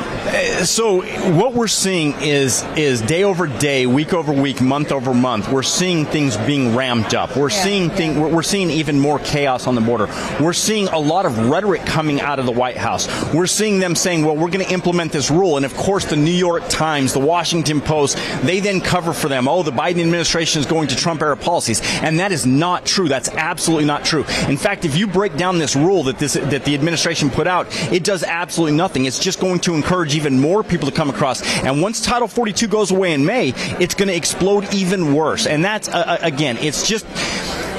So 0.63 1.03
what 1.37 1.53
we're 1.53 1.67
seeing 1.67 2.13
is 2.21 2.63
is 2.75 3.01
day 3.01 3.23
over 3.23 3.45
day, 3.47 3.85
week 3.85 4.13
over 4.13 4.33
week, 4.33 4.59
month 4.59 4.91
over 4.91 5.13
month. 5.13 5.49
We're 5.49 5.61
seeing 5.63 6.05
things 6.05 6.35
being 6.37 6.75
ramped 6.75 7.13
up. 7.13 7.35
We're 7.37 7.49
Yeah, 7.51 7.63
seeing 7.63 7.89
yeah. 7.89 7.95
thing, 7.95 8.19
we're, 8.19 8.27
we're 8.29 8.43
seeing 8.43 8.69
even 8.71 8.99
more 8.99 9.19
chaos 9.19 9.67
on 9.67 9.75
the 9.75 9.81
border. 9.81 10.07
We're 10.41 10.53
seeing 10.53 10.87
a 10.87 10.99
lot 10.99 11.25
of 11.27 11.37
rhetoric 11.49 11.85
coming 11.85 12.19
out 12.21 12.39
of 12.39 12.45
the 12.45 12.51
White 12.51 12.77
House. 12.77 13.07
We're 13.33 13.45
seeing 13.47 13.79
them 13.79 13.95
saying, 13.95 14.25
"Well, 14.25 14.35
we're 14.35 14.49
going 14.49 14.65
to 14.65 14.73
implement 14.73 15.11
this 15.11 15.29
rule," 15.29 15.57
and 15.57 15.65
of 15.65 15.75
course, 15.75 16.05
the 16.05 16.15
New 16.17 16.31
York 16.31 16.56
Times, 16.63 17.13
the 17.13 17.19
Washington 17.19 17.81
Post, 17.81 18.17
they 18.43 18.59
then 18.59 18.81
cover 18.81 19.13
for 19.13 19.27
them. 19.27 19.47
Oh, 19.47 19.63
the 19.63 19.71
Biden 19.71 20.01
administration 20.01 20.59
is 20.59 20.65
going 20.65 20.87
to 20.89 20.95
Trump 20.95 21.21
era 21.21 21.37
policies, 21.37 21.81
and 22.01 22.19
that 22.19 22.31
is 22.31 22.45
not 22.45 22.85
true. 22.85 23.07
That's 23.07 23.29
absolutely 23.29 23.85
not 23.85 24.05
true. 24.05 24.23
In 24.47 24.57
fact, 24.57 24.85
if 24.85 24.95
you 24.95 25.07
break 25.07 25.35
down 25.37 25.57
this 25.57 25.75
rule 25.75 26.03
that 26.03 26.19
this 26.19 26.33
that 26.33 26.65
the 26.65 26.73
administration 26.73 27.29
put 27.29 27.47
out, 27.47 27.67
it 27.91 28.03
does 28.03 28.23
absolutely 28.23 28.77
nothing. 28.77 29.05
It's 29.05 29.19
just 29.19 29.39
going 29.39 29.59
to 29.61 29.73
encourage 29.73 30.15
even 30.15 30.39
more 30.39 30.63
people 30.63 30.89
to 30.89 30.95
come 30.95 31.09
across. 31.09 31.41
And 31.63 31.81
once 31.81 32.01
Title 32.01 32.27
42 32.27 32.67
goes 32.67 32.91
away 32.91 33.13
in 33.13 33.25
May, 33.25 33.53
it's 33.79 33.95
going 33.95 34.09
to 34.09 34.15
explode 34.15 34.73
even 34.73 35.13
worse. 35.13 35.47
And 35.47 35.63
that's 35.63 35.87
uh, 35.89 35.97
uh, 35.97 36.17
again, 36.21 36.57
it's 36.57 36.87
just. 36.87 37.05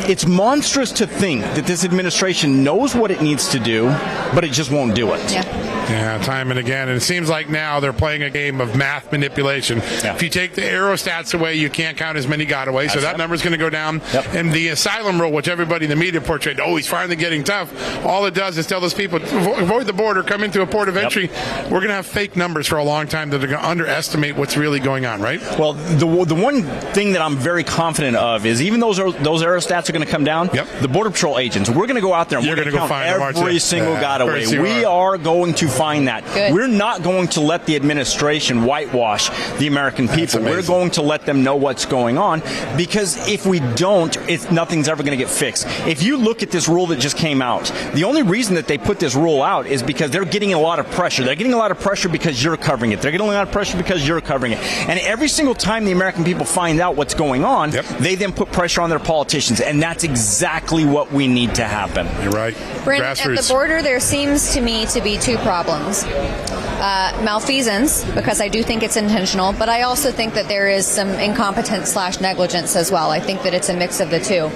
It's 0.08 0.26
monstrous 0.26 0.92
to 0.92 1.06
think 1.06 1.42
that 1.42 1.66
this 1.66 1.84
administration 1.84 2.64
knows 2.64 2.94
what 2.94 3.10
it 3.10 3.20
needs 3.20 3.48
to 3.48 3.58
do, 3.58 3.88
but 4.34 4.42
it 4.42 4.52
just 4.52 4.70
won't 4.70 4.94
do 4.94 5.12
it. 5.12 5.30
Yeah. 5.30 5.42
Yeah, 5.88 6.18
time 6.18 6.50
and 6.50 6.58
again. 6.58 6.88
And 6.88 6.96
it 6.96 7.00
seems 7.00 7.28
like 7.28 7.48
now 7.48 7.80
they're 7.80 7.92
playing 7.92 8.22
a 8.22 8.30
game 8.30 8.60
of 8.60 8.76
math 8.76 9.10
manipulation. 9.10 9.78
Yeah. 9.78 10.14
If 10.14 10.22
you 10.22 10.28
take 10.28 10.54
the 10.54 10.62
aerostats 10.62 11.34
away, 11.34 11.54
you 11.54 11.70
can't 11.70 11.96
count 11.96 12.18
as 12.18 12.26
many 12.26 12.46
gotaways. 12.46 12.90
So 12.90 13.00
that 13.00 13.16
number 13.18 13.34
is 13.34 13.42
going 13.42 13.52
to 13.52 13.58
go 13.58 13.70
down. 13.70 14.00
Yep. 14.12 14.34
And 14.34 14.52
the 14.52 14.68
asylum 14.68 15.20
rule, 15.20 15.32
which 15.32 15.48
everybody 15.48 15.86
in 15.86 15.90
the 15.90 15.96
media 15.96 16.20
portrayed, 16.20 16.60
oh, 16.60 16.76
he's 16.76 16.86
finally 16.88 17.16
getting 17.16 17.44
tough. 17.44 17.72
All 18.04 18.26
it 18.26 18.34
does 18.34 18.58
is 18.58 18.66
tell 18.66 18.80
those 18.80 18.94
people, 18.94 19.20
avoid 19.22 19.86
the 19.86 19.92
border, 19.92 20.22
come 20.22 20.42
into 20.44 20.62
a 20.62 20.66
port 20.66 20.88
of 20.88 20.96
entry. 20.96 21.28
We're 21.64 21.80
going 21.80 21.88
to 21.88 21.94
have 21.94 22.06
fake 22.06 22.36
numbers 22.36 22.66
for 22.66 22.76
a 22.78 22.84
long 22.84 23.06
time 23.06 23.30
that 23.30 23.42
are 23.42 23.46
going 23.46 23.60
to 23.60 23.68
underestimate 23.68 24.36
what's 24.36 24.56
really 24.56 24.80
going 24.80 25.06
on, 25.06 25.20
right? 25.20 25.40
Well, 25.58 25.72
the 25.74 26.18
the 26.24 26.34
one 26.34 26.62
thing 26.92 27.12
that 27.12 27.22
I'm 27.22 27.36
very 27.36 27.64
confident 27.64 28.16
of 28.16 28.44
is 28.44 28.60
even 28.62 28.80
those 28.80 28.98
are, 28.98 29.12
those 29.12 29.42
aerostats 29.42 29.88
are 29.88 29.92
going 29.92 30.04
to 30.04 30.10
come 30.10 30.24
down. 30.24 30.50
Yep. 30.52 30.80
The 30.80 30.88
border 30.88 31.10
patrol 31.10 31.38
agents, 31.38 31.70
we're 31.70 31.86
going 31.86 31.94
to 31.96 32.00
go 32.00 32.12
out 32.12 32.28
there 32.28 32.38
and 32.38 32.46
You're 32.46 32.56
we're 32.56 32.64
gonna 32.64 32.72
go 32.72 32.78
count 32.78 32.88
find 32.90 33.08
them, 33.14 33.22
aren't 33.22 33.38
every 33.38 33.58
single 33.58 33.92
Yeah, 33.94 34.16
of 34.16 34.28
course 34.28 34.50
gotaway. 34.50 34.62
We 34.62 34.84
are. 34.84 35.14
are 35.14 35.18
going 35.18 35.54
to 35.54 35.68
find 35.78 36.08
that. 36.08 36.24
Good. 36.34 36.52
We're 36.52 36.66
not 36.66 37.02
going 37.02 37.28
to 37.28 37.40
let 37.40 37.64
the 37.66 37.76
administration 37.76 38.64
whitewash 38.64 39.30
the 39.58 39.66
American 39.66 40.08
people. 40.08 40.40
We're 40.42 40.62
going 40.62 40.90
to 40.92 41.02
let 41.02 41.24
them 41.24 41.42
know 41.42 41.56
what's 41.56 41.86
going 41.86 42.18
on 42.18 42.40
because 42.76 43.28
if 43.28 43.46
we 43.46 43.60
don't, 43.74 44.16
it's, 44.28 44.50
nothing's 44.50 44.88
ever 44.88 45.02
going 45.02 45.16
to 45.16 45.24
get 45.24 45.30
fixed. 45.32 45.66
If 45.86 46.02
you 46.02 46.16
look 46.16 46.42
at 46.42 46.50
this 46.50 46.68
rule 46.68 46.86
that 46.88 46.98
just 46.98 47.16
came 47.16 47.40
out, 47.40 47.72
the 47.94 48.04
only 48.04 48.22
reason 48.22 48.54
that 48.56 48.66
they 48.66 48.78
put 48.78 48.98
this 48.98 49.14
rule 49.14 49.42
out 49.42 49.66
is 49.66 49.82
because 49.82 50.10
they're 50.10 50.24
getting 50.24 50.52
a 50.54 50.58
lot 50.58 50.78
of 50.78 50.90
pressure. 50.90 51.22
They're 51.24 51.34
getting 51.36 51.54
a 51.54 51.58
lot 51.58 51.70
of 51.70 51.78
pressure 51.80 52.08
because 52.08 52.42
you're 52.42 52.56
covering 52.56 52.92
it. 52.92 53.00
They're 53.00 53.12
getting 53.12 53.28
a 53.28 53.32
lot 53.32 53.46
of 53.46 53.52
pressure 53.52 53.76
because 53.78 54.06
you're 54.06 54.20
covering 54.20 54.52
it. 54.52 54.58
And 54.88 54.98
every 55.00 55.28
single 55.28 55.54
time 55.54 55.84
the 55.84 55.92
American 55.92 56.24
people 56.24 56.44
find 56.44 56.80
out 56.80 56.96
what's 56.96 57.14
going 57.14 57.44
on, 57.44 57.72
Yep. 57.72 57.84
they 58.00 58.14
then 58.14 58.32
put 58.32 58.50
pressure 58.50 58.80
on 58.80 58.90
their 58.90 58.98
politicians. 58.98 59.60
And 59.60 59.80
that's 59.82 60.04
exactly 60.04 60.84
what 60.84 61.12
we 61.12 61.28
need 61.28 61.54
to 61.56 61.64
happen. 61.64 62.06
You're 62.22 62.32
right. 62.32 62.56
Brent, 62.84 63.04
at 63.04 63.36
the 63.36 63.46
border, 63.48 63.82
there 63.82 64.00
seems 64.00 64.52
to 64.54 64.60
me 64.60 64.86
to 64.86 65.00
be 65.00 65.18
two 65.18 65.36
problems 65.38 65.67
problems. 65.68 66.57
Uh, 66.78 67.10
malfeasance, 67.24 68.04
because 68.14 68.40
I 68.40 68.46
do 68.46 68.62
think 68.62 68.84
it's 68.84 68.96
intentional, 68.96 69.52
but 69.52 69.68
I 69.68 69.82
also 69.82 70.12
think 70.12 70.34
that 70.34 70.46
there 70.46 70.68
is 70.68 70.86
some 70.86 71.08
incompetence 71.08 71.90
slash 71.90 72.20
negligence 72.20 72.76
as 72.76 72.92
well. 72.92 73.10
I 73.10 73.18
think 73.18 73.42
that 73.42 73.52
it's 73.52 73.68
a 73.68 73.74
mix 73.76 73.98
of 73.98 74.10
the 74.10 74.20
two. 74.20 74.46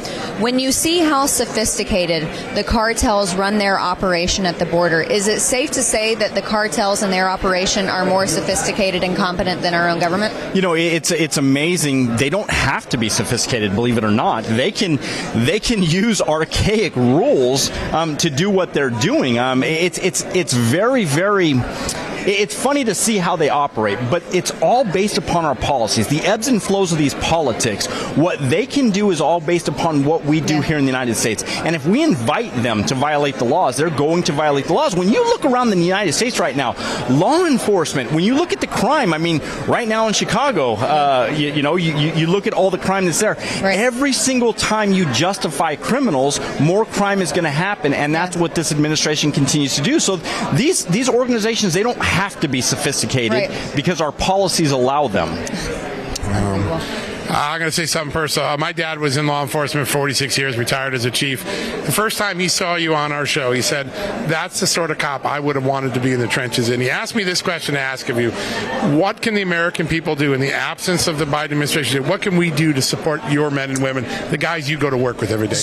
When 0.41 0.61
you 0.61 0.71
see 0.71 1.01
how 1.01 1.27
sophisticated 1.27 2.23
the 2.55 2.63
cartels 2.63 3.35
run 3.35 3.59
their 3.59 3.77
operation 3.77 4.47
at 4.47 4.61
the 4.61 4.67
border, 4.67 5.03
is 5.03 5.27
it 5.27 5.41
safe 5.41 5.73
to 5.73 5.83
say 5.83 6.15
that 6.15 6.37
the 6.37 6.43
cartels 6.43 7.03
and 7.03 7.13
their 7.13 7.29
operation 7.29 7.89
are 7.89 8.05
more 8.05 8.29
sophisticated 8.29 9.03
and 9.03 9.17
competent 9.17 9.61
than 9.61 9.75
our 9.75 9.89
own 9.89 9.99
government? 9.99 10.33
You 10.55 10.63
know, 10.63 10.75
it's 10.75 11.11
it's 11.11 11.39
amazing. 11.39 12.15
They 12.19 12.31
don't 12.31 12.51
have 12.51 12.89
to 12.91 12.99
be 12.99 13.09
sophisticated, 13.09 13.75
believe 13.75 13.99
it 13.99 14.05
or 14.05 14.13
not. 14.13 14.45
They 14.45 14.71
can 14.71 15.01
they 15.35 15.59
can 15.59 15.83
use 15.83 16.23
archaic 16.23 16.95
rules 16.95 17.71
um, 17.93 18.17
to 18.19 18.31
do 18.31 18.49
what 18.49 18.75
they're 18.75 18.91
doing. 18.91 19.41
Um, 19.41 19.65
it's 19.65 19.99
it's 19.99 20.23
it's 20.37 20.53
very 20.53 21.05
very. 21.05 21.55
It's 22.27 22.55
funny 22.55 22.85
to 22.85 22.95
see 22.95 23.19
how 23.19 23.37
they 23.37 23.49
operate, 23.49 23.99
but 24.11 24.23
it's 24.35 24.51
all 24.63 24.85
based 24.85 25.19
upon 25.19 25.45
our 25.45 25.55
policies. 25.55 26.09
The 26.09 26.21
ebbs 26.21 26.49
and 26.49 26.63
flows 26.63 26.93
of 26.93 26.99
these 26.99 27.15
politics, 27.15 27.87
what 28.17 28.39
they 28.51 28.67
can 28.67 28.91
do 28.91 29.11
is 29.11 29.21
all 29.21 29.41
based 29.41 29.69
upon 29.69 30.05
what 30.05 30.25
we 30.25 30.41
do 30.41 30.61
here 30.61 30.79
in 30.79 30.85
the 30.85 30.91
United 30.91 31.15
States. 31.17 31.43
And 31.45 31.75
if 31.75 31.87
we 31.87 32.03
invite 32.03 32.55
them 32.63 32.85
to 32.85 32.95
violate 32.95 33.37
the 33.37 33.45
laws, 33.45 33.77
they're 33.77 33.91
going 33.91 34.23
to 34.25 34.33
violate 34.33 34.67
the 34.67 34.73
laws. 34.73 34.95
When 34.95 35.09
you 35.09 35.25
look 35.25 35.45
around 35.45 35.71
the 35.71 35.77
United 35.77 36.13
States 36.13 36.39
right 36.39 36.57
now, 36.57 36.75
law 37.11 37.45
enforcement, 37.45 38.13
when 38.13 38.25
you 38.25 38.35
look 38.35 38.53
at 38.53 38.61
the 38.61 38.67
crime, 38.67 39.13
I 39.13 39.19
mean, 39.19 39.41
right 39.67 39.89
now 39.89 40.07
in 40.09 40.15
Chicago, 40.15 40.75
uh, 40.75 41.33
you, 41.35 41.53
you 41.53 41.63
know, 41.63 41.77
you, 41.77 41.97
you 41.97 42.13
you 42.13 42.27
look 42.27 42.47
at 42.47 42.55
all 42.55 42.71
the 42.71 42.79
crime 42.79 43.05
that's 43.07 43.21
there. 43.21 43.35
Right. 43.35 43.79
Every 43.79 44.13
single 44.13 44.53
time 44.53 44.93
you 44.93 45.11
justify 45.13 45.77
criminals, 45.77 46.41
more 46.61 46.85
crime 46.85 47.21
is 47.21 47.33
going 47.33 47.45
to 47.45 47.51
happen, 47.51 47.93
and 47.95 48.15
that's 48.15 48.37
what 48.37 48.55
this 48.55 48.71
administration 48.71 49.33
continues 49.33 49.75
to 49.77 49.83
do. 49.83 49.99
So 49.99 50.17
these 50.55 50.85
these 50.85 51.09
organizations, 51.09 51.75
they 51.75 51.83
don't 51.83 51.99
have 52.13 52.39
to 52.41 52.49
be 52.49 52.61
sophisticated 52.61 53.49
Right. 53.51 53.73
because 53.75 54.01
our 54.01 54.13
policies 54.13 54.71
allow 54.71 55.09
them. 55.09 55.29
Uh, 56.25 56.81
I'm 57.35 57.59
going 57.59 57.71
to 57.71 57.75
say 57.75 57.87
something 57.87 58.13
personal. 58.13 58.47
Uh, 58.51 58.57
my 58.59 58.73
dad 58.73 58.99
was 58.99 59.17
in 59.17 59.27
law 59.27 59.41
enforcement 59.41 59.87
for 59.87 59.93
46 59.95 60.37
years, 60.37 60.59
retired 60.59 60.93
as 60.93 61.07
a 61.07 61.11
chief. 61.11 61.43
The 61.43 61.91
first 61.91 62.19
time 62.19 62.39
he 62.39 62.49
saw 62.49 62.75
you 62.75 62.95
on 62.95 63.11
our 63.11 63.25
show, 63.25 63.53
he 63.53 63.63
said, 63.63 63.87
That's 64.29 64.61
the 64.61 64.67
sort 64.67 64.91
of 64.91 64.99
cop 64.99 65.25
I 65.25 65.41
would 65.41 65.57
have 65.57 65.65
wanted 65.65 65.95
to 65.95 66.01
be 66.01 66.13
in 66.13 66.21
the 66.21 66.29
trenches. 66.29 66.69
And 66.69 66.83
he 66.83 66.91
asked 66.91 67.15
me 67.15 67.25
this 67.25 67.41
question 67.41 67.75
to 67.75 67.81
ask 67.81 68.11
of 68.11 68.21
you 68.21 68.33
What 68.99 69.23
can 69.23 69.33
the 69.33 69.41
American 69.41 69.87
people 69.87 70.15
do 70.15 70.35
in 70.35 70.41
the 70.43 70.53
absence 70.53 71.07
of 71.07 71.17
the 71.17 71.25
Biden 71.25 71.53
administration? 71.53 72.07
What 72.07 72.21
can 72.21 72.37
we 72.37 72.51
do 72.51 72.75
to 72.75 72.83
support 72.83 73.25
your 73.31 73.51
men 73.51 73.71
and 73.71 73.83
women, 73.83 74.05
the 74.31 74.37
guys 74.39 74.69
you 74.69 74.77
go 74.77 74.91
to 74.91 74.99
work 74.99 75.23
with 75.23 75.31
every 75.31 75.49
day? 75.49 75.57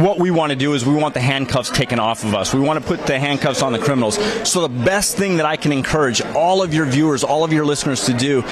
What 0.00 0.20
we 0.20 0.30
want 0.30 0.50
to 0.50 0.56
do 0.56 0.74
is 0.74 0.86
we 0.86 0.94
want 0.94 1.14
the 1.14 1.20
handcuffs 1.20 1.70
taken 1.70 1.98
off 1.98 2.22
of 2.22 2.32
us. 2.36 2.54
We 2.54 2.60
want 2.60 2.80
to 2.80 2.86
put 2.86 3.06
the 3.08 3.18
handcuffs 3.18 3.60
on 3.60 3.72
the 3.72 3.80
criminals. 3.80 4.18
So 4.48 4.60
the 4.60 4.84
best 4.84 5.16
thing 5.16 5.38
that 5.38 5.46
I 5.46 5.56
can 5.56 5.72
encourage 5.72 6.20
all 6.20 6.62
of 6.62 6.72
your 6.72 6.86
viewers, 6.86 7.24
all 7.24 7.42
of 7.42 7.52
your 7.52 7.64
listeners 7.64 8.06
to 8.06 8.12
do 8.12 8.44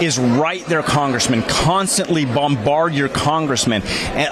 is 0.00 0.18
write 0.18 0.66
their 0.66 0.82
congressman, 0.82 1.42
constantly 1.42 2.07
bombard 2.24 2.94
your 2.94 3.08
congressman, 3.08 3.82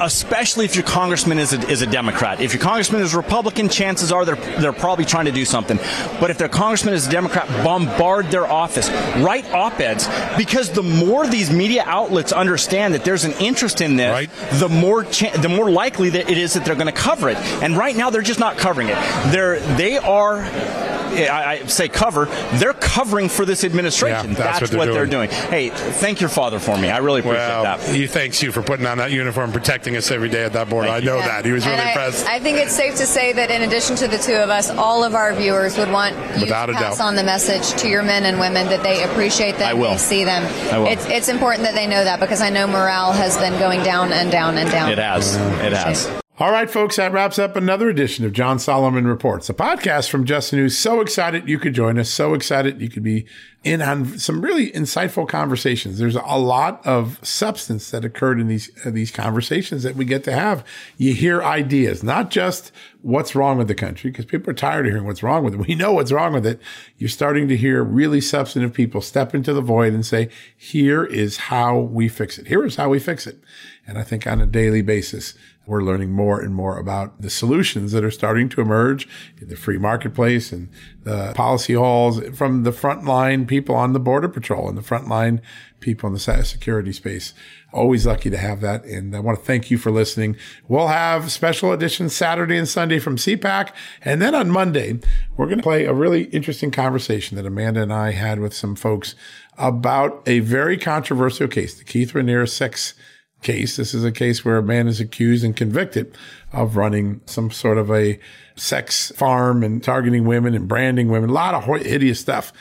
especially 0.01 0.65
if 0.65 0.75
your 0.75 0.85
congressman 0.85 1.39
is 1.39 1.53
a, 1.53 1.59
is 1.69 1.83
a 1.83 1.87
Democrat. 1.87 2.41
If 2.41 2.53
your 2.53 2.63
congressman 2.63 3.03
is 3.03 3.15
a 3.15 3.17
Republican, 3.17 3.69
chances 3.69 4.13
are 4.13 4.25
they're, 4.25 4.37
they're 4.61 4.73
probably 4.73 5.05
trying 5.05 5.27
to 5.27 5.33
do 5.33 5.45
something. 5.45 5.79
But 6.21 6.31
if 6.31 6.39
their 6.39 6.49
congressman 6.49 6.95
is 6.95 7.07
a 7.07 7.11
Democrat, 7.11 7.49
bombard 7.65 8.27
their 8.31 8.47
office. 8.47 8.89
Write 9.19 9.51
op-eds 9.53 10.09
because 10.37 10.71
the 10.71 10.83
more 10.83 11.27
these 11.27 11.51
media 11.51 11.83
outlets 11.87 12.33
understand 12.33 12.95
that 12.95 13.05
there's 13.05 13.25
an 13.25 13.33
interest 13.41 13.81
in 13.81 13.97
this, 13.97 14.11
Right. 14.11 14.31
the 14.61 14.69
more 14.69 15.05
cha- 15.05 15.37
the 15.37 15.49
more 15.49 15.71
likely 15.71 16.11
that 16.11 16.31
it 16.31 16.39
is 16.39 16.55
that 16.55 16.65
they're 16.65 16.75
going 16.75 16.87
to 16.87 16.93
cover 16.93 17.29
it. 17.29 17.37
And 17.63 17.77
right 17.77 17.97
now, 17.97 18.11
they're 18.11 18.23
just 18.23 18.41
not 18.41 18.57
covering 18.57 18.89
it. 18.89 18.97
They're 19.33 19.61
they 19.77 19.99
are. 19.99 20.96
I, 21.07 21.53
I 21.63 21.67
say 21.67 21.89
cover. 21.89 22.27
They're 22.55 22.73
covering 22.75 23.29
for 23.29 23.45
this 23.45 23.65
administration. 23.65 24.31
Yeah, 24.33 24.37
that's 24.37 24.73
what 24.73 24.93
they're 24.93 25.07
doing. 25.07 25.31
Hey, 25.31 25.71
thank 25.71 26.21
your 26.21 26.31
father 26.31 26.59
for 26.59 26.77
me. 26.77 26.91
I 26.91 26.99
really 26.99 27.21
appreciate 27.21 27.39
Well, 27.47 27.63
that. 27.65 27.81
he 27.83 28.07
thanks 28.07 28.43
you 28.43 28.53
for 28.53 28.63
putting 28.63 28.87
on 28.87 28.99
that 28.99 29.11
uniform, 29.13 29.53
protecting 29.53 29.97
us 29.97 30.11
every 30.11 30.29
day 30.29 30.45
at 30.45 30.53
that 30.55 30.69
border. 30.69 30.89
I 30.89 31.01
know 31.01 31.19
that. 31.19 31.45
He 31.45 31.53
was 31.53 31.65
really 31.67 31.79
And 31.79 31.89
impressed. 31.89 32.27
I 32.27 32.39
think 32.41 32.59
it's 32.59 32.75
safe 32.75 32.97
to 32.97 33.07
say 33.07 33.33
that 33.33 33.51
in 33.51 33.63
addition 33.63 33.97
to 33.97 34.09
the 34.09 34.19
two 34.19 34.35
of 34.35 34.51
us, 34.51 34.71
all 34.71 35.05
of 35.05 35.15
our 35.15 35.33
viewers 35.35 35.77
would 35.79 35.91
want 35.91 36.15
you 36.37 36.43
Without 36.43 36.67
to 36.67 36.73
a 36.73 36.75
pass 36.75 36.99
doubt. 36.99 37.07
on 37.07 37.15
the 37.17 37.25
message 37.25 37.71
to 37.81 37.89
your 37.89 38.03
men 38.03 38.25
and 38.25 38.39
women 38.41 38.67
that 38.69 38.83
they 38.83 39.03
appreciate 39.05 39.57
them, 39.59 39.69
I 39.69 39.75
will. 39.75 39.93
they 39.93 39.97
see 39.99 40.25
them. 40.25 40.43
I 40.73 40.79
will. 40.79 40.87
It's, 40.89 41.07
it's 41.07 41.29
important 41.29 41.63
that 41.65 41.75
they 41.75 41.87
know 41.87 42.05
that 42.05 42.21
because 42.21 42.41
I 42.41 42.51
know 42.51 42.67
morale 42.67 43.13
has 43.13 43.37
been 43.39 43.59
going 43.59 43.83
down 43.83 44.13
and 44.13 44.31
down 44.31 44.59
and 44.59 44.71
down. 44.71 44.91
It 44.91 44.99
has. 44.99 45.37
It 45.37 45.73
has. 45.73 46.11
All 46.39 46.53
right, 46.53 46.71
folks, 46.71 46.97
that 46.97 47.13
wraps 47.13 47.39
up 47.39 47.57
another 47.57 47.89
edition 47.89 48.27
of 48.27 48.35
John 48.35 48.59
Solomon 48.59 49.07
Reports, 49.07 49.49
a 49.49 49.55
podcast 49.55 50.11
from 50.11 50.27
Just 50.27 50.51
the 50.51 50.59
News. 50.59 50.77
So 50.77 51.01
excited 51.01 51.49
you 51.49 51.59
could 51.59 51.73
join 51.73 51.99
us. 51.99 52.11
So 52.11 52.35
excited 52.35 52.79
you 52.79 52.91
could 52.91 53.03
be 53.03 53.25
in 53.65 53.81
on 53.81 54.19
some 54.19 54.43
really 54.43 54.71
insightful 54.73 55.27
conversations. 55.27 55.99
There's 55.99 56.15
a 56.15 56.39
lot 56.39 56.87
of 56.87 57.19
substance 57.27 57.91
that 57.91 58.05
occurred 58.05 58.39
in 58.39 58.49
these 58.49 58.71
uh, 58.85 58.91
these 58.91 59.11
conversations 59.11 59.83
that 59.83 59.97
we 59.97 60.05
get 60.05 60.25
to 60.25 60.33
have. 60.33 60.63
You 60.99 61.15
hear 61.15 61.43
ideas, 61.43 62.03
not 62.03 62.31
just 62.31 62.71
what's 63.01 63.35
wrong 63.35 63.57
with 63.57 63.69
the 63.69 63.75
country, 63.75 64.11
because 64.11 64.27
people 64.27 64.51
are 64.51 64.55
tired 64.55 64.85
of 64.85 64.93
hearing 64.93 65.07
what's 65.07 65.23
wrong 65.23 65.43
with 65.43 65.55
it. 65.55 65.61
We 65.67 65.75
know 65.75 65.95
what's 65.95 66.13
wrong 66.13 66.35
with 66.35 66.47
it. 66.47 66.61
You're 66.99 67.09
starting 67.09 67.49
to 67.49 67.57
hear 67.57 67.83
really 67.83 68.21
substantive 68.21 68.75
people 68.75 69.01
step 69.01 69.35
into 69.35 69.55
the 69.55 69.63
void 69.63 69.95
and 69.95 70.05
say, 70.05 70.29
here 70.55 71.03
is 71.03 71.39
how 71.39 71.79
we 71.79 72.09
fix 72.11 72.39
it. 72.39 72.47
Here 72.47 72.63
is 72.63 72.77
how 72.77 72.91
we 72.91 72.99
fix 72.99 73.27
it. 73.27 73.41
And 73.87 73.97
I 73.97 74.03
think 74.03 74.27
on 74.27 74.41
a 74.41 74.47
daily 74.47 74.83
basis, 74.83 75.35
we're 75.67 75.83
learning 75.83 76.13
more 76.13 76.41
and 76.41 76.55
more 76.55 76.79
about 76.79 77.21
the 77.21 77.31
solutions 77.31 77.93
that 77.93 78.05
are 78.05 78.11
starting 78.11 78.49
to 78.51 78.61
emerge 78.61 79.09
in 79.41 79.49
the 79.49 79.57
free 79.57 79.79
marketplace 79.79 80.53
and 80.53 80.69
the 81.03 81.33
policy 81.35 81.75
halls 81.75 82.21
from 82.37 82.63
the 82.63 82.71
frontline 82.71 83.47
people 83.47 83.75
on 83.75 83.93
the 83.93 84.01
border 84.01 84.29
patrol 84.29 84.69
and 84.69 84.79
the 84.79 84.83
frontline 84.83 85.41
people 85.81 86.07
in 86.07 86.15
the 86.15 86.19
security 86.19 86.93
space. 86.93 87.35
Always 87.73 88.07
lucky 88.07 88.31
to 88.31 88.39
have 88.39 88.61
that. 88.63 88.85
And 88.85 89.15
I 89.15 89.21
want 89.21 89.39
to 89.39 89.45
thank 89.45 89.71
you 89.71 89.79
for 89.79 89.91
listening. 89.91 90.37
We'll 90.67 90.89
have 90.89 91.31
special 91.31 91.73
editions 91.73 92.15
Saturday 92.15 92.57
and 92.57 92.67
Sunday 92.67 92.99
from 92.99 93.17
CPAC. 93.17 93.71
And 94.03 94.23
then 94.23 94.35
on 94.35 94.51
Monday, 94.51 94.99
we're 95.37 95.47
going 95.47 95.59
to 95.59 95.63
play 95.63 95.85
a 95.85 95.93
really 95.93 96.25
interesting 96.25 96.71
conversation 96.71 97.37
that 97.37 97.47
Amanda 97.47 97.83
and 97.83 97.93
I 97.93 98.13
had 98.13 98.41
with 98.41 98.55
some 98.55 98.75
folks 98.75 99.15
about 99.59 100.23
a 100.27 100.41
very 100.41 100.77
controversial 100.77 101.49
case, 101.49 101.75
the 101.75 101.85
Keith 101.85 102.13
Raniere 102.13 102.49
sex 102.49 102.95
case. 103.43 103.77
This 103.77 103.95
is 103.95 104.05
a 104.05 104.13
case 104.13 104.45
where 104.45 104.59
a 104.59 104.63
man 104.63 104.89
is 104.89 105.01
accused 105.01 105.45
and 105.45 105.57
convicted 105.57 106.17
of 106.53 106.77
running 106.77 107.21
some 107.27 107.51
sort 107.51 107.79
of 107.79 107.91
a 107.91 108.19
sex 108.57 109.13
farm 109.17 109.63
and 109.63 109.83
targeting 109.83 110.25
women 110.25 110.55
and 110.55 110.67
branding 110.67 111.09
women, 111.09 111.31
a 111.31 111.33
lot 111.33 111.55
of 111.55 111.65
hideous 111.83 112.21
stuff. 112.21 112.53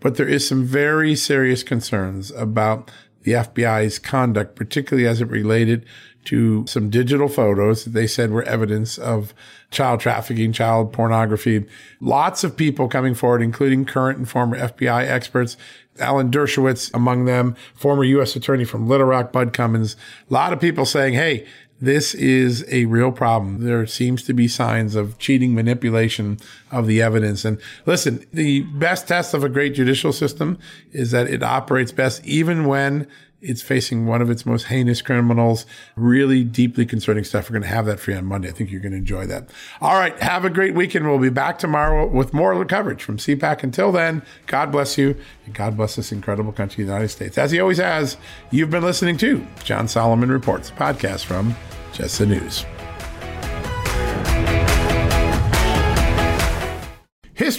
But 0.00 0.16
there 0.16 0.28
is 0.28 0.46
some 0.46 0.64
very 0.64 1.14
serious 1.14 1.62
concerns 1.62 2.30
about 2.32 2.90
the 3.22 3.32
FBI's 3.32 3.98
conduct, 3.98 4.54
particularly 4.54 5.08
as 5.08 5.20
it 5.20 5.28
related 5.28 5.86
to 6.24 6.66
some 6.66 6.90
digital 6.90 7.28
photos 7.28 7.84
that 7.84 7.90
they 7.90 8.06
said 8.06 8.30
were 8.30 8.42
evidence 8.44 8.98
of 8.98 9.34
child 9.70 10.00
trafficking, 10.00 10.52
child 10.52 10.92
pornography. 10.92 11.66
Lots 12.00 12.44
of 12.44 12.56
people 12.56 12.88
coming 12.88 13.14
forward, 13.14 13.42
including 13.42 13.84
current 13.84 14.18
and 14.18 14.28
former 14.28 14.58
FBI 14.58 15.06
experts. 15.06 15.56
Alan 16.00 16.30
Dershowitz 16.30 16.92
among 16.92 17.24
them, 17.24 17.54
former 17.74 18.04
U.S. 18.04 18.34
attorney 18.36 18.64
from 18.64 18.88
Little 18.88 19.06
Rock, 19.06 19.32
Bud 19.32 19.52
Cummins. 19.52 19.96
A 20.30 20.34
lot 20.34 20.52
of 20.52 20.60
people 20.60 20.84
saying, 20.84 21.14
hey, 21.14 21.46
This 21.80 22.14
is 22.14 22.64
a 22.70 22.84
real 22.86 23.12
problem. 23.12 23.64
There 23.64 23.86
seems 23.86 24.22
to 24.24 24.32
be 24.32 24.46
signs 24.48 24.94
of 24.94 25.18
cheating, 25.18 25.54
manipulation 25.54 26.38
of 26.70 26.86
the 26.86 27.02
evidence. 27.02 27.44
And 27.44 27.60
listen, 27.84 28.24
the 28.32 28.62
best 28.62 29.08
test 29.08 29.34
of 29.34 29.42
a 29.44 29.48
great 29.48 29.74
judicial 29.74 30.12
system 30.12 30.58
is 30.92 31.10
that 31.10 31.28
it 31.28 31.42
operates 31.42 31.92
best 31.92 32.24
even 32.24 32.66
when 32.66 33.08
it's 33.44 33.62
facing 33.62 34.06
one 34.06 34.22
of 34.22 34.30
its 34.30 34.44
most 34.46 34.64
heinous 34.64 35.02
criminals. 35.02 35.66
Really 35.96 36.44
deeply 36.44 36.86
concerning 36.86 37.24
stuff. 37.24 37.48
We're 37.48 37.54
going 37.54 37.62
to 37.62 37.68
have 37.68 37.86
that 37.86 38.00
for 38.00 38.10
you 38.10 38.16
on 38.16 38.24
Monday. 38.24 38.48
I 38.48 38.52
think 38.52 38.70
you're 38.70 38.80
going 38.80 38.92
to 38.92 38.98
enjoy 38.98 39.26
that. 39.26 39.50
All 39.80 39.94
right. 39.94 40.18
Have 40.20 40.44
a 40.44 40.50
great 40.50 40.74
weekend. 40.74 41.06
We'll 41.06 41.18
be 41.18 41.28
back 41.28 41.58
tomorrow 41.58 42.06
with 42.06 42.32
more 42.32 42.64
coverage 42.64 43.02
from 43.02 43.18
CPAC. 43.18 43.62
Until 43.62 43.92
then, 43.92 44.22
God 44.46 44.72
bless 44.72 44.96
you 44.96 45.16
and 45.44 45.54
God 45.54 45.76
bless 45.76 45.96
this 45.96 46.12
incredible 46.12 46.52
country, 46.52 46.84
the 46.84 46.90
United 46.90 47.08
States. 47.08 47.38
As 47.38 47.50
he 47.50 47.60
always 47.60 47.78
has, 47.78 48.16
you've 48.50 48.70
been 48.70 48.82
listening 48.82 49.16
to 49.18 49.46
John 49.64 49.88
Solomon 49.88 50.30
Reports, 50.30 50.70
podcast 50.70 51.24
from 51.24 51.54
Just 51.92 52.18
the 52.18 52.26
News. 52.26 52.64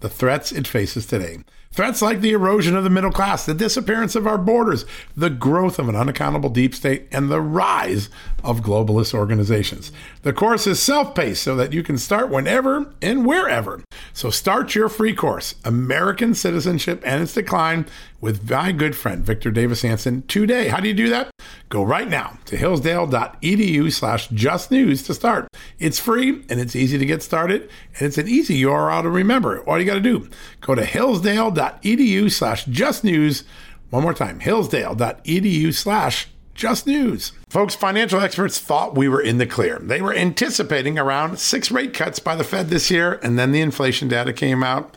the 0.00 0.08
threats 0.08 0.52
it 0.52 0.66
faces 0.66 1.06
today. 1.06 1.38
Threats 1.70 2.00
like 2.00 2.20
the 2.20 2.32
erosion 2.32 2.74
of 2.76 2.82
the 2.82 2.90
middle 2.90 3.12
class, 3.12 3.44
the 3.44 3.54
disappearance 3.54 4.16
of 4.16 4.26
our 4.26 4.38
borders, 4.38 4.84
the 5.16 5.30
growth 5.30 5.78
of 5.78 5.88
an 5.88 5.94
unaccountable 5.94 6.48
deep 6.48 6.74
state, 6.74 7.06
and 7.12 7.30
the 7.30 7.40
rise 7.40 8.08
of 8.42 8.62
globalist 8.62 9.14
organizations. 9.14 9.92
The 10.22 10.32
course 10.32 10.66
is 10.66 10.80
self 10.80 11.14
paced 11.14 11.42
so 11.42 11.54
that 11.56 11.72
you 11.72 11.82
can 11.82 11.98
start 11.98 12.30
whenever 12.30 12.92
and 13.02 13.26
wherever. 13.26 13.82
So 14.12 14.30
start 14.30 14.74
your 14.74 14.88
free 14.88 15.14
course, 15.14 15.56
American 15.64 16.34
Citizenship 16.34 17.02
and 17.04 17.22
Its 17.22 17.34
Decline, 17.34 17.86
with 18.20 18.50
my 18.50 18.72
good 18.72 18.96
friend 18.96 19.24
Victor 19.24 19.50
Davis 19.50 19.82
Hanson 19.82 20.22
today. 20.22 20.68
How 20.68 20.80
do 20.80 20.88
you 20.88 20.94
do 20.94 21.10
that? 21.10 21.30
Go 21.68 21.82
right 21.82 22.08
now 22.08 22.38
to 22.46 22.56
hillsdale.edu 22.56 23.92
slash 23.92 24.28
justnews 24.30 25.04
to 25.06 25.14
start. 25.14 25.48
It's 25.78 25.98
free 25.98 26.44
and 26.48 26.58
it's 26.60 26.74
easy 26.74 26.96
to 26.96 27.04
get 27.04 27.22
started, 27.22 27.68
and 27.98 28.06
it's 28.06 28.16
an 28.16 28.26
easy 28.26 28.62
URL 28.62 29.02
to 29.02 29.10
remember. 29.10 29.60
All 29.64 29.78
you 29.78 29.84
got 29.84 29.94
to 29.94 30.00
do, 30.00 30.30
go 30.62 30.74
to 30.74 30.84
hillsdale.edu 30.84 32.30
slash 32.30 32.64
justnews. 32.66 33.44
One 33.90 34.02
more 34.02 34.14
time, 34.14 34.40
hillsdale.edu 34.40 35.74
slash 35.74 36.28
just 36.58 36.88
news. 36.88 37.32
Folks, 37.48 37.76
financial 37.76 38.20
experts 38.20 38.58
thought 38.58 38.96
we 38.96 39.08
were 39.08 39.22
in 39.22 39.38
the 39.38 39.46
clear. 39.46 39.78
They 39.78 40.02
were 40.02 40.14
anticipating 40.14 40.98
around 40.98 41.38
six 41.38 41.70
rate 41.70 41.94
cuts 41.94 42.18
by 42.18 42.34
the 42.34 42.42
Fed 42.42 42.68
this 42.68 42.90
year, 42.90 43.20
and 43.22 43.38
then 43.38 43.52
the 43.52 43.60
inflation 43.60 44.08
data 44.08 44.32
came 44.32 44.64
out 44.64 44.96